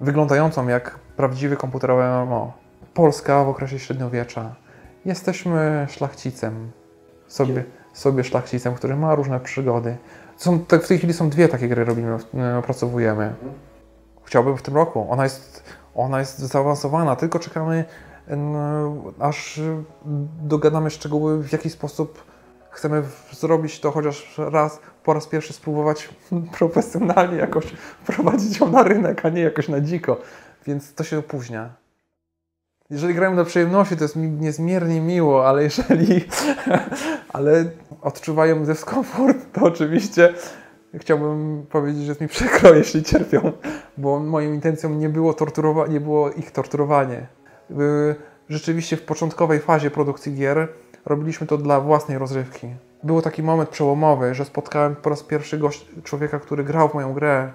wyglądającą 0.00 0.68
jak 0.68 0.98
prawdziwy 1.16 1.56
komputerowy 1.56 2.02
MMO. 2.02 2.52
Polska 2.94 3.44
w 3.44 3.48
okresie 3.48 3.78
średniowiecza. 3.78 4.54
Jesteśmy 5.04 5.86
szlachcicem, 5.90 6.70
sobie, 7.28 7.64
sobie 7.92 8.24
szlachcicem, 8.24 8.74
który 8.74 8.96
ma 8.96 9.14
różne 9.14 9.40
przygody. 9.40 9.96
Są, 10.36 10.58
w 10.58 10.86
tej 10.88 10.98
chwili 10.98 11.12
są 11.12 11.30
dwie 11.30 11.48
takie 11.48 11.68
gry 11.68 11.84
robimy, 11.84 12.18
opracowujemy. 12.58 13.34
Chciałbym 14.24 14.56
w 14.56 14.62
tym 14.62 14.74
roku. 14.74 15.06
Ona 15.10 15.24
jest, 15.24 15.64
ona 15.94 16.18
jest 16.18 16.38
zaawansowana, 16.38 17.16
tylko 17.16 17.38
czekamy 17.38 17.84
aż 19.18 19.60
dogadamy 20.42 20.90
szczegóły, 20.90 21.42
w 21.42 21.52
jaki 21.52 21.70
sposób 21.70 22.29
chcemy 22.70 23.02
zrobić 23.32 23.80
to 23.80 23.90
chociaż 23.90 24.34
raz, 24.38 24.80
po 25.04 25.14
raz 25.14 25.26
pierwszy 25.26 25.52
spróbować 25.52 26.08
profesjonalnie 26.58 27.36
jakoś 27.36 27.64
prowadzić 28.06 28.60
ją 28.60 28.70
na 28.70 28.82
rynek, 28.82 29.26
a 29.26 29.28
nie 29.28 29.42
jakoś 29.42 29.68
na 29.68 29.80
dziko. 29.80 30.20
Więc 30.66 30.94
to 30.94 31.04
się 31.04 31.18
opóźnia. 31.18 31.74
Jeżeli 32.90 33.14
grają 33.14 33.34
dla 33.34 33.44
przyjemności, 33.44 33.96
to 33.96 34.04
jest 34.04 34.16
mi 34.16 34.30
niezmiernie 34.30 35.00
miło, 35.00 35.48
ale 35.48 35.62
jeżeli 35.62 36.24
ale 37.32 37.64
odczuwają 38.02 38.64
dyskomfort, 38.64 39.36
to 39.52 39.60
oczywiście 39.62 40.34
chciałbym 40.94 41.66
powiedzieć, 41.70 42.02
że 42.02 42.08
jest 42.08 42.20
mi 42.20 42.28
przykro, 42.28 42.74
jeśli 42.74 43.02
cierpią, 43.02 43.52
bo 43.96 44.18
moją 44.18 44.52
intencją 44.52 44.90
nie 44.90 45.08
było, 45.08 45.32
torturowa- 45.32 45.88
nie 45.88 46.00
było 46.00 46.30
ich 46.30 46.50
torturowanie 46.50 47.26
rzeczywiście 48.50 48.96
w 48.96 49.02
początkowej 49.02 49.60
fazie 49.60 49.90
produkcji 49.90 50.34
gier 50.34 50.68
robiliśmy 51.06 51.46
to 51.46 51.58
dla 51.58 51.80
własnej 51.80 52.18
rozrywki. 52.18 52.74
Był 53.02 53.22
taki 53.22 53.42
moment 53.42 53.70
przełomowy, 53.70 54.34
że 54.34 54.44
spotkałem 54.44 54.96
po 54.96 55.10
raz 55.10 55.22
pierwszy 55.22 55.58
gość, 55.58 55.86
człowieka, 56.04 56.38
który 56.38 56.64
grał 56.64 56.88
w 56.88 56.94
moją 56.94 57.12
grę 57.14 57.50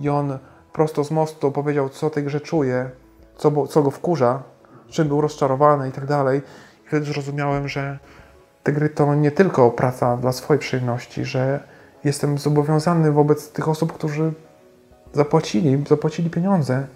i 0.00 0.08
on 0.08 0.38
prosto 0.72 1.04
z 1.04 1.10
mostu 1.10 1.52
powiedział, 1.52 1.88
co 1.88 2.10
tej 2.10 2.24
grze 2.24 2.40
czuje, 2.40 2.90
co, 3.36 3.66
co 3.66 3.82
go 3.82 3.90
wkurza, 3.90 4.42
czym 4.88 5.08
był 5.08 5.20
rozczarowany 5.20 5.88
i 5.88 5.92
tak 5.92 6.06
dalej. 6.06 6.42
I 6.84 6.88
wtedy 6.88 7.06
zrozumiałem, 7.06 7.68
że 7.68 7.98
te 8.62 8.72
gry 8.72 8.88
to 8.88 9.14
nie 9.14 9.30
tylko 9.30 9.70
praca 9.70 10.16
dla 10.16 10.32
swojej 10.32 10.60
przyjemności, 10.60 11.24
że 11.24 11.60
jestem 12.04 12.38
zobowiązany 12.38 13.12
wobec 13.12 13.52
tych 13.52 13.68
osób, 13.68 13.92
którzy 13.92 14.32
zapłacili, 15.12 15.84
zapłacili 15.88 16.30
pieniądze 16.30 16.86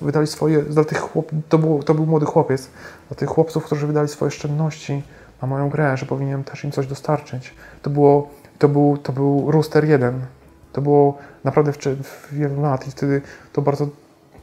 wydali 0.00 0.26
swoje, 0.26 0.62
dla 0.62 0.84
tych 0.84 0.98
chłop, 0.98 1.30
to, 1.48 1.58
był, 1.58 1.82
to 1.82 1.94
był 1.94 2.06
młody 2.06 2.26
chłopiec, 2.26 2.70
dla 3.08 3.16
tych 3.16 3.28
chłopców, 3.28 3.64
którzy 3.64 3.86
wydali 3.86 4.08
swoje 4.08 4.28
oszczędności 4.28 5.02
na 5.42 5.48
moją 5.48 5.68
grę, 5.68 5.96
że 5.96 6.06
powinienem 6.06 6.44
też 6.44 6.64
im 6.64 6.72
coś 6.72 6.86
dostarczyć. 6.86 7.54
To, 7.82 7.90
było, 7.90 8.28
to, 8.58 8.68
był, 8.68 8.98
to 9.02 9.12
był 9.12 9.50
Rooster 9.50 9.84
1. 9.84 10.20
To 10.72 10.82
było 10.82 11.18
naprawdę 11.44 11.72
w, 11.72 11.76
w 11.76 12.34
wielu 12.34 12.62
lat 12.62 12.88
i 12.88 12.90
wtedy 12.90 13.22
to 13.52 13.62
bardzo, 13.62 13.88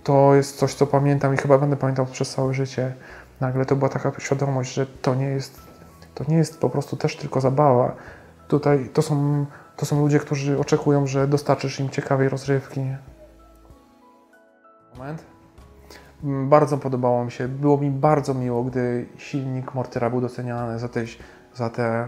to 0.03 0.35
jest 0.35 0.57
coś, 0.57 0.73
co 0.73 0.87
pamiętam 0.87 1.33
i 1.33 1.37
chyba 1.37 1.57
będę 1.57 1.77
pamiętał 1.77 2.05
przez 2.05 2.33
całe 2.35 2.53
życie. 2.53 2.93
Nagle 3.41 3.65
to 3.65 3.75
była 3.75 3.89
taka 3.89 4.11
świadomość, 4.19 4.73
że 4.73 4.85
to 4.85 5.15
nie 5.15 5.25
jest, 5.25 5.61
to 6.15 6.23
nie 6.27 6.37
jest 6.37 6.59
po 6.59 6.69
prostu 6.69 6.97
też 6.97 7.17
tylko 7.17 7.41
zabawa. 7.41 7.95
Tutaj 8.47 8.89
to 8.93 9.01
są, 9.01 9.45
to 9.77 9.85
są 9.85 10.01
ludzie, 10.01 10.19
którzy 10.19 10.59
oczekują, 10.59 11.07
że 11.07 11.27
dostarczysz 11.27 11.79
im 11.79 11.89
ciekawej 11.89 12.29
rozrywki. 12.29 12.81
Moment. 14.97 15.32
Mm, 16.23 16.49
bardzo 16.49 16.77
podobało 16.77 17.25
mi 17.25 17.31
się, 17.31 17.47
było 17.47 17.77
mi 17.77 17.91
bardzo 17.91 18.33
miło, 18.33 18.63
gdy 18.63 19.05
silnik 19.17 19.73
Mortyra 19.73 20.09
był 20.09 20.21
doceniany 20.21 20.79
za 20.79 20.89
te, 20.89 21.03
za 21.55 21.69
te 21.69 21.83
e, 21.83 22.07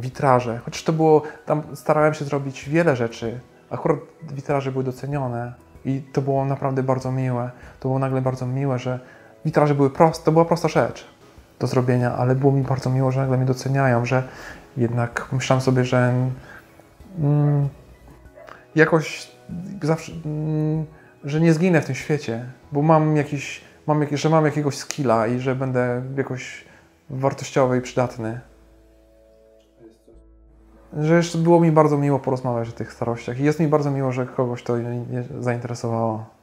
witraże. 0.00 0.58
Chociaż 0.64 0.82
to 0.82 0.92
było, 0.92 1.22
tam 1.46 1.62
starałem 1.74 2.14
się 2.14 2.24
zrobić 2.24 2.68
wiele 2.68 2.96
rzeczy. 2.96 3.40
Akurat 3.70 3.98
witraże 4.32 4.72
były 4.72 4.84
docenione 4.84 5.54
i 5.84 6.02
to 6.12 6.22
było 6.22 6.44
naprawdę 6.44 6.82
bardzo 6.82 7.12
miłe. 7.12 7.50
To 7.80 7.88
było 7.88 7.98
nagle 7.98 8.22
bardzo 8.22 8.46
miłe, 8.46 8.78
że 8.78 9.00
witraże 9.44 9.74
były 9.74 9.90
proste, 9.90 10.24
to 10.24 10.32
była 10.32 10.44
prosta 10.44 10.68
rzecz. 10.68 11.06
do 11.58 11.66
zrobienia, 11.66 12.14
ale 12.14 12.34
było 12.34 12.52
mi 12.52 12.62
bardzo 12.62 12.90
miło, 12.90 13.10
że 13.10 13.20
nagle 13.20 13.36
mnie 13.36 13.46
doceniają, 13.46 14.04
że 14.04 14.22
jednak 14.76 15.28
myślałem 15.32 15.60
sobie, 15.60 15.84
że 15.84 16.14
mm, 17.18 17.68
jakoś 18.74 19.32
zawsze, 19.82 20.12
mm, 20.24 20.86
że 21.24 21.40
nie 21.40 21.52
zginę 21.52 21.80
w 21.80 21.84
tym 21.84 21.94
świecie, 21.94 22.44
bo 22.72 22.82
mam 22.82 23.16
jakiś, 23.16 23.60
mam 23.86 24.00
jakiś, 24.00 24.20
że 24.20 24.28
mam 24.28 24.44
jakiegoś 24.44 24.76
skilla 24.76 25.26
i 25.26 25.38
że 25.38 25.54
będę 25.54 26.02
jakoś 26.16 26.64
wartościowy 27.10 27.78
i 27.78 27.80
przydatny. 27.80 28.40
Że 30.98 31.16
jeszcze 31.16 31.38
było 31.38 31.60
mi 31.60 31.72
bardzo 31.72 31.98
miło 31.98 32.18
porozmawiać 32.18 32.68
o 32.68 32.72
tych 32.72 32.92
starościach 32.92 33.40
i 33.40 33.44
jest 33.44 33.60
mi 33.60 33.68
bardzo 33.68 33.90
miło, 33.90 34.12
że 34.12 34.26
kogoś 34.26 34.62
to 34.62 34.74
zainteresowało. 35.40 36.37